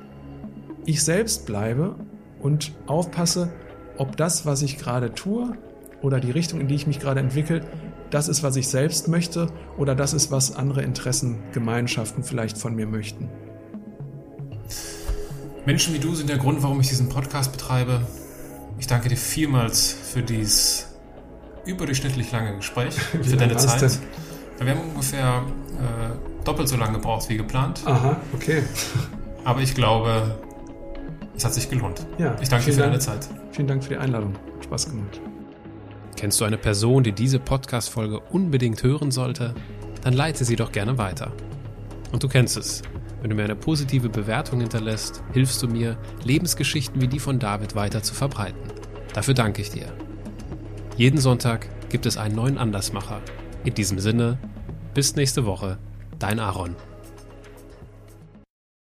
[0.85, 1.95] ich selbst bleibe
[2.39, 3.51] und aufpasse,
[3.97, 5.57] ob das, was ich gerade tue
[6.01, 7.61] oder die Richtung, in die ich mich gerade entwickle,
[8.09, 12.87] das ist, was ich selbst möchte oder das ist, was andere Interessengemeinschaften vielleicht von mir
[12.87, 13.29] möchten.
[15.65, 18.01] Menschen wie du sind der Grund, warum ich diesen Podcast betreibe.
[18.79, 20.96] Ich danke dir vielmals für dieses
[21.67, 23.81] überdurchschnittlich lange Gespräch für deine Zeit.
[23.81, 24.67] Denn?
[24.67, 25.43] Wir haben ungefähr
[25.77, 27.81] äh, doppelt so lange gebraucht wie geplant.
[27.85, 28.63] Aha, okay.
[29.43, 30.39] Aber ich glaube,
[31.35, 32.05] es hat sich gelohnt.
[32.17, 33.27] Ja, ich danke dir für Dank, deine Zeit.
[33.51, 34.33] Vielen Dank für die Einladung.
[34.33, 35.21] Hat Spaß gemacht.
[36.15, 39.53] Kennst du eine Person, die diese Podcast-Folge unbedingt hören sollte?
[40.01, 41.31] Dann leite sie doch gerne weiter.
[42.11, 42.81] Und du kennst es.
[43.21, 47.75] Wenn du mir eine positive Bewertung hinterlässt, hilfst du mir, Lebensgeschichten wie die von David
[47.75, 48.61] weiter zu verbreiten.
[49.13, 49.93] Dafür danke ich dir.
[50.97, 53.21] Jeden Sonntag gibt es einen neuen Andersmacher.
[53.63, 54.39] In diesem Sinne,
[54.95, 55.77] bis nächste Woche,
[56.17, 56.75] dein Aaron.